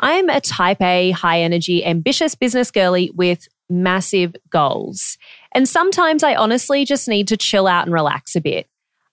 I'm 0.00 0.28
a 0.30 0.40
type 0.40 0.80
A, 0.80 1.10
high 1.10 1.42
energy, 1.42 1.84
ambitious 1.84 2.34
business 2.34 2.70
girly 2.70 3.10
with 3.14 3.46
massive 3.68 4.34
goals. 4.50 5.16
And 5.52 5.68
sometimes 5.68 6.22
I 6.22 6.34
honestly 6.34 6.84
just 6.84 7.08
need 7.08 7.28
to 7.28 7.36
chill 7.36 7.66
out 7.66 7.86
and 7.86 7.92
relax 7.92 8.36
a 8.36 8.40
bit. 8.40 8.66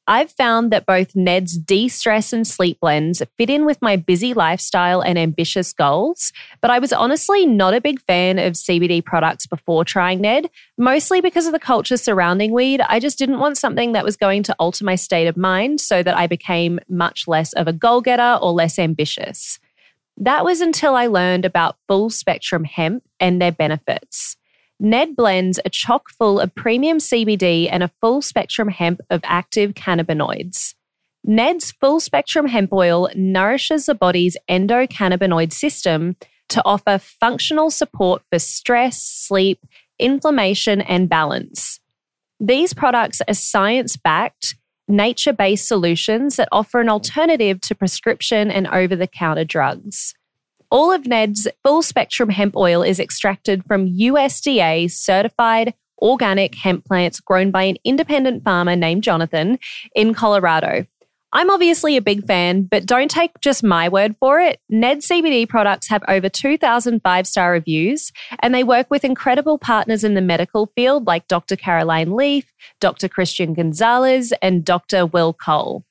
I've 0.09 0.31
found 0.31 0.71
that 0.71 0.85
both 0.85 1.17
Ned's 1.17 1.57
de 1.57 1.89
stress 1.89 2.31
and 2.31 2.47
sleep 2.47 2.79
blends 2.79 3.21
fit 3.37 3.49
in 3.49 3.65
with 3.65 3.81
my 3.81 3.97
busy 3.97 4.33
lifestyle 4.33 5.01
and 5.01 5.19
ambitious 5.19 5.73
goals, 5.73 6.31
but 6.61 6.71
I 6.71 6.79
was 6.79 6.93
honestly 6.93 7.45
not 7.45 7.73
a 7.73 7.81
big 7.81 7.99
fan 8.03 8.39
of 8.39 8.53
CBD 8.53 9.03
products 9.03 9.45
before 9.45 9.83
trying 9.83 10.21
Ned, 10.21 10.49
mostly 10.77 11.19
because 11.19 11.45
of 11.45 11.51
the 11.51 11.59
culture 11.59 11.97
surrounding 11.97 12.53
weed. 12.53 12.79
I 12.87 13.01
just 13.01 13.17
didn't 13.17 13.39
want 13.39 13.57
something 13.57 13.91
that 13.91 14.05
was 14.05 14.15
going 14.15 14.43
to 14.43 14.55
alter 14.59 14.85
my 14.85 14.95
state 14.95 15.27
of 15.27 15.35
mind 15.35 15.81
so 15.81 16.01
that 16.01 16.15
I 16.15 16.25
became 16.25 16.79
much 16.87 17.27
less 17.27 17.51
of 17.53 17.67
a 17.67 17.73
goal 17.73 17.99
getter 17.99 18.39
or 18.41 18.53
less 18.53 18.79
ambitious. 18.79 19.59
That 20.15 20.45
was 20.45 20.61
until 20.61 20.95
I 20.95 21.07
learned 21.07 21.43
about 21.43 21.75
full 21.89 22.09
spectrum 22.09 22.63
hemp 22.63 23.03
and 23.19 23.41
their 23.41 23.51
benefits. 23.51 24.36
Ned 24.79 25.15
blends 25.15 25.59
are 25.59 25.69
chock 25.69 26.09
full 26.09 26.39
of 26.39 26.53
premium 26.53 26.99
CBD 26.99 27.67
and 27.71 27.81
a 27.81 27.91
full 27.99 28.21
spectrum 28.21 28.67
hemp 28.67 29.01
of 29.09 29.21
active 29.23 29.73
cannabinoids. 29.73 30.75
Ned's 31.23 31.71
full 31.71 31.99
spectrum 31.99 32.47
hemp 32.47 32.71
oil 32.71 33.09
nourishes 33.15 33.87
the 33.87 33.95
body's 33.95 34.37
endocannabinoid 34.49 35.51
system 35.51 36.15
to 36.49 36.61
offer 36.63 36.97
functional 36.97 37.69
support 37.69 38.21
for 38.29 38.39
stress, 38.39 39.01
sleep, 39.01 39.65
inflammation, 39.99 40.81
and 40.81 41.09
balance. 41.09 41.79
These 42.39 42.73
products 42.73 43.19
are 43.27 43.33
science 43.33 43.97
backed, 43.97 44.55
nature 44.87 45.33
based 45.33 45.67
solutions 45.67 46.35
that 46.35 46.47
offer 46.51 46.79
an 46.79 46.87
alternative 46.87 47.59
to 47.61 47.75
prescription 47.75 48.51
and 48.51 48.67
over 48.67 48.95
the 48.95 49.07
counter 49.07 49.43
drugs. 49.43 50.13
All 50.69 50.91
of 50.91 51.07
Ned's 51.07 51.47
full 51.63 51.81
spectrum 51.81 52.29
hemp 52.29 52.57
oil 52.57 52.83
is 52.83 52.99
extracted 52.99 53.63
from 53.65 53.87
USDA 53.87 54.91
certified 54.91 55.73
organic 55.99 56.55
hemp 56.55 56.83
plants 56.83 57.21
grown 57.21 57.51
by 57.51 57.63
an 57.63 57.77
independent 57.85 58.43
farmer 58.43 58.75
named 58.75 59.01
Jonathan 59.01 59.59
in 59.95 60.13
Colorado. 60.13 60.85
I'm 61.31 61.49
obviously 61.49 61.95
a 61.95 62.01
big 62.01 62.25
fan, 62.25 62.63
but 62.63 62.85
don't 62.85 63.09
take 63.09 63.31
just 63.39 63.63
my 63.63 63.87
word 63.87 64.15
for 64.19 64.41
it. 64.41 64.59
Ned 64.69 64.99
CBD 64.99 65.47
products 65.47 65.87
have 65.87 66.03
over 66.07 66.27
2,000 66.27 67.01
five 67.01 67.27
star 67.27 67.51
reviews, 67.53 68.11
and 68.39 68.53
they 68.53 68.63
work 68.65 68.87
with 68.89 69.05
incredible 69.05 69.57
partners 69.57 70.03
in 70.03 70.15
the 70.15 70.21
medical 70.21 70.71
field 70.75 71.07
like 71.07 71.27
Dr. 71.29 71.55
Caroline 71.55 72.13
Leaf, 72.13 72.51
Dr. 72.81 73.07
Christian 73.07 73.53
Gonzalez, 73.53 74.33
and 74.41 74.65
Dr. 74.65 75.05
Will 75.05 75.33
Cole. 75.33 75.85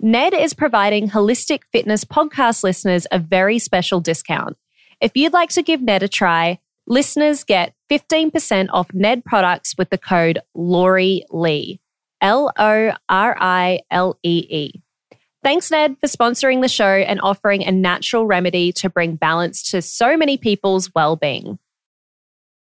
Ned 0.00 0.34
is 0.34 0.52
providing 0.52 1.08
Holistic 1.08 1.60
Fitness 1.72 2.04
podcast 2.04 2.62
listeners 2.62 3.06
a 3.10 3.18
very 3.18 3.58
special 3.58 4.00
discount. 4.00 4.56
If 5.00 5.12
you'd 5.16 5.32
like 5.32 5.48
to 5.50 5.62
give 5.62 5.80
Ned 5.80 6.02
a 6.02 6.08
try, 6.08 6.58
listeners 6.86 7.44
get 7.44 7.72
15% 7.90 8.68
off 8.70 8.92
Ned 8.92 9.24
products 9.24 9.74
with 9.78 9.88
the 9.88 9.98
code 9.98 10.40
Lori 10.54 11.24
Lee. 11.30 11.80
L 12.20 12.52
O 12.58 12.92
R 13.08 13.36
I 13.38 13.80
L 13.90 14.18
E 14.22 14.46
E. 14.50 14.82
Thanks, 15.42 15.70
Ned, 15.70 15.96
for 16.00 16.08
sponsoring 16.08 16.60
the 16.60 16.68
show 16.68 16.84
and 16.84 17.20
offering 17.20 17.64
a 17.64 17.70
natural 17.70 18.26
remedy 18.26 18.72
to 18.72 18.90
bring 18.90 19.16
balance 19.16 19.70
to 19.70 19.80
so 19.80 20.16
many 20.16 20.36
people's 20.36 20.90
well 20.94 21.16
being. 21.16 21.58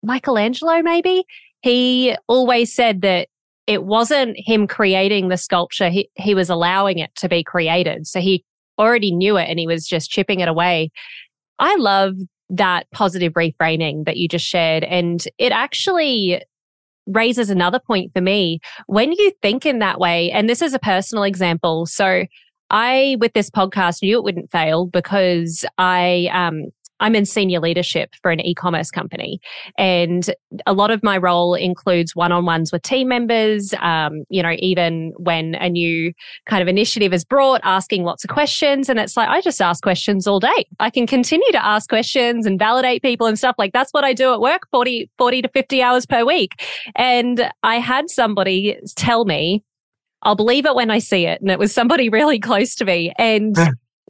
Michelangelo, 0.02 0.80
maybe? 0.82 1.24
He 1.60 2.16
always 2.28 2.72
said 2.72 3.02
that 3.02 3.28
it 3.68 3.84
wasn't 3.84 4.34
him 4.38 4.66
creating 4.66 5.28
the 5.28 5.36
sculpture, 5.36 5.90
he, 5.90 6.10
he 6.14 6.34
was 6.34 6.48
allowing 6.48 6.98
it 6.98 7.14
to 7.16 7.28
be 7.28 7.44
created. 7.44 8.06
So 8.06 8.18
he 8.18 8.42
already 8.78 9.12
knew 9.12 9.36
it 9.36 9.48
and 9.48 9.58
he 9.58 9.66
was 9.66 9.86
just 9.86 10.10
chipping 10.10 10.40
it 10.40 10.48
away. 10.48 10.90
I 11.58 11.76
love 11.76 12.14
that 12.48 12.90
positive 12.92 13.34
reframing 13.34 14.06
that 14.06 14.16
you 14.16 14.26
just 14.26 14.46
shared. 14.46 14.84
And 14.84 15.22
it 15.36 15.52
actually 15.52 16.42
raises 17.06 17.50
another 17.50 17.78
point 17.78 18.10
for 18.14 18.22
me. 18.22 18.60
When 18.86 19.12
you 19.12 19.32
think 19.42 19.66
in 19.66 19.80
that 19.80 20.00
way, 20.00 20.30
and 20.30 20.48
this 20.48 20.62
is 20.62 20.72
a 20.72 20.78
personal 20.78 21.24
example. 21.24 21.84
So 21.84 22.24
I, 22.70 23.18
with 23.20 23.34
this 23.34 23.50
podcast, 23.50 24.02
knew 24.02 24.16
it 24.16 24.24
wouldn't 24.24 24.50
fail 24.50 24.86
because 24.86 25.66
I 25.76 26.30
um, 26.32 26.70
I'm 27.00 27.14
in 27.14 27.24
senior 27.24 27.60
leadership 27.60 28.14
for 28.22 28.30
an 28.30 28.40
e-commerce 28.40 28.90
company, 28.90 29.40
and 29.76 30.30
a 30.66 30.72
lot 30.72 30.90
of 30.90 31.02
my 31.02 31.16
role 31.16 31.54
includes 31.54 32.14
one-on-ones 32.14 32.72
with 32.72 32.82
team 32.82 33.08
members. 33.08 33.74
Um, 33.80 34.24
you 34.28 34.42
know, 34.42 34.54
even 34.58 35.12
when 35.16 35.54
a 35.56 35.68
new 35.68 36.12
kind 36.46 36.62
of 36.62 36.68
initiative 36.68 37.12
is 37.12 37.24
brought, 37.24 37.60
asking 37.64 38.04
lots 38.04 38.24
of 38.24 38.30
questions, 38.30 38.88
and 38.88 38.98
it's 38.98 39.16
like 39.16 39.28
I 39.28 39.40
just 39.40 39.60
ask 39.60 39.82
questions 39.82 40.26
all 40.26 40.40
day. 40.40 40.66
I 40.80 40.90
can 40.90 41.06
continue 41.06 41.50
to 41.52 41.64
ask 41.64 41.88
questions 41.88 42.46
and 42.46 42.58
validate 42.58 43.02
people 43.02 43.26
and 43.26 43.38
stuff 43.38 43.56
like 43.58 43.72
that's 43.72 43.92
what 43.92 44.04
I 44.04 44.12
do 44.12 44.32
at 44.32 44.40
work, 44.40 44.62
40, 44.70 45.10
40 45.18 45.42
to 45.42 45.48
50 45.48 45.82
hours 45.82 46.06
per 46.06 46.24
week. 46.24 46.62
And 46.96 47.50
I 47.62 47.76
had 47.76 48.10
somebody 48.10 48.78
tell 48.96 49.24
me, 49.24 49.62
I'll 50.22 50.36
believe 50.36 50.66
it 50.66 50.74
when 50.74 50.90
I 50.90 50.98
see 50.98 51.26
it. 51.26 51.40
And 51.40 51.50
it 51.50 51.58
was 51.58 51.72
somebody 51.72 52.08
really 52.18 52.38
close 52.38 52.74
to 52.76 52.84
me. 52.84 53.12
And 53.18 53.56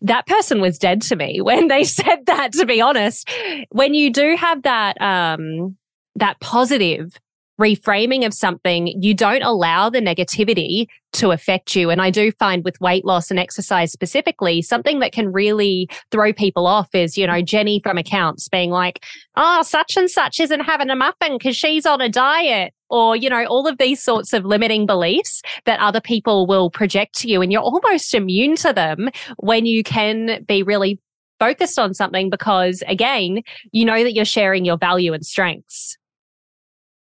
that 0.03 0.27
person 0.27 0.61
was 0.61 0.79
dead 0.79 1.03
to 1.03 1.17
me 1.17 1.41
when 1.43 1.69
they 1.69 1.85
said 1.85 2.27
that 2.27 2.53
to 2.53 2.67
be 2.67 2.81
honest 2.81 3.29
when 3.71 3.95
you 3.95 4.13
do 4.13 4.37
have 4.37 4.63
that 4.63 5.01
um 5.01 5.77
that 6.15 6.39
positive 6.41 7.19
reframing 7.59 8.25
of 8.25 8.33
something, 8.33 8.87
you 9.03 9.15
don't 9.15 9.43
allow 9.43 9.91
the 9.91 10.01
negativity 10.01 10.87
to 11.13 11.33
affect 11.33 11.75
you. 11.75 11.91
And 11.91 12.01
I 12.01 12.11
do 12.11 12.31
find 12.33 12.65
with 12.65 12.81
weight 12.81 13.05
loss 13.05 13.31
and 13.31 13.39
exercise 13.39 13.91
specifically, 13.91 14.63
something 14.63 15.01
that 15.01 15.13
can 15.13 15.33
really 15.33 15.89
throw 16.11 16.33
people 16.33 16.67
off 16.67 16.95
is, 16.95 17.19
you 17.19 17.27
know, 17.27 17.43
Jenny 17.43 17.81
from 17.83 17.99
accounts 17.99 18.49
being 18.49 18.71
like, 18.71 19.05
oh, 19.37 19.63
such 19.63 19.97
and 19.97 20.09
such 20.09 20.39
isn't 20.39 20.61
having 20.61 20.91
a 20.91 20.97
muffin 20.97 21.37
because 21.39 21.57
she's 21.57 21.85
on 21.85 22.01
a 22.01 22.09
diet. 22.09 22.73
Or, 22.91 23.17
you 23.17 23.29
know, 23.29 23.45
all 23.47 23.67
of 23.67 23.79
these 23.79 24.03
sorts 24.03 24.33
of 24.33 24.45
limiting 24.45 24.87
beliefs 24.87 25.43
that 25.65 25.81
other 25.81 26.01
people 26.01 26.47
will 26.47 26.71
project 26.71 27.15
to 27.21 27.29
you. 27.29 27.43
And 27.43 27.53
you're 27.53 27.63
almost 27.63 28.15
immune 28.15 28.57
to 28.57 28.73
them 28.73 29.11
when 29.37 29.67
you 29.67 29.83
can 29.83 30.45
be 30.45 30.63
really 30.63 31.01
focused 31.39 31.79
on 31.79 31.95
something 31.95 32.31
because, 32.31 32.83
again, 32.87 33.43
you 33.73 33.85
know 33.85 34.03
that 34.03 34.15
you're 34.15 34.25
sharing 34.25 34.65
your 34.65 34.77
value 34.77 35.13
and 35.13 35.25
strengths. 35.25 35.97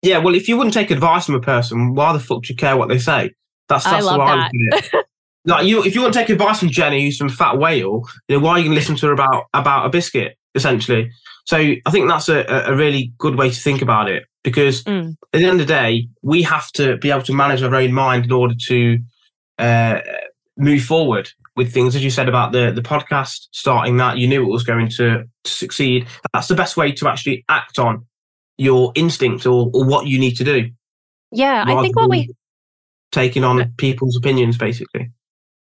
Yeah, 0.01 0.17
well, 0.17 0.35
if 0.35 0.49
you 0.49 0.57
wouldn't 0.57 0.73
take 0.73 0.91
advice 0.91 1.25
from 1.25 1.35
a 1.35 1.39
person, 1.39 1.95
why 1.95 2.11
the 2.13 2.19
fuck 2.19 2.43
do 2.43 2.49
you 2.49 2.55
care 2.55 2.75
what 2.75 2.89
they 2.89 2.99
say? 2.99 3.31
That's 3.69 3.85
that's 3.85 4.05
I 4.05 4.17
love 4.17 4.19
I 4.19 4.49
that. 4.71 5.05
like 5.45 5.65
you, 5.65 5.83
if 5.83 5.95
you 5.95 6.01
want 6.01 6.13
to 6.13 6.19
take 6.19 6.29
advice 6.29 6.59
from 6.59 6.69
Jenny, 6.69 7.03
who's 7.03 7.17
some 7.17 7.29
fat 7.29 7.57
whale, 7.57 8.01
you 8.27 8.37
know, 8.37 8.39
why 8.39 8.51
are 8.51 8.59
you 8.59 8.65
going 8.65 8.75
to 8.75 8.79
listen 8.79 8.97
to 8.97 9.07
her 9.07 9.13
about 9.13 9.45
about 9.53 9.85
a 9.85 9.89
biscuit? 9.89 10.37
Essentially, 10.55 11.09
so 11.45 11.57
I 11.57 11.91
think 11.91 12.07
that's 12.07 12.29
a, 12.29 12.43
a 12.67 12.75
really 12.75 13.13
good 13.17 13.35
way 13.35 13.49
to 13.49 13.59
think 13.59 13.81
about 13.81 14.09
it 14.09 14.23
because 14.43 14.83
mm. 14.83 15.15
at 15.33 15.39
the 15.39 15.45
end 15.45 15.59
of 15.61 15.67
the 15.67 15.73
day, 15.73 16.07
we 16.21 16.43
have 16.43 16.71
to 16.73 16.97
be 16.97 17.09
able 17.09 17.23
to 17.23 17.33
manage 17.33 17.63
our 17.63 17.73
own 17.73 17.93
mind 17.93 18.25
in 18.25 18.31
order 18.31 18.55
to 18.67 18.99
uh, 19.57 19.99
move 20.57 20.83
forward 20.83 21.29
with 21.55 21.73
things. 21.73 21.95
As 21.95 22.03
you 22.03 22.09
said 22.09 22.27
about 22.27 22.51
the 22.51 22.71
the 22.71 22.81
podcast, 22.81 23.47
starting 23.51 23.97
that, 23.97 24.17
you 24.17 24.27
knew 24.27 24.43
it 24.43 24.51
was 24.51 24.63
going 24.63 24.89
to, 24.89 25.23
to 25.43 25.51
succeed. 25.51 26.07
That's 26.33 26.47
the 26.47 26.55
best 26.55 26.77
way 26.77 26.91
to 26.91 27.07
actually 27.07 27.45
act 27.49 27.79
on 27.79 28.05
your 28.57 28.91
instinct 28.95 29.45
or, 29.45 29.71
or 29.73 29.85
what 29.85 30.07
you 30.07 30.19
need 30.19 30.35
to 30.37 30.43
do. 30.43 30.69
Yeah, 31.31 31.63
I 31.65 31.81
think 31.81 31.95
what 31.95 32.09
we 32.09 32.29
taking 33.11 33.43
on 33.43 33.73
people's 33.77 34.17
opinions, 34.17 34.57
basically. 34.57 35.11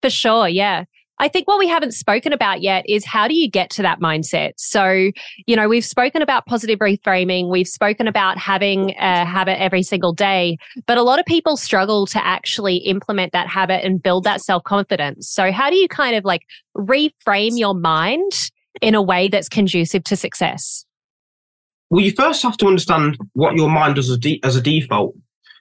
For 0.03 0.11
sure, 0.11 0.49
yeah. 0.49 0.85
I 1.21 1.29
think 1.29 1.47
what 1.47 1.59
we 1.59 1.69
haven't 1.69 1.93
spoken 1.93 2.33
about 2.33 2.63
yet 2.63 2.83
is 2.89 3.05
how 3.05 3.29
do 3.29 3.35
you 3.35 3.49
get 3.49 3.69
to 3.71 3.83
that 3.83 4.01
mindset? 4.01 4.53
So, 4.57 5.11
you 5.47 5.55
know, 5.55 5.69
we've 5.69 5.85
spoken 5.85 6.23
about 6.23 6.47
positive 6.47 6.79
reframing, 6.79 7.51
we've 7.51 7.69
spoken 7.69 8.09
about 8.09 8.39
having 8.39 8.95
a 8.99 9.27
habit 9.27 9.61
every 9.61 9.83
single 9.83 10.15
day, 10.15 10.57
but 10.87 10.97
a 10.97 11.03
lot 11.03 11.21
of 11.21 11.27
people 11.27 11.59
struggle 11.59 12.07
to 12.07 12.27
actually 12.27 12.79
implement 12.79 13.33
that 13.33 13.49
habit 13.49 13.85
and 13.85 14.03
build 14.03 14.25
that 14.25 14.41
self 14.41 14.65
confidence. 14.65 15.29
So, 15.29 15.53
how 15.53 15.69
do 15.69 15.77
you 15.77 15.89
kind 15.89 16.17
of 16.17 16.25
like 16.25 16.43
reframe 16.75 17.59
your 17.59 17.75
mind 17.75 18.33
in 18.81 18.95
a 18.95 19.03
way 19.03 19.29
that's 19.29 19.51
conducive 19.51 20.03
to 20.05 20.17
success? 20.17 20.87
Well, 21.91 22.03
you 22.03 22.13
first 22.13 22.43
have 22.45 22.57
to 22.59 22.67
understand 22.67 23.19
what 23.35 23.57
your 23.57 23.69
mind 23.69 23.97
does 23.97 24.09
as, 24.09 24.17
de- 24.17 24.41
as 24.43 24.57
a 24.57 24.63
default. 24.63 25.15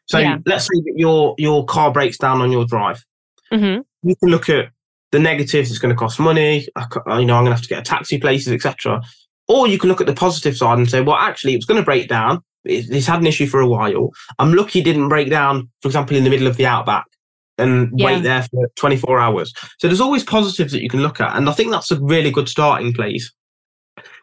So 0.06 0.20
yeah. 0.20 0.38
let's 0.46 0.64
say 0.64 0.80
that 0.86 0.94
your 0.96 1.36
your 1.38 1.66
car 1.66 1.92
breaks 1.92 2.18
down 2.18 2.42
on 2.42 2.52
your 2.52 2.66
drive. 2.66 3.04
Mm-hmm. 3.52 3.82
You 4.10 4.16
can 4.16 4.30
look 4.30 4.50
at 4.50 4.70
the 5.12 5.20
negatives. 5.20 5.70
It's 5.70 5.80
going 5.80 5.94
to 5.94 6.00
cost 6.00 6.20
money. 6.20 6.68
I, 6.76 6.86
you 7.20 7.26
know, 7.26 7.36
I'm 7.36 7.44
going 7.44 7.46
to 7.46 7.52
have 7.52 7.62
to 7.62 7.70
get 7.70 7.80
a 7.80 7.84
taxi 7.84 8.20
places, 8.20 8.54
etc. 8.54 9.02
Or 9.48 9.68
you 9.68 9.80
can 9.80 9.90
look 9.90 10.02
at 10.02 10.08
the 10.08 10.14
positive 10.14 10.56
side 10.56 10.78
and 10.78 10.90
say, 10.90 11.02
well, 11.02 11.16
actually, 11.16 11.56
it's 11.56 11.66
going 11.66 11.80
to 11.80 11.86
break 11.86 12.08
down. 12.08 12.44
It's 12.66 13.08
had 13.08 13.22
an 13.22 13.28
issue 13.28 13.48
for 13.48 13.62
a 13.62 13.68
while. 13.68 14.12
I'm 14.38 14.54
lucky 14.54 14.80
it 14.80 14.84
didn't 14.84 15.10
break 15.10 15.30
down, 15.30 15.70
for 15.82 15.88
example, 15.88 16.18
in 16.18 16.24
the 16.24 16.30
middle 16.30 16.48
of 16.48 16.58
the 16.58 16.66
outback 16.66 17.06
and 17.58 17.92
yeah. 17.96 18.06
wait 18.06 18.24
there 18.24 18.44
for 18.44 18.70
24 18.76 19.20
hours. 19.20 19.54
So 19.80 19.88
there's 19.88 20.02
always 20.02 20.24
positives 20.24 20.72
that 20.72 20.84
you 20.84 20.90
can 20.90 21.02
look 21.02 21.22
at. 21.22 21.36
And 21.36 21.50
I 21.50 21.54
think 21.54 21.72
that's 21.72 21.92
a 21.92 22.00
really 22.00 22.32
good 22.32 22.50
starting 22.50 22.94
place 22.94 23.32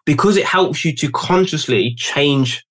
because 0.04 0.36
it 0.36 0.44
helps 0.44 0.84
you 0.84 0.94
to 0.96 1.10
consciously 1.10 1.94
change 1.96 2.64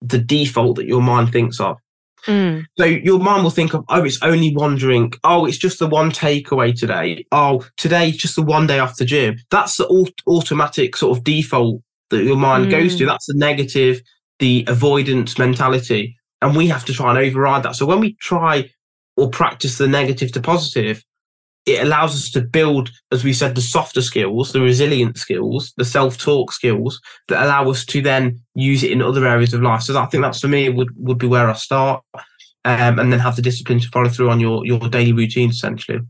the 0.00 0.18
default 0.18 0.76
that 0.76 0.86
your 0.86 1.02
mind 1.02 1.32
thinks 1.32 1.60
of. 1.60 1.78
Mm. 2.26 2.64
So 2.78 2.84
your 2.84 3.18
mind 3.18 3.42
will 3.42 3.50
think 3.50 3.74
of, 3.74 3.84
oh, 3.88 4.04
it's 4.04 4.22
only 4.22 4.54
one 4.54 4.76
drink. 4.76 5.18
Oh, 5.24 5.44
it's 5.46 5.58
just 5.58 5.78
the 5.78 5.88
one 5.88 6.10
takeaway 6.10 6.74
today. 6.78 7.26
Oh, 7.32 7.66
today's 7.76 8.16
just 8.16 8.36
the 8.36 8.42
one 8.42 8.66
day 8.66 8.78
off 8.78 8.96
the 8.96 9.04
gym. 9.04 9.36
That's 9.50 9.76
the 9.76 10.12
automatic 10.26 10.96
sort 10.96 11.16
of 11.16 11.24
default 11.24 11.82
that 12.10 12.24
your 12.24 12.36
mind 12.36 12.66
mm. 12.66 12.70
goes 12.70 12.96
to. 12.96 13.04
Mm. 13.04 13.08
That's 13.08 13.26
the 13.26 13.34
negative, 13.36 14.02
the 14.38 14.64
avoidance 14.68 15.38
mentality. 15.38 16.16
And 16.40 16.56
we 16.56 16.68
have 16.68 16.84
to 16.86 16.92
try 16.92 17.10
and 17.10 17.18
override 17.18 17.62
that. 17.64 17.76
So 17.76 17.86
when 17.86 18.00
we 18.00 18.14
try 18.20 18.70
or 19.16 19.28
practice 19.28 19.78
the 19.78 19.88
negative 19.88 20.32
to 20.32 20.40
positive, 20.40 21.04
it 21.64 21.82
allows 21.82 22.14
us 22.14 22.30
to 22.30 22.40
build, 22.40 22.90
as 23.12 23.22
we 23.22 23.32
said, 23.32 23.54
the 23.54 23.60
softer 23.60 24.02
skills, 24.02 24.52
the 24.52 24.60
resilient 24.60 25.16
skills, 25.16 25.72
the 25.76 25.84
self-talk 25.84 26.52
skills 26.52 27.00
that 27.28 27.44
allow 27.44 27.70
us 27.70 27.84
to 27.86 28.02
then 28.02 28.40
use 28.54 28.82
it 28.82 28.90
in 28.90 29.00
other 29.00 29.26
areas 29.26 29.54
of 29.54 29.62
life. 29.62 29.82
So 29.82 29.96
I 29.98 30.06
think 30.06 30.22
that's 30.22 30.40
for 30.40 30.48
me 30.48 30.68
would 30.68 30.90
would 30.96 31.18
be 31.18 31.28
where 31.28 31.48
I 31.48 31.52
start, 31.54 32.02
um, 32.64 32.98
and 32.98 33.12
then 33.12 33.20
have 33.20 33.36
the 33.36 33.42
discipline 33.42 33.80
to 33.80 33.88
follow 33.88 34.08
through 34.08 34.30
on 34.30 34.40
your 34.40 34.66
your 34.66 34.80
daily 34.88 35.12
routine, 35.12 35.50
essentially. 35.50 36.00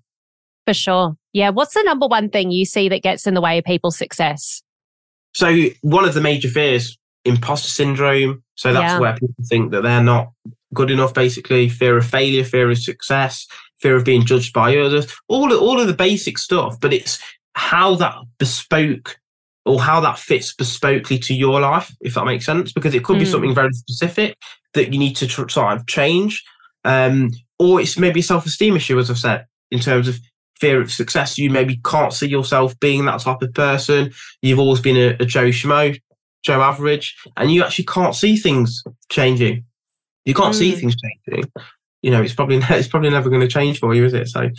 For 0.66 0.74
sure, 0.74 1.16
yeah. 1.32 1.50
What's 1.50 1.74
the 1.74 1.82
number 1.82 2.06
one 2.06 2.30
thing 2.30 2.50
you 2.50 2.64
see 2.64 2.88
that 2.88 3.02
gets 3.02 3.26
in 3.26 3.34
the 3.34 3.40
way 3.40 3.58
of 3.58 3.64
people's 3.64 3.98
success? 3.98 4.62
So 5.34 5.54
one 5.82 6.04
of 6.04 6.14
the 6.14 6.20
major 6.20 6.48
fears, 6.48 6.96
imposter 7.24 7.68
syndrome. 7.68 8.42
So 8.54 8.72
that's 8.72 8.92
yeah. 8.92 8.98
where 8.98 9.14
people 9.14 9.44
think 9.48 9.72
that 9.72 9.82
they're 9.82 10.02
not 10.02 10.30
good 10.72 10.90
enough. 10.90 11.12
Basically, 11.12 11.68
fear 11.68 11.98
of 11.98 12.06
failure, 12.06 12.44
fear 12.44 12.70
of 12.70 12.78
success 12.78 13.46
fear 13.82 13.96
of 13.96 14.04
being 14.04 14.24
judged 14.24 14.52
by 14.52 14.76
others, 14.76 15.12
all 15.28 15.52
of, 15.52 15.60
all 15.60 15.80
of 15.80 15.88
the 15.88 15.92
basic 15.92 16.38
stuff. 16.38 16.78
But 16.80 16.92
it's 16.92 17.20
how 17.54 17.96
that 17.96 18.14
bespoke 18.38 19.18
or 19.66 19.80
how 19.80 20.00
that 20.00 20.18
fits 20.18 20.54
bespokely 20.54 21.22
to 21.26 21.34
your 21.34 21.60
life, 21.60 21.94
if 22.00 22.14
that 22.14 22.24
makes 22.24 22.46
sense, 22.46 22.72
because 22.72 22.94
it 22.94 23.04
could 23.04 23.16
mm. 23.16 23.20
be 23.20 23.26
something 23.26 23.54
very 23.54 23.72
specific 23.72 24.36
that 24.74 24.92
you 24.92 24.98
need 24.98 25.16
to 25.16 25.26
tr- 25.26 25.48
sort 25.48 25.76
of 25.76 25.86
change. 25.86 26.42
Um, 26.84 27.30
or 27.58 27.80
it's 27.80 27.98
maybe 27.98 28.20
a 28.20 28.24
self 28.24 28.46
esteem 28.46 28.76
issue, 28.76 28.98
as 28.98 29.10
I've 29.10 29.18
said, 29.18 29.46
in 29.70 29.80
terms 29.80 30.08
of 30.08 30.18
fear 30.58 30.80
of 30.80 30.90
success. 30.90 31.38
You 31.38 31.50
maybe 31.50 31.80
can't 31.84 32.12
see 32.12 32.28
yourself 32.28 32.78
being 32.80 33.04
that 33.04 33.20
type 33.20 33.42
of 33.42 33.54
person. 33.54 34.12
You've 34.40 34.58
always 34.58 34.80
been 34.80 34.96
a, 34.96 35.16
a 35.20 35.26
Joe 35.26 35.48
Schmo, 35.48 36.00
Joe 36.42 36.60
Average, 36.60 37.16
and 37.36 37.52
you 37.52 37.62
actually 37.62 37.84
can't 37.84 38.14
see 38.14 38.36
things 38.36 38.82
changing. 39.10 39.64
You 40.24 40.34
can't 40.34 40.54
mm. 40.54 40.58
see 40.58 40.72
things 40.72 40.96
changing 40.96 41.50
you 42.02 42.10
know, 42.10 42.20
it's 42.20 42.34
probably 42.34 42.56
it's 42.70 42.88
probably 42.88 43.10
never 43.10 43.30
going 43.30 43.40
to 43.40 43.48
change 43.48 43.78
for 43.78 43.94
you, 43.94 44.04
is 44.04 44.12
it? 44.12 44.28
So, 44.28 44.50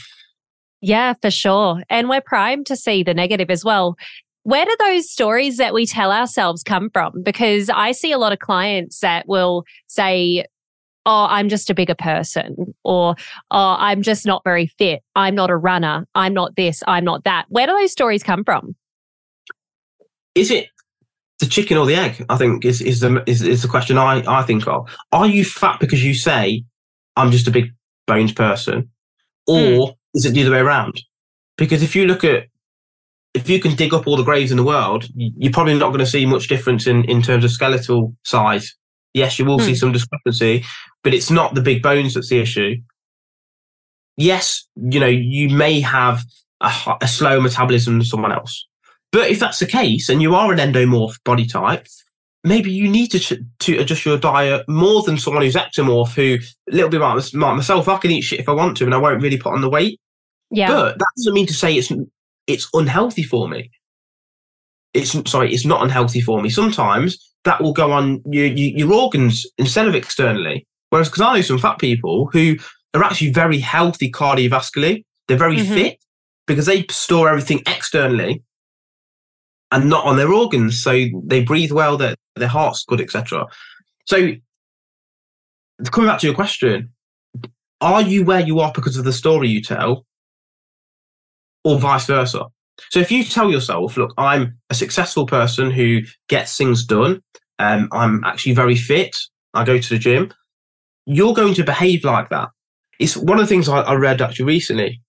yeah, 0.82 1.13
for 1.21 1.29
sure. 1.29 1.84
And 1.89 2.10
we're 2.10 2.21
primed 2.21 2.65
to 2.67 2.75
see 2.75 3.03
the 3.03 3.13
negative 3.13 3.49
as 3.49 3.63
well. 3.63 3.95
Where 4.43 4.65
do 4.65 4.75
those 4.79 5.10
stories 5.10 5.58
that 5.58 5.73
we 5.73 5.86
tell 5.86 6.12
ourselves 6.12 6.63
come 6.63 6.89
from? 6.89 7.23
Because 7.23 7.69
I 7.69 7.93
see 7.93 8.12
a 8.12 8.17
lot 8.17 8.34
of 8.34 8.39
clients 8.39 8.99
that 8.99 9.27
will 9.27 9.63
say, 9.88 10.45
Oh, 11.06 11.27
I'm 11.29 11.49
just 11.49 11.69
a 11.69 11.73
bigger 11.73 11.95
person, 11.95 12.73
or 12.84 13.15
Oh, 13.51 13.75
I'm 13.77 14.01
just 14.01 14.25
not 14.25 14.41
very 14.43 14.67
fit. 14.67 15.01
I'm 15.15 15.36
not 15.36 15.49
a 15.49 15.58
runner. 15.58 16.06
I'm 16.15 16.34
not 16.34 16.56
this. 16.56 16.82
I'm 16.88 17.06
not 17.06 17.23
that. 17.25 17.45
Where 17.49 17.67
do 17.67 17.73
those 17.73 17.91
stories 17.91 18.23
come 18.23 18.43
from? 18.43 18.75
Is 20.36 20.49
it 20.49 20.67
the 21.39 21.45
chicken 21.45 21.77
or 21.77 21.86
the 21.86 21.95
egg? 21.95 22.25
I 22.29 22.38
think 22.38 22.65
is 22.65 22.82
is 22.82 23.01
the 23.01 23.23
is, 23.27 23.41
is 23.41 23.62
the 23.62 23.67
question 23.67 23.97
I 23.97 24.23
I 24.27 24.43
think 24.43 24.67
of. 24.67 24.89
Are 25.12 25.27
you 25.27 25.45
fat 25.45 25.79
because 25.79 26.03
you 26.03 26.13
say 26.13 26.63
I'm 27.15 27.32
just 27.32 27.47
a 27.47 27.52
big 27.52 27.71
bones 28.08 28.34
person? 28.34 28.89
Or 29.47 29.58
mm. 29.58 29.95
is 30.13 30.26
it 30.26 30.34
the 30.34 30.41
other 30.41 30.52
way 30.52 30.60
around? 30.60 31.02
Because 31.58 31.84
if 31.84 31.95
you 31.95 32.06
look 32.06 32.23
at, 32.23 32.45
if 33.34 33.49
you 33.49 33.60
can 33.60 33.76
dig 33.76 33.93
up 33.93 34.08
all 34.08 34.17
the 34.17 34.23
graves 34.23 34.52
in 34.52 34.58
the 34.58 34.63
world, 34.63 35.08
you're 35.15 35.52
probably 35.52 35.78
not 35.78 35.89
going 35.89 35.99
to 35.99 36.06
see 36.06 36.26
much 36.26 36.47
difference 36.47 36.88
in, 36.88 37.04
in 37.06 37.21
terms 37.21 37.43
of 37.43 37.52
skeletal 37.52 38.15
size. 38.23 38.76
Yes, 39.13 39.38
you 39.38 39.45
will 39.45 39.60
mm. 39.60 39.65
see 39.65 39.71
hmm. 39.71 39.78
some 39.78 39.91
discrepancy, 39.91 40.65
but 41.04 41.13
it's 41.13 41.30
not 41.30 41.54
the 41.54 41.62
big 41.62 41.84
bones 41.84 42.13
that's 42.15 42.30
the 42.30 42.39
issue. 42.39 42.76
Yes, 44.17 44.67
you 44.76 44.99
know, 44.99 45.08
you 45.08 45.49
may 45.49 45.80
have 45.82 46.23
a, 46.62 46.71
a 47.02 47.08
slow 47.08 47.39
metabolism 47.39 47.99
than 47.99 48.06
someone 48.06 48.32
else. 48.32 48.67
But 49.12 49.30
if 49.30 49.39
that's 49.39 49.60
the 49.60 49.67
case 49.67 50.10
and 50.10 50.21
you 50.21 50.34
are 50.34 50.52
an 50.52 50.58
endomorph 50.58 51.23
body 51.23 51.45
type, 51.45 51.86
maybe 52.43 52.71
you 52.71 52.89
need 52.89 53.12
to 53.12 53.38
to 53.60 53.77
adjust 53.77 54.06
your 54.06 54.17
diet 54.17 54.67
more 54.67 55.01
than 55.03 55.17
someone 55.17 55.43
who's 55.43 55.56
ectomorph, 55.56 56.13
who 56.13 56.38
a 56.72 56.76
little 56.76 56.89
bit 56.89 57.01
like, 57.01 57.15
like 57.15 57.55
myself. 57.55 57.88
I 57.88 57.97
can 57.97 58.11
eat 58.11 58.22
shit 58.22 58.39
if 58.39 58.49
I 58.49 58.53
want 58.53 58.78
to, 58.78 58.86
and 58.86 58.93
I 58.93 58.97
won't 58.97 59.22
really 59.22 59.38
put 59.38 59.53
on 59.53 59.61
the 59.61 59.70
weight. 59.70 59.99
Yeah, 60.51 60.68
but 60.68 60.99
that 60.99 61.11
doesn't 61.18 61.34
mean 61.34 61.47
to 61.47 61.53
say 61.53 61.76
it's 61.76 61.91
it's 62.47 62.70
unhealthy 62.74 63.24
for 63.24 63.47
me. 63.47 63.72
It's 64.93 65.15
sorry, 65.30 65.53
it's 65.53 65.65
not 65.65 65.84
unhealthy 65.84 66.22
for 66.22 66.41
me. 66.41 66.49
Sometimes 66.49 67.18
that 67.45 67.61
will 67.61 67.74
go 67.74 67.91
on 67.91 68.22
your 68.26 68.47
your, 68.47 68.78
your 68.78 68.93
organs 68.93 69.45
instead 69.57 69.88
of 69.88 69.95
externally. 69.95 70.68
Whereas, 70.89 71.09
because 71.09 71.22
I 71.22 71.36
know 71.36 71.41
some 71.41 71.57
fat 71.57 71.80
people 71.80 72.30
who 72.32 72.57
are 72.93 73.03
actually 73.03 73.32
very 73.32 73.57
healthy 73.57 74.11
cardiovascularly, 74.11 75.03
they're 75.28 75.38
very 75.38 75.57
mm-hmm. 75.57 75.74
fit 75.74 75.97
because 76.45 76.68
they 76.68 76.86
store 76.91 77.30
everything 77.30 77.63
externally 77.65 78.43
and 79.74 79.89
not 79.89 80.05
on 80.05 80.15
their 80.15 80.32
organs. 80.32 80.82
So 80.82 81.05
they 81.26 81.43
breathe 81.43 81.71
well, 81.71 81.97
their, 81.97 82.15
their 82.36 82.47
heart's 82.47 82.86
good, 82.86 83.01
etc. 83.01 83.47
So 84.05 84.34
coming 85.86 86.09
back 86.09 86.19
to 86.19 86.28
your 86.28 86.36
question, 86.36 86.93
are 87.82 88.01
you 88.01 88.24
where 88.24 88.39
you 88.39 88.59
are 88.59 88.71
because 88.74 88.97
of 88.97 89.03
the 89.03 89.11
story 89.11 89.49
you 89.49 89.61
tell 89.61 90.05
or 91.63 91.80
vice 91.80 92.05
versa? 92.05 92.45
So 92.91 92.99
if 92.99 93.11
you 93.11 93.24
tell 93.24 93.51
yourself, 93.51 93.97
look, 93.97 94.13
I'm 94.17 94.59
a 94.69 94.76
successful 94.76 95.26
person 95.26 95.71
who 95.71 96.01
gets 96.30 96.55
things 96.55 96.86
done, 96.86 97.21
um, 97.57 97.89
I'm 97.91 98.24
actually 98.24 98.53
very 98.53 98.76
fit, 98.76 99.17
I 99.55 99.63
go 99.63 99.80
to 99.80 99.89
the 99.89 99.99
gym, 99.99 100.32
you're 101.07 101.34
going 101.34 101.55
to 101.55 101.63
behave 101.63 102.03
like 102.03 102.30
that. 102.30 102.49
It's 102.99 103.17
one 103.17 103.39
of 103.39 103.43
the 103.43 103.49
things 103.49 103.67
I, 103.67 103.82
I 103.82 103.95
read 103.95 104.21
actually 104.21 104.45
recently 104.45 105.01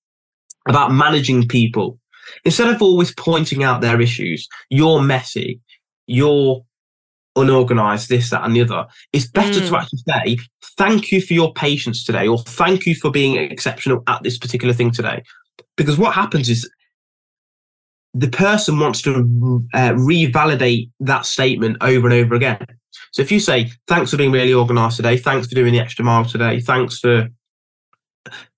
about 0.66 0.90
managing 0.90 1.48
people. 1.48 1.98
Instead 2.44 2.68
of 2.68 2.82
always 2.82 3.14
pointing 3.14 3.62
out 3.62 3.80
their 3.80 4.00
issues, 4.00 4.48
you're 4.70 5.02
messy, 5.02 5.60
you're 6.06 6.64
unorganized, 7.36 8.08
this, 8.08 8.30
that, 8.30 8.44
and 8.44 8.54
the 8.54 8.60
other. 8.60 8.86
It's 9.12 9.26
better 9.26 9.60
mm. 9.60 9.68
to 9.68 9.76
actually 9.76 10.02
say, 10.08 10.38
thank 10.78 11.10
you 11.10 11.20
for 11.20 11.34
your 11.34 11.52
patience 11.52 12.04
today, 12.04 12.28
or 12.28 12.38
thank 12.38 12.86
you 12.86 12.94
for 12.94 13.10
being 13.10 13.36
exceptional 13.36 14.02
at 14.06 14.22
this 14.22 14.38
particular 14.38 14.74
thing 14.74 14.90
today. 14.90 15.22
Because 15.76 15.98
what 15.98 16.14
happens 16.14 16.48
is 16.48 16.70
the 18.12 18.28
person 18.28 18.78
wants 18.78 19.02
to 19.02 19.10
uh, 19.74 19.90
revalidate 19.90 20.90
that 21.00 21.26
statement 21.26 21.76
over 21.80 22.06
and 22.06 22.14
over 22.14 22.34
again. 22.34 22.64
So 23.12 23.22
if 23.22 23.32
you 23.32 23.40
say, 23.40 23.72
thanks 23.88 24.12
for 24.12 24.16
being 24.16 24.30
really 24.30 24.54
organized 24.54 24.96
today, 24.96 25.16
thanks 25.16 25.48
for 25.48 25.54
doing 25.56 25.72
the 25.72 25.80
extra 25.80 26.04
mile 26.04 26.24
today, 26.24 26.60
thanks 26.60 27.00
for 27.00 27.28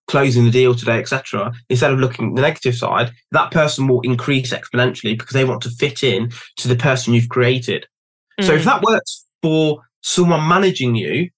closing 0.07 0.45
the 0.45 0.51
deal 0.51 0.75
today, 0.75 0.99
etc., 0.99 1.53
instead 1.69 1.93
of 1.93 1.99
looking 1.99 2.31
at 2.31 2.37
the 2.37 2.43
negative 2.43 2.77
side, 2.77 3.13
that 3.33 3.51
person 3.51 3.89
will 3.89 4.01
increase 4.03 4.53
exponentially 4.53 5.19
because 5.19 5.33
they 5.33 5.45
want 5.45 5.63
to 5.63 5.71
fit 5.71 6.03
in 6.03 6.31
to 6.57 6.69
the 6.69 6.77
person 6.77 7.15
you've 7.15 7.29
created. 7.29 7.87
Mm. 8.41 8.45
So 8.45 8.53
if 8.55 8.63
mm. 8.63 8.67
that 8.67 8.83
works 8.83 9.25
for 9.43 9.83
someone 10.03 10.49
managing 10.49 10.95
you, 10.95 11.31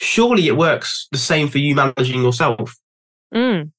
surely 0.00 0.46
it 0.48 0.56
works 0.56 1.08
the 1.12 1.18
same 1.18 1.48
for 1.48 1.58
you 1.58 1.74
managing 1.74 2.22
yourself. 2.22 2.74
Mm. 3.34 3.70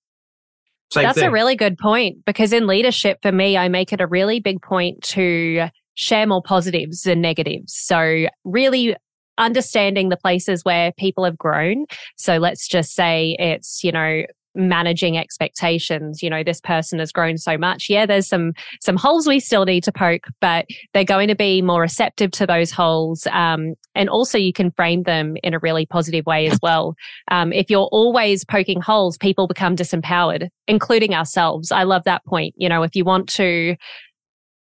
That's 0.94 1.20
thing. 1.20 1.28
a 1.28 1.32
really 1.32 1.56
good 1.56 1.78
point 1.78 2.24
because 2.26 2.54
in 2.54 2.66
leadership, 2.66 3.20
for 3.22 3.32
me, 3.32 3.58
I 3.58 3.68
make 3.68 3.92
it 3.92 4.00
a 4.00 4.08
really 4.08 4.40
big 4.40 4.62
point 4.62 5.02
to 5.04 5.68
share 5.96 6.26
more 6.26 6.42
positives 6.42 7.02
than 7.02 7.20
negatives. 7.20 7.74
So, 7.74 8.28
really 8.46 8.96
understanding 9.38 10.10
the 10.10 10.18
places 10.18 10.64
where 10.64 10.92
people 10.94 11.24
have 11.24 11.38
grown. 11.38 11.86
So, 12.16 12.38
let's 12.38 12.68
just 12.68 12.94
say 12.94 13.36
it's, 13.40 13.84
you 13.84 13.92
know, 13.92 14.24
managing 14.58 15.18
expectations 15.18 16.24
you 16.24 16.30
know 16.30 16.44
this 16.44 16.60
person 16.60 17.00
has 17.00 17.12
grown 17.12 17.38
so 17.38 17.58
much. 17.58 17.88
Yeah 17.90 18.06
there's 18.06 18.28
some 18.28 18.54
some 18.82 18.98
holes 18.98 19.28
we 19.28 19.40
still 19.40 19.66
need 19.66 19.84
to 19.84 19.92
poke 19.92 20.26
but 20.42 20.66
they're 20.94 21.04
going 21.04 21.28
to 21.28 21.36
be 21.36 21.62
more 21.62 21.82
receptive 21.82 22.32
to 22.32 22.48
those 22.48 22.72
holes 22.72 23.28
um, 23.32 23.76
and 23.96 24.10
also 24.10 24.38
you 24.38 24.52
can 24.52 24.72
frame 24.72 25.04
them 25.04 25.38
in 25.44 25.54
a 25.54 25.60
really 25.60 25.86
positive 25.86 26.26
way 26.26 26.48
as 26.48 26.60
well. 26.62 26.96
Um, 27.30 27.54
if 27.54 27.70
you're 27.70 27.90
always 27.92 28.44
poking 28.44 28.82
holes 28.82 29.18
people 29.18 29.48
become 29.48 29.76
disempowered 29.76 30.50
including 30.68 31.14
ourselves. 31.14 31.72
I 31.72 31.84
love 31.84 32.04
that 32.06 32.26
point. 32.26 32.56
You 32.58 32.68
know 32.68 32.82
if 32.84 32.96
you 32.96 33.06
want 33.06 33.30
to 33.30 33.76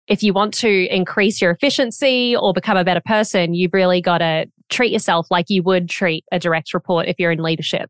if 0.09 0.23
you 0.23 0.33
want 0.33 0.55
to 0.55 0.87
increase 0.93 1.39
your 1.39 1.51
efficiency 1.51 2.35
or 2.35 2.51
become 2.51 2.75
a 2.75 2.83
better 2.83 3.01
person, 3.05 3.53
you've 3.53 3.73
really 3.73 4.01
got 4.01 4.17
to 4.17 4.47
treat 4.69 4.91
yourself 4.91 5.27
like 5.29 5.45
you 5.49 5.63
would 5.63 5.87
treat 5.87 6.25
a 6.31 6.39
direct 6.39 6.73
report 6.73 7.07
if 7.07 7.17
you're 7.19 7.31
in 7.31 7.41
leadership. 7.41 7.89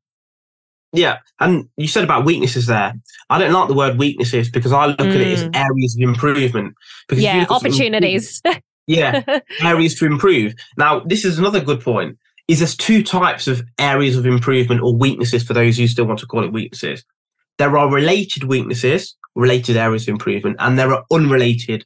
Yeah, 0.92 1.20
and 1.40 1.70
you 1.78 1.88
said 1.88 2.04
about 2.04 2.26
weaknesses 2.26 2.66
there. 2.66 2.94
I 3.30 3.38
don't 3.38 3.54
like 3.54 3.68
the 3.68 3.76
word 3.76 3.98
weaknesses 3.98 4.50
because 4.50 4.72
I 4.72 4.88
look 4.88 4.98
mm. 4.98 5.16
at 5.16 5.22
it 5.22 5.28
as 5.28 5.44
mm. 5.44 5.56
areas 5.56 5.96
of 5.96 6.02
improvement. 6.02 6.74
Because 7.08 7.24
yeah, 7.24 7.46
opportunities. 7.50 8.42
yeah, 8.88 9.24
areas 9.62 9.96
to 9.96 10.06
improve. 10.06 10.56
Now, 10.78 11.02
this 11.02 11.24
is 11.26 11.40
another 11.40 11.62
good 11.62 11.82
point. 11.82 12.18
Is 12.48 12.60
there's 12.60 12.76
two 12.76 13.04
types 13.04 13.48
of 13.48 13.62
areas 13.78 14.18
of 14.18 14.26
improvement 14.26 14.82
or 14.82 14.96
weaknesses 14.96 15.44
for 15.44 15.54
those 15.54 15.78
who 15.78 15.88
still 15.88 16.06
want 16.06 16.20
to 16.20 16.26
call 16.26 16.44
it 16.44 16.52
weaknesses. 16.52 17.06
There 17.60 17.78
are 17.78 17.92
related 17.92 18.46
weaknesses, 18.46 19.16
related 19.36 19.78
areas 19.78 20.04
of 20.04 20.14
improvement, 20.14 20.56
and 20.58 20.80
there 20.80 20.92
are 20.92 21.06
unrelated 21.12 21.86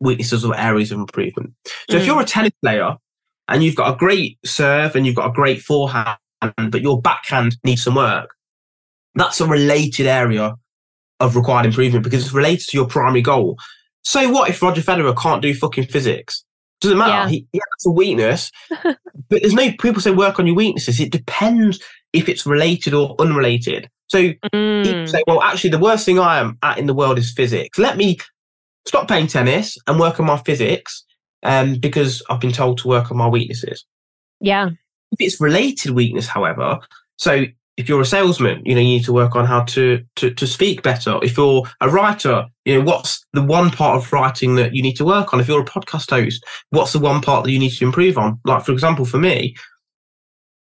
weaknesses 0.00 0.44
or 0.44 0.56
areas 0.56 0.92
of 0.92 0.98
improvement. 0.98 1.54
So 1.90 1.96
mm. 1.96 2.00
if 2.00 2.06
you're 2.06 2.20
a 2.20 2.24
tennis 2.24 2.52
player 2.62 2.96
and 3.48 3.62
you've 3.62 3.76
got 3.76 3.94
a 3.94 3.96
great 3.96 4.38
serve 4.44 4.96
and 4.96 5.06
you've 5.06 5.16
got 5.16 5.30
a 5.30 5.32
great 5.32 5.62
forehand, 5.62 6.18
but 6.40 6.82
your 6.82 7.00
backhand 7.00 7.56
needs 7.64 7.82
some 7.82 7.94
work, 7.94 8.30
that's 9.14 9.40
a 9.40 9.46
related 9.46 10.06
area 10.06 10.54
of 11.20 11.36
required 11.36 11.66
improvement 11.66 12.04
because 12.04 12.24
it's 12.24 12.34
related 12.34 12.68
to 12.68 12.76
your 12.76 12.86
primary 12.86 13.22
goal. 13.22 13.58
So 14.02 14.30
what 14.30 14.50
if 14.50 14.62
Roger 14.62 14.82
Federer 14.82 15.16
can't 15.16 15.42
do 15.42 15.54
fucking 15.54 15.86
physics? 15.86 16.44
Doesn't 16.80 16.98
matter. 16.98 17.12
Yeah. 17.12 17.28
He, 17.28 17.46
has 17.54 17.86
a 17.86 17.90
weakness, 17.90 18.52
but 18.84 18.96
there's 19.30 19.54
no 19.54 19.72
people 19.80 20.00
say 20.02 20.10
work 20.10 20.38
on 20.38 20.46
your 20.46 20.54
weaknesses. 20.54 21.00
It 21.00 21.10
depends 21.10 21.80
if 22.12 22.28
it's 22.28 22.46
related 22.46 22.92
or 22.92 23.16
unrelated. 23.18 23.90
So 24.08 24.32
mm. 24.52 24.84
people 24.84 25.06
say, 25.06 25.22
well, 25.26 25.42
actually, 25.42 25.70
the 25.70 25.78
worst 25.78 26.04
thing 26.04 26.18
I 26.18 26.38
am 26.38 26.58
at 26.62 26.78
in 26.78 26.86
the 26.86 26.94
world 26.94 27.18
is 27.18 27.32
physics. 27.32 27.78
Let 27.78 27.96
me 27.96 28.18
stop 28.86 29.08
playing 29.08 29.26
tennis 29.26 29.76
and 29.86 29.98
work 29.98 30.20
on 30.20 30.26
my 30.26 30.38
physics 30.38 31.04
um, 31.42 31.74
because 31.76 32.22
I've 32.30 32.40
been 32.40 32.52
told 32.52 32.78
to 32.78 32.88
work 32.88 33.10
on 33.10 33.16
my 33.16 33.28
weaknesses. 33.28 33.84
Yeah. 34.40 34.70
If 35.12 35.20
it's 35.20 35.40
related 35.40 35.92
weakness, 35.92 36.26
however, 36.26 36.78
so 37.16 37.44
if 37.76 37.88
you're 37.88 38.00
a 38.00 38.06
salesman, 38.06 38.62
you 38.64 38.74
know, 38.74 38.80
you 38.80 38.88
need 38.88 39.04
to 39.04 39.12
work 39.12 39.36
on 39.36 39.44
how 39.44 39.62
to, 39.64 40.02
to, 40.16 40.32
to 40.32 40.46
speak 40.46 40.82
better. 40.82 41.18
If 41.22 41.36
you're 41.36 41.64
a 41.80 41.90
writer, 41.90 42.46
you 42.64 42.78
know, 42.78 42.84
what's 42.84 43.24
the 43.34 43.42
one 43.42 43.70
part 43.70 43.98
of 43.98 44.12
writing 44.12 44.54
that 44.56 44.74
you 44.74 44.82
need 44.82 44.96
to 44.96 45.04
work 45.04 45.34
on? 45.34 45.40
If 45.40 45.48
you're 45.48 45.60
a 45.60 45.64
podcast 45.64 46.10
host, 46.10 46.44
what's 46.70 46.94
the 46.94 46.98
one 46.98 47.20
part 47.20 47.44
that 47.44 47.52
you 47.52 47.58
need 47.58 47.70
to 47.70 47.84
improve 47.84 48.16
on? 48.16 48.40
Like, 48.44 48.64
for 48.64 48.72
example, 48.72 49.04
for 49.04 49.18
me, 49.18 49.56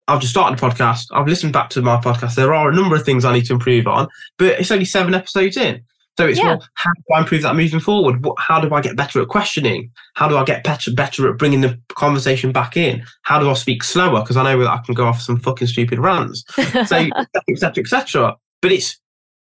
I've 0.07 0.19
just 0.19 0.33
started 0.33 0.59
a 0.59 0.61
podcast. 0.61 1.05
I've 1.11 1.27
listened 1.27 1.53
back 1.53 1.69
to 1.71 1.81
my 1.81 1.97
podcast. 1.97 2.35
There 2.35 2.53
are 2.53 2.69
a 2.69 2.75
number 2.75 2.95
of 2.95 3.03
things 3.03 3.23
I 3.23 3.33
need 3.33 3.45
to 3.45 3.53
improve 3.53 3.87
on, 3.87 4.07
but 4.37 4.59
it's 4.59 4.71
only 4.71 4.85
seven 4.85 5.13
episodes 5.13 5.57
in. 5.57 5.83
So 6.17 6.27
it's 6.27 6.39
yeah. 6.39 6.55
well, 6.55 6.67
how 6.75 6.91
do 6.93 7.13
I 7.13 7.19
improve 7.19 7.41
that 7.41 7.55
moving 7.55 7.79
forward? 7.79 8.23
What, 8.23 8.39
how 8.39 8.61
do 8.61 8.73
I 8.73 8.81
get 8.81 8.95
better 8.95 9.21
at 9.21 9.27
questioning? 9.27 9.91
How 10.13 10.27
do 10.27 10.37
I 10.37 10.45
get 10.45 10.63
better 10.63 10.91
better 10.93 11.29
at 11.29 11.37
bringing 11.37 11.61
the 11.61 11.79
conversation 11.89 12.51
back 12.51 12.77
in? 12.77 13.03
How 13.23 13.39
do 13.39 13.49
I 13.49 13.53
speak 13.53 13.83
slower? 13.83 14.21
Because 14.21 14.37
I 14.37 14.43
know 14.43 14.59
that 14.59 14.69
I 14.69 14.77
can 14.85 14.93
go 14.93 15.05
off 15.05 15.21
some 15.21 15.39
fucking 15.39 15.67
stupid 15.67 15.99
rants. 15.99 16.43
So 16.85 17.07
etc. 17.49 17.83
etc. 17.83 18.35
But 18.61 18.71
it's 18.71 18.99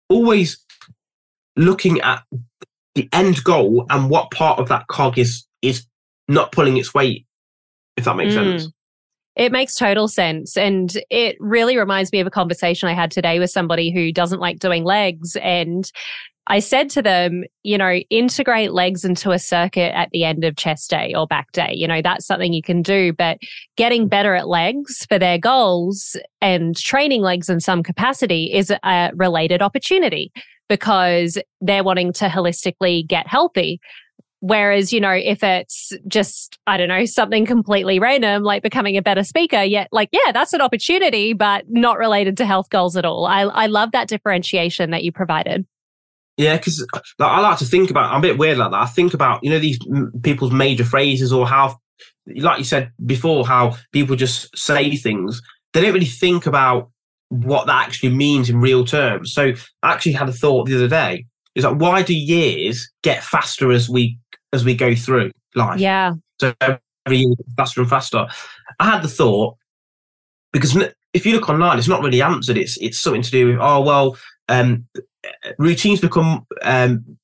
always 0.08 0.58
looking 1.56 2.00
at 2.00 2.22
the 2.94 3.08
end 3.12 3.42
goal 3.44 3.86
and 3.90 4.10
what 4.10 4.30
part 4.30 4.58
of 4.58 4.68
that 4.68 4.86
cog 4.88 5.18
is 5.18 5.46
is 5.62 5.86
not 6.28 6.52
pulling 6.52 6.76
its 6.76 6.92
weight. 6.92 7.26
If 7.96 8.04
that 8.04 8.16
makes 8.16 8.34
mm. 8.34 8.60
sense. 8.60 8.72
It 9.36 9.52
makes 9.52 9.74
total 9.74 10.08
sense. 10.08 10.56
And 10.56 10.92
it 11.08 11.36
really 11.38 11.76
reminds 11.76 12.12
me 12.12 12.20
of 12.20 12.26
a 12.26 12.30
conversation 12.30 12.88
I 12.88 12.94
had 12.94 13.10
today 13.10 13.38
with 13.38 13.50
somebody 13.50 13.90
who 13.90 14.12
doesn't 14.12 14.40
like 14.40 14.58
doing 14.58 14.84
legs. 14.84 15.36
And 15.36 15.90
I 16.50 16.58
said 16.58 16.90
to 16.90 17.02
them, 17.02 17.44
you 17.62 17.78
know, 17.78 18.00
integrate 18.10 18.72
legs 18.72 19.04
into 19.04 19.30
a 19.30 19.38
circuit 19.38 19.96
at 19.96 20.10
the 20.10 20.24
end 20.24 20.42
of 20.42 20.56
chest 20.56 20.90
day 20.90 21.14
or 21.14 21.24
back 21.28 21.52
day. 21.52 21.72
You 21.72 21.86
know, 21.86 22.02
that's 22.02 22.26
something 22.26 22.52
you 22.52 22.60
can 22.60 22.82
do, 22.82 23.12
but 23.12 23.38
getting 23.76 24.08
better 24.08 24.34
at 24.34 24.48
legs 24.48 25.06
for 25.08 25.16
their 25.16 25.38
goals 25.38 26.16
and 26.40 26.76
training 26.76 27.22
legs 27.22 27.48
in 27.48 27.60
some 27.60 27.84
capacity 27.84 28.52
is 28.52 28.72
a 28.82 29.12
related 29.14 29.62
opportunity 29.62 30.32
because 30.68 31.38
they're 31.60 31.84
wanting 31.84 32.12
to 32.14 32.26
holistically 32.26 33.06
get 33.06 33.28
healthy. 33.28 33.80
Whereas, 34.40 34.92
you 34.92 35.00
know, 35.00 35.12
if 35.12 35.44
it's 35.44 35.92
just, 36.08 36.58
I 36.66 36.78
don't 36.78 36.88
know, 36.88 37.04
something 37.04 37.46
completely 37.46 38.00
random, 38.00 38.42
like 38.42 38.64
becoming 38.64 38.96
a 38.96 39.02
better 39.02 39.22
speaker, 39.22 39.62
yet, 39.62 39.86
like, 39.92 40.08
yeah, 40.10 40.32
that's 40.32 40.52
an 40.52 40.62
opportunity, 40.62 41.32
but 41.32 41.66
not 41.68 41.98
related 41.98 42.36
to 42.38 42.46
health 42.46 42.70
goals 42.70 42.96
at 42.96 43.04
all. 43.04 43.26
I, 43.26 43.42
I 43.42 43.66
love 43.66 43.92
that 43.92 44.08
differentiation 44.08 44.90
that 44.90 45.04
you 45.04 45.12
provided. 45.12 45.64
Yeah, 46.36 46.56
because 46.56 46.86
like, 46.92 47.02
I 47.18 47.40
like 47.40 47.58
to 47.58 47.64
think 47.64 47.90
about. 47.90 48.12
I'm 48.12 48.20
a 48.20 48.22
bit 48.22 48.38
weird 48.38 48.58
like 48.58 48.70
that. 48.70 48.80
I 48.80 48.86
think 48.86 49.14
about 49.14 49.42
you 49.42 49.50
know 49.50 49.58
these 49.58 49.78
m- 49.90 50.12
people's 50.22 50.52
major 50.52 50.84
phrases 50.84 51.32
or 51.32 51.46
how, 51.46 51.78
like 52.36 52.58
you 52.58 52.64
said 52.64 52.92
before, 53.04 53.46
how 53.46 53.76
people 53.92 54.16
just 54.16 54.56
say 54.56 54.96
things. 54.96 55.42
They 55.72 55.82
don't 55.82 55.92
really 55.92 56.06
think 56.06 56.46
about 56.46 56.90
what 57.28 57.66
that 57.66 57.86
actually 57.86 58.14
means 58.14 58.50
in 58.50 58.60
real 58.60 58.84
terms. 58.84 59.32
So 59.32 59.52
I 59.82 59.92
actually 59.92 60.12
had 60.12 60.28
a 60.28 60.32
thought 60.32 60.66
the 60.66 60.76
other 60.76 60.88
day. 60.88 61.26
Is 61.54 61.64
like 61.64 61.80
why 61.80 62.02
do 62.02 62.14
years 62.14 62.90
get 63.02 63.24
faster 63.24 63.72
as 63.72 63.88
we 63.88 64.18
as 64.52 64.64
we 64.64 64.74
go 64.74 64.94
through 64.94 65.32
life? 65.54 65.80
Yeah. 65.80 66.14
So 66.40 66.54
every 66.60 67.18
year 67.18 67.34
faster 67.56 67.80
and 67.80 67.90
faster. 67.90 68.26
I 68.78 68.90
had 68.90 69.02
the 69.02 69.08
thought 69.08 69.56
because 70.52 70.76
if 71.12 71.26
you 71.26 71.32
look 71.32 71.48
online, 71.48 71.78
it's 71.78 71.88
not 71.88 72.02
really 72.02 72.22
answered. 72.22 72.56
It's 72.56 72.76
it's 72.78 72.98
something 72.98 73.22
to 73.22 73.30
do 73.30 73.46
with 73.48 73.58
oh 73.60 73.80
well, 73.80 74.16
um, 74.48 74.86
routines 75.58 76.00
become 76.00 76.46
um, 76.62 77.18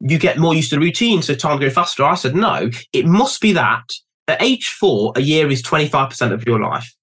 you 0.00 0.18
get 0.18 0.38
more 0.38 0.54
used 0.54 0.70
to 0.70 0.76
the 0.76 0.80
routine, 0.80 1.22
so 1.22 1.34
time 1.34 1.58
go 1.58 1.70
faster. 1.70 2.04
I 2.04 2.14
said 2.14 2.34
no. 2.34 2.70
It 2.92 3.06
must 3.06 3.40
be 3.40 3.52
that 3.52 3.92
at 4.28 4.42
age 4.42 4.68
four, 4.68 5.12
a 5.16 5.20
year 5.20 5.50
is 5.50 5.62
twenty 5.62 5.88
five 5.88 6.10
percent 6.10 6.32
of 6.32 6.46
your 6.46 6.60
life. 6.60 6.94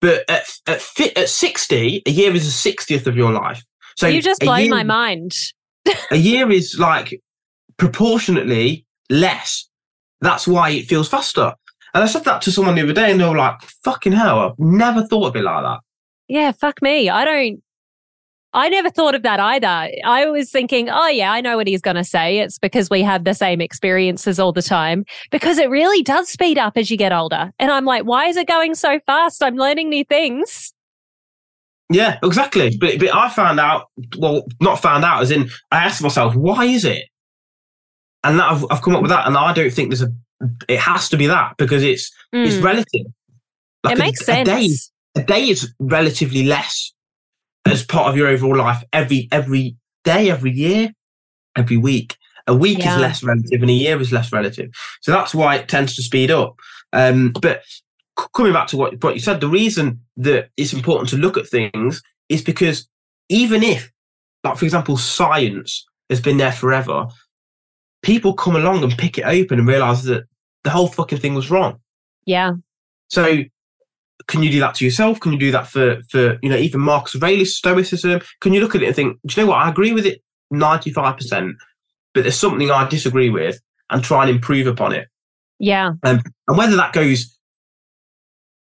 But 0.00 0.28
at 0.30 0.46
at, 0.66 0.80
fi- 0.80 1.14
at 1.16 1.28
sixty, 1.28 2.02
a 2.06 2.10
year 2.10 2.34
is 2.34 2.46
a 2.46 2.52
sixtieth 2.52 3.06
of 3.06 3.16
your 3.16 3.32
life. 3.32 3.62
So 3.96 4.06
you 4.06 4.22
just 4.22 4.40
blow 4.40 4.66
my 4.68 4.82
mind. 4.82 5.32
a 6.10 6.16
year 6.16 6.50
is 6.50 6.78
like 6.78 7.20
proportionately 7.76 8.86
less. 9.10 9.68
That's 10.20 10.46
why 10.46 10.70
it 10.70 10.86
feels 10.86 11.08
faster. 11.08 11.54
And 11.92 12.04
I 12.04 12.06
said 12.06 12.24
that 12.24 12.42
to 12.42 12.52
someone 12.52 12.76
the 12.76 12.82
other 12.82 12.92
day, 12.92 13.10
and 13.10 13.20
they 13.20 13.28
were 13.28 13.36
like, 13.36 13.60
"Fucking 13.84 14.12
hell! 14.12 14.38
I've 14.38 14.58
never 14.58 15.02
thought 15.02 15.28
of 15.28 15.36
it 15.36 15.42
like 15.42 15.64
that." 15.64 15.80
Yeah, 16.30 16.52
fuck 16.52 16.80
me. 16.80 17.10
I 17.10 17.24
don't 17.24 17.62
I 18.52 18.68
never 18.68 18.90
thought 18.90 19.14
of 19.14 19.22
that 19.22 19.38
either. 19.38 19.92
I 20.04 20.26
was 20.26 20.50
thinking, 20.50 20.90
oh, 20.90 21.06
yeah, 21.06 21.32
I 21.32 21.40
know 21.40 21.56
what 21.56 21.68
he's 21.68 21.80
going 21.80 21.96
to 21.96 22.04
say. 22.04 22.38
It's 22.38 22.58
because 22.58 22.90
we 22.90 23.02
have 23.02 23.24
the 23.24 23.34
same 23.34 23.60
experiences 23.60 24.40
all 24.40 24.52
the 24.52 24.62
time, 24.62 25.04
because 25.30 25.58
it 25.58 25.70
really 25.70 26.02
does 26.02 26.28
speed 26.28 26.58
up 26.58 26.76
as 26.76 26.90
you 26.90 26.96
get 26.96 27.12
older. 27.12 27.52
And 27.60 27.70
I'm 27.70 27.84
like, 27.84 28.04
why 28.04 28.26
is 28.26 28.36
it 28.36 28.48
going 28.48 28.74
so 28.74 28.98
fast? 29.06 29.42
I'm 29.42 29.54
learning 29.54 29.88
new 29.88 30.04
things. 30.04 30.72
Yeah, 31.90 32.18
exactly. 32.24 32.76
But, 32.76 32.98
but 32.98 33.14
I 33.14 33.28
found 33.28 33.60
out, 33.60 33.86
well, 34.18 34.44
not 34.60 34.82
found 34.82 35.04
out, 35.04 35.22
as 35.22 35.30
in, 35.30 35.48
I 35.70 35.84
asked 35.84 36.02
myself, 36.02 36.34
why 36.34 36.64
is 36.64 36.84
it? 36.84 37.04
And 38.24 38.38
that 38.40 38.50
I've, 38.50 38.64
I've 38.70 38.82
come 38.82 38.96
up 38.96 39.02
with 39.02 39.10
that. 39.10 39.28
And 39.28 39.36
I 39.36 39.52
don't 39.52 39.72
think 39.72 39.90
there's 39.90 40.02
a, 40.02 40.12
it 40.68 40.80
has 40.80 41.08
to 41.10 41.16
be 41.16 41.28
that 41.28 41.56
because 41.56 41.84
it's, 41.84 42.10
mm. 42.34 42.46
it's 42.46 42.56
relative. 42.56 43.06
Like 43.84 43.92
it 43.92 43.98
a, 43.98 44.02
makes 44.02 44.26
sense. 44.26 44.48
A 44.48 44.52
day, 44.52 44.68
a 45.16 45.22
day 45.22 45.48
is 45.48 45.72
relatively 45.78 46.44
less 46.44 46.92
as 47.66 47.84
part 47.84 48.08
of 48.08 48.16
your 48.16 48.28
overall 48.28 48.56
life 48.56 48.82
every 48.92 49.28
every 49.32 49.76
day, 50.04 50.30
every 50.30 50.52
year, 50.52 50.92
every 51.56 51.76
week. 51.76 52.16
A 52.46 52.54
week 52.54 52.78
yeah. 52.78 52.94
is 52.94 53.00
less 53.00 53.22
relative 53.22 53.60
and 53.60 53.70
a 53.70 53.74
year 53.74 54.00
is 54.00 54.12
less 54.12 54.32
relative. 54.32 54.70
So 55.02 55.12
that's 55.12 55.34
why 55.34 55.56
it 55.56 55.68
tends 55.68 55.94
to 55.96 56.02
speed 56.02 56.30
up. 56.30 56.56
Um, 56.92 57.32
but 57.40 57.62
coming 58.34 58.52
back 58.52 58.66
to 58.68 58.76
what, 58.76 59.02
what 59.02 59.14
you 59.14 59.20
said, 59.20 59.40
the 59.40 59.48
reason 59.48 60.00
that 60.16 60.48
it's 60.56 60.72
important 60.72 61.10
to 61.10 61.16
look 61.16 61.36
at 61.36 61.46
things 61.46 62.02
is 62.28 62.42
because 62.42 62.88
even 63.28 63.62
if, 63.62 63.92
like 64.42 64.56
for 64.56 64.64
example, 64.64 64.96
science 64.96 65.86
has 66.08 66.20
been 66.20 66.38
there 66.38 66.52
forever, 66.52 67.06
people 68.02 68.34
come 68.34 68.56
along 68.56 68.82
and 68.82 68.96
pick 68.98 69.18
it 69.18 69.26
open 69.26 69.58
and 69.58 69.68
realize 69.68 70.04
that 70.04 70.24
the 70.64 70.70
whole 70.70 70.88
fucking 70.88 71.18
thing 71.18 71.34
was 71.34 71.50
wrong. 71.50 71.78
Yeah. 72.24 72.54
So 73.08 73.44
can 74.26 74.42
you 74.42 74.50
do 74.50 74.60
that 74.60 74.74
to 74.76 74.84
yourself? 74.84 75.20
Can 75.20 75.32
you 75.32 75.38
do 75.38 75.52
that 75.52 75.66
for 75.66 76.02
for 76.08 76.38
you 76.42 76.48
know 76.48 76.56
even 76.56 76.80
Marcus 76.80 77.14
Aurelius 77.16 77.56
Stoicism? 77.56 78.20
Can 78.40 78.52
you 78.52 78.60
look 78.60 78.74
at 78.74 78.82
it 78.82 78.86
and 78.86 78.96
think, 78.96 79.18
do 79.26 79.40
you 79.40 79.46
know 79.46 79.50
what? 79.52 79.58
I 79.58 79.68
agree 79.68 79.92
with 79.92 80.06
it 80.06 80.22
ninety 80.50 80.92
five 80.92 81.16
percent, 81.16 81.56
but 82.14 82.22
there's 82.22 82.36
something 82.36 82.70
I 82.70 82.88
disagree 82.88 83.30
with, 83.30 83.60
and 83.90 84.02
try 84.02 84.22
and 84.22 84.30
improve 84.30 84.66
upon 84.66 84.92
it. 84.92 85.08
Yeah. 85.58 85.92
Um, 86.02 86.22
and 86.48 86.56
whether 86.56 86.76
that 86.76 86.92
goes 86.92 87.36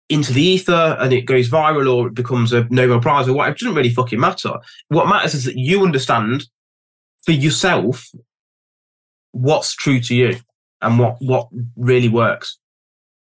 into 0.08 0.32
the 0.32 0.42
ether 0.42 0.96
and 0.98 1.12
it 1.12 1.26
goes 1.26 1.50
viral 1.50 1.94
or 1.94 2.06
it 2.06 2.14
becomes 2.14 2.52
a 2.52 2.66
Nobel 2.70 3.00
Prize 3.00 3.28
or 3.28 3.34
whatever, 3.34 3.54
it 3.54 3.58
doesn't 3.58 3.74
really 3.74 3.90
fucking 3.90 4.18
matter. 4.18 4.54
What 4.88 5.08
matters 5.08 5.34
is 5.34 5.44
that 5.44 5.58
you 5.58 5.84
understand 5.84 6.46
for 7.24 7.32
yourself 7.32 8.08
what's 9.32 9.74
true 9.74 10.00
to 10.00 10.14
you 10.14 10.36
and 10.80 10.98
what 10.98 11.16
what 11.20 11.48
really 11.76 12.08
works. 12.08 12.58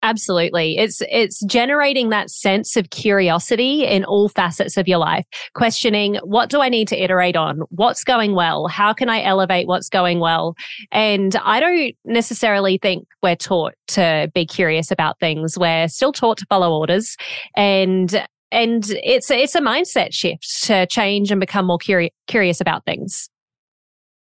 Absolutely. 0.04 0.76
It's 0.76 1.00
it's 1.10 1.42
generating 1.46 2.10
that 2.10 2.28
sense 2.28 2.76
of 2.76 2.90
curiosity 2.90 3.86
in 3.86 4.04
all 4.04 4.28
facets 4.28 4.76
of 4.76 4.86
your 4.86 4.98
life. 4.98 5.24
Questioning 5.54 6.16
what 6.16 6.50
do 6.50 6.60
I 6.60 6.68
need 6.68 6.88
to 6.88 7.02
iterate 7.02 7.36
on? 7.36 7.60
What's 7.70 8.04
going 8.04 8.34
well? 8.34 8.68
How 8.68 8.92
can 8.92 9.08
I 9.08 9.22
elevate 9.22 9.66
what's 9.66 9.88
going 9.88 10.20
well? 10.20 10.56
And 10.92 11.34
I 11.36 11.58
don't 11.58 11.94
necessarily 12.04 12.76
think 12.76 13.08
we're 13.22 13.34
taught 13.34 13.72
to 13.88 14.30
be 14.34 14.44
curious 14.44 14.90
about 14.90 15.18
things. 15.20 15.56
We're 15.58 15.88
still 15.88 16.12
taught 16.12 16.36
to 16.36 16.46
follow 16.50 16.78
orders 16.78 17.16
and 17.56 18.26
and 18.52 18.84
it's 19.02 19.30
it's 19.30 19.54
a 19.54 19.60
mindset 19.62 20.12
shift 20.12 20.64
to 20.64 20.86
change 20.86 21.30
and 21.30 21.40
become 21.40 21.64
more 21.64 21.78
curi- 21.78 22.12
curious 22.26 22.60
about 22.60 22.84
things. 22.84 23.30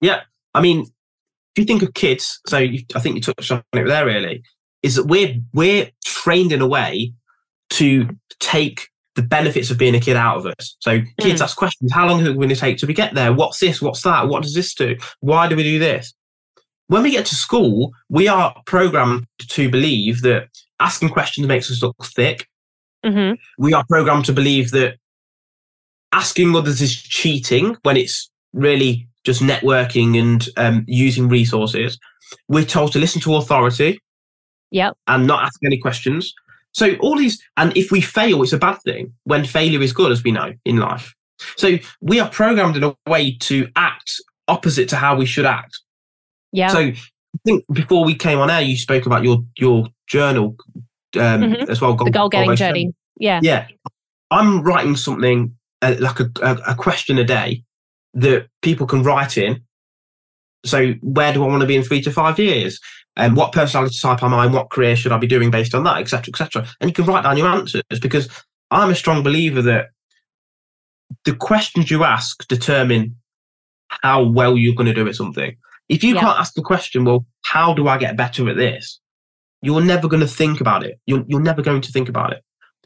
Yeah. 0.00 0.22
I 0.54 0.62
mean, 0.62 0.86
if 1.54 1.58
you 1.58 1.64
think 1.66 1.82
of 1.82 1.92
kids, 1.92 2.40
so 2.46 2.56
you, 2.56 2.82
I 2.94 3.00
think 3.00 3.16
you 3.16 3.20
touched 3.20 3.50
on 3.50 3.62
it 3.74 3.86
there 3.86 4.06
really 4.06 4.42
is 4.86 4.94
that 4.94 5.06
we're 5.06 5.34
we're 5.52 5.90
trained 6.04 6.52
in 6.52 6.62
a 6.62 6.66
way 6.66 7.12
to 7.70 8.08
take 8.40 8.88
the 9.16 9.22
benefits 9.22 9.70
of 9.70 9.78
being 9.78 9.94
a 9.94 10.00
kid 10.00 10.16
out 10.16 10.36
of 10.36 10.46
us. 10.46 10.76
So 10.80 11.00
kids 11.20 11.40
mm. 11.40 11.44
ask 11.44 11.56
questions: 11.56 11.92
How 11.92 12.06
long 12.06 12.24
are 12.24 12.30
we 12.30 12.36
going 12.36 12.48
to 12.48 12.56
take 12.56 12.78
till 12.78 12.86
we 12.86 12.94
get 12.94 13.14
there? 13.14 13.32
What's 13.32 13.58
this? 13.58 13.82
What's 13.82 14.02
that? 14.02 14.28
What 14.28 14.42
does 14.42 14.54
this 14.54 14.74
do? 14.74 14.96
Why 15.20 15.48
do 15.48 15.56
we 15.56 15.64
do 15.64 15.78
this? 15.78 16.14
When 16.88 17.02
we 17.02 17.10
get 17.10 17.26
to 17.26 17.34
school, 17.34 17.90
we 18.08 18.28
are 18.28 18.54
programmed 18.64 19.26
to 19.38 19.68
believe 19.68 20.22
that 20.22 20.48
asking 20.78 21.08
questions 21.08 21.48
makes 21.48 21.70
us 21.70 21.82
look 21.82 21.96
thick. 22.04 22.46
Mm-hmm. 23.04 23.34
We 23.58 23.74
are 23.74 23.84
programmed 23.88 24.24
to 24.26 24.32
believe 24.32 24.70
that 24.70 24.98
asking 26.12 26.54
others 26.54 26.80
is 26.80 26.94
cheating 26.94 27.76
when 27.82 27.96
it's 27.96 28.30
really 28.52 29.08
just 29.24 29.42
networking 29.42 30.18
and 30.18 30.48
um, 30.56 30.84
using 30.86 31.28
resources. 31.28 31.98
We're 32.48 32.64
told 32.64 32.92
to 32.92 33.00
listen 33.00 33.20
to 33.22 33.34
authority. 33.34 33.98
Yep. 34.70 34.96
And 35.06 35.26
not 35.26 35.44
ask 35.44 35.60
any 35.64 35.78
questions. 35.78 36.34
So 36.72 36.94
all 36.96 37.16
these, 37.16 37.42
and 37.56 37.74
if 37.76 37.90
we 37.90 38.00
fail, 38.00 38.42
it's 38.42 38.52
a 38.52 38.58
bad 38.58 38.78
thing 38.82 39.12
when 39.24 39.44
failure 39.44 39.80
is 39.80 39.92
good, 39.92 40.12
as 40.12 40.22
we 40.22 40.32
know 40.32 40.52
in 40.64 40.76
life. 40.76 41.14
So 41.56 41.78
we 42.00 42.20
are 42.20 42.28
programmed 42.28 42.76
in 42.76 42.84
a 42.84 42.94
way 43.08 43.36
to 43.40 43.68
act 43.76 44.20
opposite 44.48 44.88
to 44.90 44.96
how 44.96 45.16
we 45.16 45.26
should 45.26 45.46
act. 45.46 45.78
Yeah. 46.52 46.68
So 46.68 46.78
I 46.78 46.94
think 47.44 47.64
before 47.72 48.04
we 48.04 48.14
came 48.14 48.38
on 48.38 48.50
air, 48.50 48.60
you 48.60 48.76
spoke 48.76 49.06
about 49.06 49.24
your 49.24 49.44
your 49.56 49.88
journal 50.06 50.56
um, 51.14 51.42
mm-hmm. 51.42 51.70
as 51.70 51.80
well. 51.80 51.94
Goal, 51.94 52.06
the 52.06 52.10
goal 52.10 52.28
getting 52.28 52.56
journey. 52.56 52.94
Yeah. 53.18 53.40
Yeah. 53.42 53.68
I'm 54.30 54.62
writing 54.62 54.96
something 54.96 55.56
uh, 55.82 55.94
like 55.98 56.20
a, 56.20 56.30
a, 56.42 56.54
a 56.68 56.74
question 56.74 57.18
a 57.18 57.24
day 57.24 57.62
that 58.14 58.48
people 58.62 58.86
can 58.86 59.02
write 59.02 59.36
in. 59.38 59.62
So 60.64 60.94
where 61.00 61.32
do 61.32 61.44
I 61.44 61.46
want 61.46 61.60
to 61.60 61.66
be 61.66 61.76
in 61.76 61.82
three 61.82 62.00
to 62.02 62.10
five 62.10 62.38
years? 62.38 62.80
And 63.16 63.30
um, 63.30 63.34
what 63.34 63.52
personality 63.52 63.96
type 63.98 64.22
am 64.22 64.34
I 64.34 64.44
and 64.44 64.54
what 64.54 64.70
career 64.70 64.94
should 64.94 65.12
I 65.12 65.18
be 65.18 65.26
doing 65.26 65.50
based 65.50 65.74
on 65.74 65.84
that, 65.84 65.98
etc., 65.98 66.24
etc. 66.28 66.66
And 66.80 66.90
you 66.90 66.94
can 66.94 67.06
write 67.06 67.22
down 67.22 67.38
your 67.38 67.48
answers 67.48 67.82
because 68.00 68.28
I'm 68.70 68.90
a 68.90 68.94
strong 68.94 69.22
believer 69.22 69.62
that 69.62 69.88
the 71.24 71.34
questions 71.34 71.90
you 71.90 72.04
ask 72.04 72.46
determine 72.48 73.16
how 73.88 74.22
well 74.22 74.56
you're 74.56 74.74
going 74.74 74.88
to 74.88 74.94
do 74.94 75.08
at 75.08 75.14
something. 75.14 75.56
If 75.88 76.02
you 76.02 76.14
yeah. 76.14 76.20
can't 76.20 76.38
ask 76.38 76.54
the 76.54 76.62
question, 76.62 77.04
well, 77.04 77.24
how 77.44 77.72
do 77.72 77.88
I 77.88 77.96
get 77.96 78.16
better 78.16 78.48
at 78.50 78.56
this? 78.56 79.00
You're 79.62 79.80
never 79.80 80.08
going 80.08 80.20
to 80.20 80.28
think 80.28 80.60
about 80.60 80.84
it. 80.84 81.00
You're, 81.06 81.24
you're 81.26 81.40
never 81.40 81.62
going 81.62 81.80
to 81.80 81.92
think 81.92 82.08
about 82.08 82.32
it. 82.32 82.42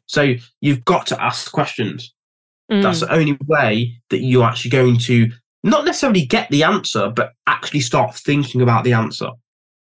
So 0.06 0.34
you've 0.60 0.84
got 0.84 1.06
to 1.08 1.22
ask 1.22 1.50
questions. 1.50 2.14
Mm. 2.70 2.82
That's 2.82 3.00
the 3.00 3.12
only 3.12 3.38
way 3.46 3.96
that 4.10 4.20
you're 4.20 4.44
actually 4.44 4.70
going 4.70 4.98
to 4.98 5.30
not 5.62 5.84
necessarily 5.84 6.24
get 6.24 6.48
the 6.50 6.62
answer, 6.62 7.10
but 7.10 7.32
actually 7.46 7.80
start 7.80 8.14
thinking 8.14 8.60
about 8.60 8.84
the 8.84 8.92
answer. 8.92 9.30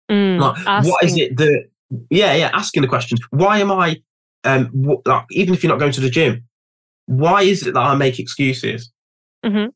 Mm, 0.10 0.40
like, 0.40 0.86
what 0.86 1.04
is 1.04 1.18
it 1.18 1.38
that? 1.38 1.66
Yeah, 2.10 2.34
yeah. 2.34 2.52
Asking 2.54 2.82
the 2.82 2.88
questions. 2.88 3.20
Why 3.32 3.60
am 3.60 3.72
I? 3.72 3.98
Um, 4.44 4.70
like, 5.06 5.26
even 5.32 5.54
if 5.54 5.64
you're 5.64 5.72
not 5.72 5.80
going 5.80 5.92
to 5.92 6.02
the 6.02 6.10
gym, 6.10 6.44
why 7.06 7.42
is 7.42 7.66
it 7.66 7.74
that 7.74 7.80
I 7.80 7.96
make 7.96 8.20
excuses? 8.20 8.92
Mm-hmm. 9.46 9.70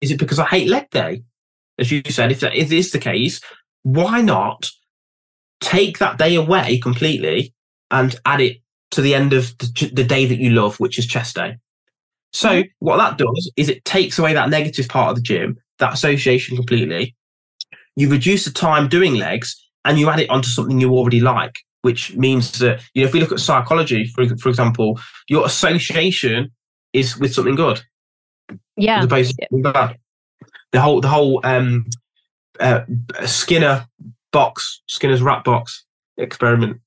Is 0.00 0.10
it 0.10 0.18
because 0.18 0.38
I 0.38 0.46
hate 0.46 0.68
leg 0.68 0.90
day? 0.90 1.22
As 1.78 1.90
you 1.90 2.02
said, 2.08 2.30
if 2.30 2.40
that 2.40 2.54
is 2.54 2.90
the 2.90 2.98
case, 2.98 3.40
why 3.82 4.20
not 4.20 4.70
take 5.60 5.98
that 5.98 6.18
day 6.18 6.34
away 6.34 6.78
completely 6.78 7.54
and 7.90 8.14
add 8.26 8.40
it 8.40 8.58
to 8.90 9.00
the 9.00 9.14
end 9.14 9.32
of 9.32 9.56
the, 9.58 9.90
the 9.92 10.04
day 10.04 10.26
that 10.26 10.38
you 10.38 10.50
love, 10.50 10.78
which 10.80 10.98
is 10.98 11.06
chest 11.06 11.36
day? 11.36 11.56
So 12.32 12.48
mm-hmm. 12.48 12.68
what 12.80 12.98
that 12.98 13.18
does 13.18 13.50
is 13.56 13.68
it 13.68 13.84
takes 13.84 14.18
away 14.18 14.34
that 14.34 14.50
negative 14.50 14.88
part 14.88 15.10
of 15.10 15.16
the 15.16 15.22
gym, 15.22 15.58
that 15.78 15.94
association 15.94 16.56
completely. 16.56 17.16
You 17.96 18.08
reduce 18.08 18.44
the 18.44 18.50
time 18.50 18.88
doing 18.88 19.14
legs 19.14 19.56
and 19.84 19.98
you 19.98 20.08
add 20.10 20.20
it 20.20 20.30
onto 20.30 20.48
something 20.48 20.80
you 20.80 20.90
already 20.92 21.20
like, 21.20 21.54
which 21.82 22.14
means 22.16 22.58
that, 22.58 22.80
you 22.94 23.02
know, 23.02 23.08
if 23.08 23.14
we 23.14 23.20
look 23.20 23.32
at 23.32 23.40
psychology, 23.40 24.06
for, 24.06 24.26
for 24.36 24.48
example, 24.48 25.00
your 25.28 25.46
association 25.46 26.50
is 26.92 27.16
with 27.18 27.34
something 27.34 27.54
good. 27.54 27.82
Yeah. 28.76 29.04
The 29.06 30.80
whole, 30.80 31.00
the 31.00 31.08
whole 31.08 31.40
um, 31.44 31.86
uh, 32.60 32.82
Skinner 33.24 33.86
box, 34.32 34.82
Skinner's 34.86 35.22
rat 35.22 35.44
box 35.44 35.84
experiment. 36.16 36.80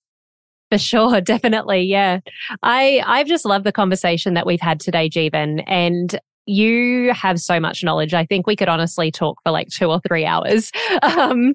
For 0.71 0.77
sure, 0.77 1.21
definitely. 1.21 1.81
Yeah. 1.81 2.19
I 2.61 3.03
I've 3.05 3.27
just 3.27 3.45
loved 3.45 3.65
the 3.65 3.71
conversation 3.71 4.33
that 4.35 4.45
we've 4.45 4.61
had 4.61 4.79
today, 4.79 5.09
Jeevan. 5.09 5.63
And 5.67 6.19
you 6.45 7.13
have 7.13 7.39
so 7.39 7.59
much 7.59 7.83
knowledge. 7.83 8.13
I 8.13 8.25
think 8.25 8.47
we 8.47 8.55
could 8.55 8.67
honestly 8.67 9.11
talk 9.11 9.37
for 9.43 9.51
like 9.51 9.69
two 9.69 9.89
or 9.89 9.99
three 10.07 10.25
hours. 10.25 10.71
Um, 11.01 11.53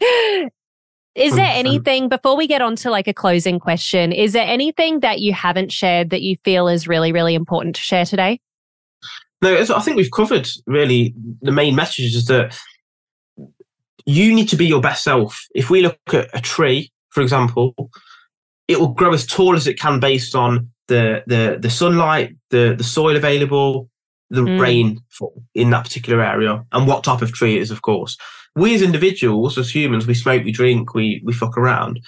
is 1.19 1.35
there 1.35 1.51
anything 1.53 2.09
before 2.09 2.37
we 2.37 2.47
get 2.47 2.63
on 2.63 2.77
to 2.77 2.91
like 2.91 3.09
a 3.09 3.15
closing 3.15 3.59
question? 3.59 4.13
Is 4.13 4.33
there 4.33 4.47
anything 4.47 5.01
that 5.01 5.21
you 5.21 5.33
haven't 5.33 5.73
shared 5.73 6.11
that 6.11 6.23
you 6.23 6.37
feel 6.45 6.69
is 6.69 6.87
really, 6.87 7.13
really 7.13 7.35
important 7.35 7.77
to 7.77 7.83
share 7.83 8.05
today? 8.05 8.41
No, 9.43 9.57
I 9.57 9.81
think 9.81 9.97
we've 9.97 10.11
covered 10.11 10.49
really 10.67 11.15
the 11.43 11.53
main 11.53 11.75
message 11.75 12.15
is 12.15 12.27
that 12.27 12.59
you 14.05 14.35
need 14.35 14.49
to 14.49 14.57
be 14.57 14.67
your 14.67 14.81
best 14.81 15.05
self. 15.05 15.47
If 15.55 15.71
we 15.71 15.83
look 15.83 15.99
at 16.13 16.29
a 16.33 16.41
tree, 16.41 16.91
for 17.11 17.23
example, 17.23 17.75
it 18.67 18.81
will 18.81 18.89
grow 18.89 19.13
as 19.13 19.27
tall 19.27 19.55
as 19.55 19.67
it 19.67 19.79
can 19.79 20.01
based 20.01 20.35
on 20.35 20.71
the 20.89 21.23
the 21.27 21.59
the 21.61 21.71
sunlight, 21.71 22.37
the 22.51 22.75
the 22.77 22.85
soil 22.85 23.17
available, 23.17 23.89
the 24.31 24.43
mm. 24.43 24.61
rainfall 24.61 25.43
in 25.55 25.71
that 25.71 25.85
particular 25.85 26.23
area, 26.23 26.65
and 26.73 26.87
what 26.89 27.05
type 27.05 27.23
of 27.23 27.33
tree 27.33 27.57
it 27.57 27.63
is, 27.63 27.71
of 27.71 27.83
course 27.83 28.17
we 28.59 28.75
as 28.75 28.83
individuals, 28.83 29.57
as 29.59 29.75
humans, 29.75 30.07
we 30.07 30.15
smoke, 30.15 30.45
we 30.45 30.53
drink, 30.53 30.95
we 30.95 31.23
we 31.25 31.33
fuck 31.33 31.57
around. 31.57 32.01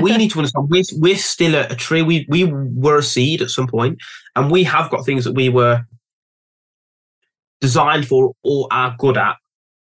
we 0.00 0.16
need 0.16 0.30
to 0.32 0.38
understand 0.38 0.68
we're, 0.68 0.82
we're 0.98 1.16
still 1.16 1.54
a, 1.54 1.66
a, 1.68 1.76
tree. 1.76 2.02
We 2.02 2.26
we 2.28 2.44
were 2.44 2.98
a 2.98 3.02
seed 3.02 3.42
at 3.42 3.50
some 3.50 3.66
point, 3.66 3.98
and 4.36 4.50
we 4.50 4.64
have 4.64 4.90
got 4.90 5.06
things 5.06 5.24
that 5.24 5.34
we 5.34 5.48
were 5.48 5.84
designed 7.60 8.06
for 8.06 8.34
or 8.42 8.68
are 8.70 8.94
good 8.98 9.16
at. 9.16 9.36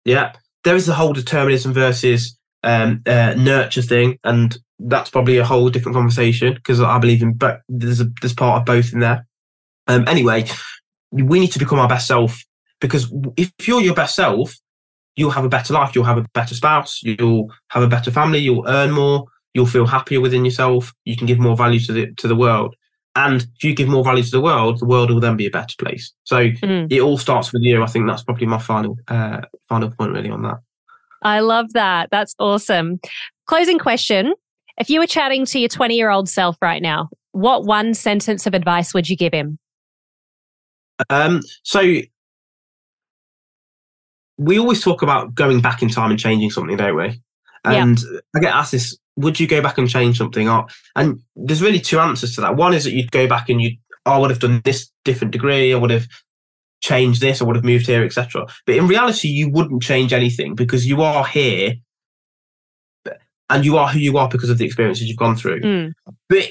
Yeah. 0.04 0.32
There 0.64 0.74
is 0.74 0.86
the 0.86 0.94
whole 0.94 1.12
determinism 1.12 1.72
versus 1.72 2.36
um, 2.64 3.02
uh, 3.06 3.34
nurture 3.34 3.82
thing, 3.82 4.18
and 4.24 4.56
that's 4.80 5.10
probably 5.10 5.38
a 5.38 5.44
whole 5.44 5.68
different 5.68 5.94
conversation 5.94 6.54
because 6.54 6.80
I 6.80 6.98
believe 6.98 7.22
in 7.22 7.34
but 7.34 7.60
there's 7.68 8.00
a 8.00 8.10
there's 8.20 8.34
part 8.34 8.60
of 8.60 8.66
both 8.66 8.92
in 8.92 9.00
there. 9.00 9.26
Um, 9.86 10.06
anyway, 10.08 10.46
we 11.12 11.38
need 11.38 11.52
to 11.52 11.58
become 11.58 11.78
our 11.78 11.88
best 11.88 12.06
self 12.06 12.42
because 12.80 13.12
if 13.36 13.52
you're 13.66 13.80
your 13.80 13.94
best 13.94 14.14
self, 14.14 14.54
you'll 15.18 15.32
have 15.32 15.44
a 15.44 15.48
better 15.48 15.74
life, 15.74 15.94
you'll 15.94 16.04
have 16.04 16.16
a 16.16 16.26
better 16.32 16.54
spouse, 16.54 17.02
you'll 17.02 17.50
have 17.70 17.82
a 17.82 17.88
better 17.88 18.10
family, 18.10 18.38
you'll 18.38 18.66
earn 18.68 18.92
more, 18.92 19.26
you'll 19.52 19.66
feel 19.66 19.84
happier 19.84 20.20
within 20.20 20.44
yourself, 20.44 20.94
you 21.04 21.16
can 21.16 21.26
give 21.26 21.40
more 21.40 21.56
value 21.56 21.80
to 21.80 21.92
the 21.92 22.14
to 22.14 22.28
the 22.28 22.36
world. 22.36 22.76
And 23.16 23.42
if 23.56 23.64
you 23.64 23.74
give 23.74 23.88
more 23.88 24.04
value 24.04 24.22
to 24.22 24.30
the 24.30 24.40
world, 24.40 24.78
the 24.78 24.84
world 24.84 25.10
will 25.10 25.18
then 25.18 25.36
be 25.36 25.46
a 25.46 25.50
better 25.50 25.74
place. 25.76 26.12
So 26.22 26.50
mm. 26.50 26.86
it 26.92 27.00
all 27.00 27.18
starts 27.18 27.52
with 27.52 27.62
you. 27.62 27.82
I 27.82 27.86
think 27.86 28.06
that's 28.06 28.22
probably 28.22 28.46
my 28.46 28.58
final 28.58 28.96
uh, 29.08 29.40
final 29.68 29.90
point 29.90 30.12
really 30.12 30.30
on 30.30 30.42
that. 30.42 30.58
I 31.22 31.40
love 31.40 31.72
that. 31.72 32.10
That's 32.12 32.36
awesome. 32.38 33.00
Closing 33.46 33.80
question. 33.80 34.34
If 34.78 34.88
you 34.88 35.00
were 35.00 35.08
chatting 35.08 35.44
to 35.46 35.58
your 35.58 35.68
20 35.68 35.96
year 35.96 36.10
old 36.10 36.28
self 36.28 36.56
right 36.62 36.80
now, 36.80 37.08
what 37.32 37.64
one 37.64 37.92
sentence 37.92 38.46
of 38.46 38.54
advice 38.54 38.94
would 38.94 39.08
you 39.08 39.16
give 39.16 39.34
him? 39.34 39.58
Um, 41.10 41.40
so 41.64 42.02
we 44.38 44.58
always 44.58 44.80
talk 44.80 45.02
about 45.02 45.34
going 45.34 45.60
back 45.60 45.82
in 45.82 45.88
time 45.88 46.10
and 46.10 46.18
changing 46.18 46.50
something, 46.50 46.76
don't 46.76 46.96
we? 46.96 47.20
And 47.64 47.98
yeah. 47.98 48.20
I 48.36 48.40
get 48.40 48.54
asked 48.54 48.72
this: 48.72 48.96
Would 49.16 49.38
you 49.38 49.46
go 49.46 49.60
back 49.60 49.76
and 49.76 49.90
change 49.90 50.16
something? 50.16 50.48
Or, 50.48 50.66
and 50.96 51.20
there's 51.36 51.60
really 51.60 51.80
two 51.80 51.98
answers 51.98 52.34
to 52.36 52.40
that. 52.42 52.56
One 52.56 52.72
is 52.72 52.84
that 52.84 52.92
you'd 52.92 53.10
go 53.10 53.26
back 53.26 53.48
and 53.48 53.60
you, 53.60 53.76
oh, 54.06 54.12
I 54.12 54.18
would 54.18 54.30
have 54.30 54.38
done 54.38 54.62
this 54.64 54.90
different 55.04 55.32
degree. 55.32 55.74
I 55.74 55.76
would 55.76 55.90
have 55.90 56.06
changed 56.80 57.20
this. 57.20 57.42
I 57.42 57.44
would 57.44 57.56
have 57.56 57.64
moved 57.64 57.86
here, 57.86 58.04
etc. 58.04 58.46
But 58.64 58.76
in 58.76 58.86
reality, 58.86 59.28
you 59.28 59.50
wouldn't 59.50 59.82
change 59.82 60.12
anything 60.12 60.54
because 60.54 60.86
you 60.86 61.02
are 61.02 61.26
here, 61.26 61.74
and 63.50 63.64
you 63.64 63.76
are 63.76 63.88
who 63.88 63.98
you 63.98 64.16
are 64.18 64.28
because 64.28 64.50
of 64.50 64.58
the 64.58 64.64
experiences 64.64 65.08
you've 65.08 65.18
gone 65.18 65.36
through. 65.36 65.60
Mm. 65.60 65.92
But 66.28 66.50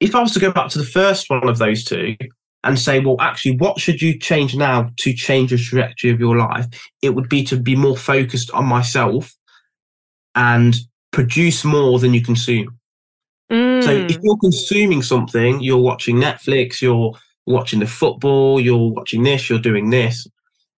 if 0.00 0.14
I 0.14 0.22
was 0.22 0.32
to 0.32 0.40
go 0.40 0.50
back 0.50 0.70
to 0.70 0.78
the 0.78 0.84
first 0.84 1.28
one 1.28 1.48
of 1.48 1.58
those 1.58 1.84
two, 1.84 2.16
and 2.64 2.78
say, 2.78 3.00
well, 3.00 3.16
actually, 3.20 3.56
what 3.56 3.80
should 3.80 4.00
you 4.00 4.18
change 4.18 4.54
now 4.54 4.90
to 4.98 5.12
change 5.12 5.50
the 5.50 5.58
trajectory 5.58 6.10
of 6.10 6.20
your 6.20 6.36
life? 6.36 6.66
It 7.02 7.10
would 7.10 7.28
be 7.28 7.42
to 7.44 7.56
be 7.56 7.74
more 7.74 7.96
focused 7.96 8.50
on 8.52 8.66
myself 8.66 9.34
and 10.34 10.74
produce 11.10 11.64
more 11.64 11.98
than 11.98 12.14
you 12.14 12.22
consume. 12.22 12.78
Mm. 13.50 13.82
So 13.82 13.90
if 13.90 14.18
you're 14.22 14.38
consuming 14.38 15.02
something, 15.02 15.60
you're 15.60 15.78
watching 15.78 16.16
Netflix, 16.16 16.80
you're 16.80 17.12
watching 17.46 17.80
the 17.80 17.86
football, 17.86 18.60
you're 18.60 18.92
watching 18.92 19.24
this, 19.24 19.50
you're 19.50 19.58
doing 19.58 19.90
this, 19.90 20.26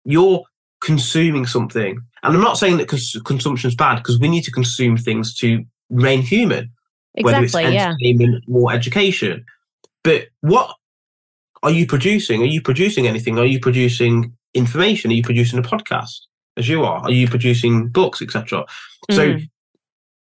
you're 0.05 0.43
consuming 0.80 1.47
something. 1.47 1.99
And 2.22 2.35
I'm 2.35 2.43
not 2.43 2.59
saying 2.59 2.78
that 2.78 2.89
cons- 2.89 3.16
consumption 3.24 3.68
is 3.68 3.76
bad 3.76 3.97
because 3.97 4.18
we 4.18 4.28
need 4.28 4.45
to 4.45 4.51
consume 4.51 4.97
things 4.97 5.35
to 5.37 5.62
remain 5.91 6.22
human, 6.22 6.70
exactly, 7.14 7.22
whether 7.22 7.45
it's 7.45 7.55
entertainment 7.55 8.45
yeah. 8.47 8.55
or 8.55 8.72
education. 8.72 9.45
But 10.03 10.28
what 10.41 10.74
are 11.65 11.71
you 11.71 11.87
producing? 11.87 12.43
Are 12.43 12.47
you 12.47 12.61
producing 12.61 13.09
anything? 13.09 13.39
Are 13.39 13.47
you 13.47 13.59
producing 13.59 14.37
information? 14.53 15.11
Are 15.11 15.15
you 15.15 15.23
producing 15.23 15.59
a 15.59 15.62
podcast 15.62 16.21
as 16.59 16.69
you 16.69 16.85
are? 16.85 17.01
Are 17.01 17.11
you 17.11 17.27
producing 17.27 17.89
books, 17.89 18.21
etc.? 18.21 18.67
Mm. 19.11 19.15
So 19.15 19.39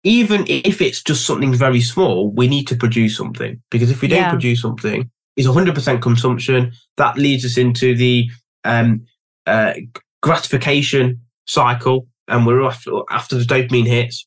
even 0.04 0.46
if 0.48 0.80
it's 0.80 1.02
just 1.02 1.26
something 1.26 1.54
very 1.54 1.82
small, 1.82 2.30
we 2.30 2.48
need 2.48 2.66
to 2.68 2.76
produce 2.76 3.16
something 3.16 3.62
because 3.70 3.90
if 3.90 4.00
we 4.00 4.08
don't 4.08 4.20
yeah. 4.20 4.30
produce 4.30 4.62
something, 4.62 5.10
it's 5.36 5.46
100% 5.46 6.00
consumption. 6.00 6.72
That 6.96 7.18
leads 7.18 7.44
us 7.44 7.58
into 7.58 7.94
the 7.94 8.30
um, 8.64 9.04
uh, 9.46 9.74
gratification 10.22 11.20
cycle, 11.46 12.06
and 12.26 12.46
we're 12.46 12.62
after, 12.62 12.90
after 13.10 13.36
the 13.36 13.44
dopamine 13.44 13.86
hits 13.86 14.26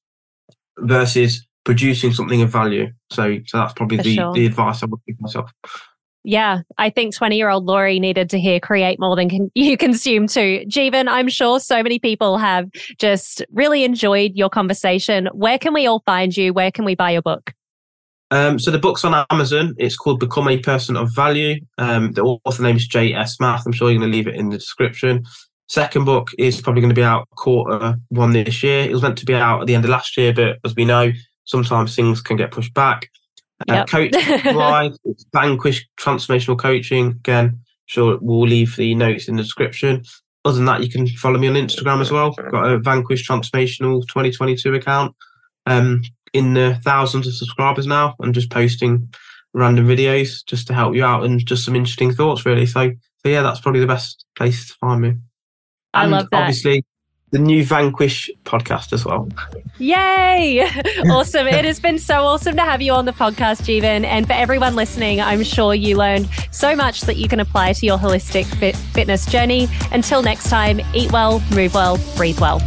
versus 0.77 1.47
producing 1.63 2.13
something 2.13 2.43
of 2.43 2.49
value. 2.49 2.91
So, 3.11 3.39
so 3.45 3.57
that's 3.57 3.73
probably 3.73 3.97
the, 3.97 4.15
sure. 4.15 4.33
the 4.33 4.45
advice 4.45 4.83
I 4.83 4.85
would 4.85 4.99
give 5.07 5.19
myself 5.19 5.51
yeah, 6.23 6.59
I 6.77 6.89
think 6.89 7.15
20 7.15 7.37
year 7.37 7.49
old 7.49 7.65
Lori 7.65 7.99
needed 7.99 8.29
to 8.31 8.39
hear 8.39 8.59
create 8.59 8.99
more 8.99 9.15
than 9.15 9.29
can, 9.29 9.51
you 9.55 9.77
consume 9.77 10.27
too. 10.27 10.63
Jeevan, 10.67 11.07
I'm 11.07 11.29
sure 11.29 11.59
so 11.59 11.81
many 11.81 11.99
people 11.99 12.37
have 12.37 12.69
just 12.97 13.43
really 13.51 13.83
enjoyed 13.83 14.33
your 14.35 14.49
conversation. 14.49 15.29
Where 15.33 15.57
can 15.57 15.73
we 15.73 15.87
all 15.87 16.01
find 16.05 16.35
you? 16.35 16.53
Where 16.53 16.71
can 16.71 16.85
we 16.85 16.95
buy 16.95 17.11
your 17.11 17.21
book? 17.21 17.53
Um, 18.29 18.59
so 18.59 18.71
the 18.71 18.79
book's 18.79 19.05
on 19.05 19.25
Amazon. 19.29 19.73
It's 19.77 19.95
called 19.95 20.19
Become 20.19 20.49
a 20.49 20.59
Person 20.59 20.97
of 20.97 21.15
Value. 21.15 21.61
Um, 21.77 22.11
the 22.11 22.23
author 22.23 22.61
name 22.61 22.75
is 22.75 22.87
J.S. 22.87 23.39
Math. 23.39 23.65
I'm 23.65 23.71
sure 23.71 23.89
you're 23.89 23.99
going 23.99 24.11
to 24.11 24.17
leave 24.17 24.27
it 24.27 24.35
in 24.35 24.49
the 24.49 24.57
description. 24.57 25.23
Second 25.69 26.05
book 26.05 26.31
is 26.37 26.61
probably 26.61 26.81
going 26.81 26.93
to 26.93 26.99
be 26.99 27.03
out 27.03 27.27
quarter 27.37 27.95
one 28.09 28.31
this 28.31 28.63
year. 28.63 28.81
It 28.83 28.91
was 28.91 29.01
meant 29.01 29.17
to 29.19 29.25
be 29.25 29.33
out 29.33 29.61
at 29.61 29.67
the 29.67 29.75
end 29.75 29.85
of 29.85 29.89
last 29.91 30.17
year, 30.17 30.33
but 30.33 30.57
as 30.65 30.75
we 30.75 30.83
know, 30.83 31.11
sometimes 31.45 31.95
things 31.95 32.21
can 32.21 32.37
get 32.37 32.51
pushed 32.51 32.73
back. 32.73 33.09
Uh, 33.61 33.73
yep. 33.73 33.87
coach 33.87 34.13
wise, 34.55 34.97
Vanquish 35.33 35.87
Transformational 35.99 36.59
Coaching. 36.59 37.07
Again, 37.07 37.59
sure 37.87 38.17
we'll 38.21 38.47
leave 38.47 38.75
the 38.75 38.93
notes 38.95 39.27
in 39.27 39.35
the 39.35 39.43
description. 39.43 40.03
Other 40.45 40.57
than 40.57 40.65
that, 40.65 40.83
you 40.83 40.89
can 40.89 41.07
follow 41.07 41.39
me 41.39 41.47
on 41.47 41.55
Instagram 41.55 41.99
as 41.99 42.11
well. 42.11 42.31
Got 42.31 42.71
a 42.71 42.79
Vanquish 42.79 43.27
Transformational 43.27 44.01
2022 44.07 44.73
account. 44.75 45.15
Um, 45.65 46.01
in 46.33 46.53
the 46.53 46.79
thousands 46.83 47.27
of 47.27 47.33
subscribers 47.33 47.87
now, 47.87 48.15
I'm 48.21 48.31
just 48.31 48.51
posting 48.51 49.11
random 49.53 49.87
videos 49.87 50.45
just 50.45 50.67
to 50.67 50.73
help 50.73 50.95
you 50.95 51.03
out 51.03 51.25
and 51.25 51.45
just 51.45 51.65
some 51.65 51.75
interesting 51.75 52.13
thoughts, 52.13 52.45
really. 52.45 52.65
So, 52.65 52.91
so 52.91 53.29
yeah, 53.29 53.41
that's 53.41 53.59
probably 53.59 53.81
the 53.81 53.87
best 53.87 54.23
place 54.37 54.67
to 54.67 54.73
find 54.75 55.01
me. 55.01 55.15
I 55.93 56.03
and 56.03 56.11
love 56.11 56.29
that. 56.31 56.41
Obviously, 56.41 56.85
the 57.31 57.39
new 57.39 57.63
Vanquish 57.63 58.29
podcast 58.45 58.93
as 58.93 59.03
well. 59.03 59.29
Yay! 59.79 60.61
awesome. 61.09 61.47
it 61.47 61.65
has 61.65 61.79
been 61.79 61.99
so 61.99 62.23
awesome 62.23 62.55
to 62.55 62.61
have 62.61 62.81
you 62.81 62.93
on 62.93 63.05
the 63.05 63.11
podcast, 63.11 63.63
Jeevan. 63.63 64.05
And 64.05 64.25
for 64.25 64.33
everyone 64.33 64.75
listening, 64.75 65.19
I'm 65.19 65.43
sure 65.43 65.75
you 65.75 65.97
learned 65.97 66.29
so 66.51 66.75
much 66.75 67.01
that 67.01 67.17
you 67.17 67.27
can 67.27 67.39
apply 67.39 67.73
to 67.73 67.85
your 67.85 67.97
holistic 67.97 68.45
fit- 68.45 68.75
fitness 68.75 69.25
journey. 69.25 69.67
Until 69.91 70.21
next 70.21 70.49
time, 70.49 70.79
eat 70.93 71.11
well, 71.11 71.41
move 71.51 71.73
well, 71.73 71.99
breathe 72.15 72.39
well. 72.39 72.61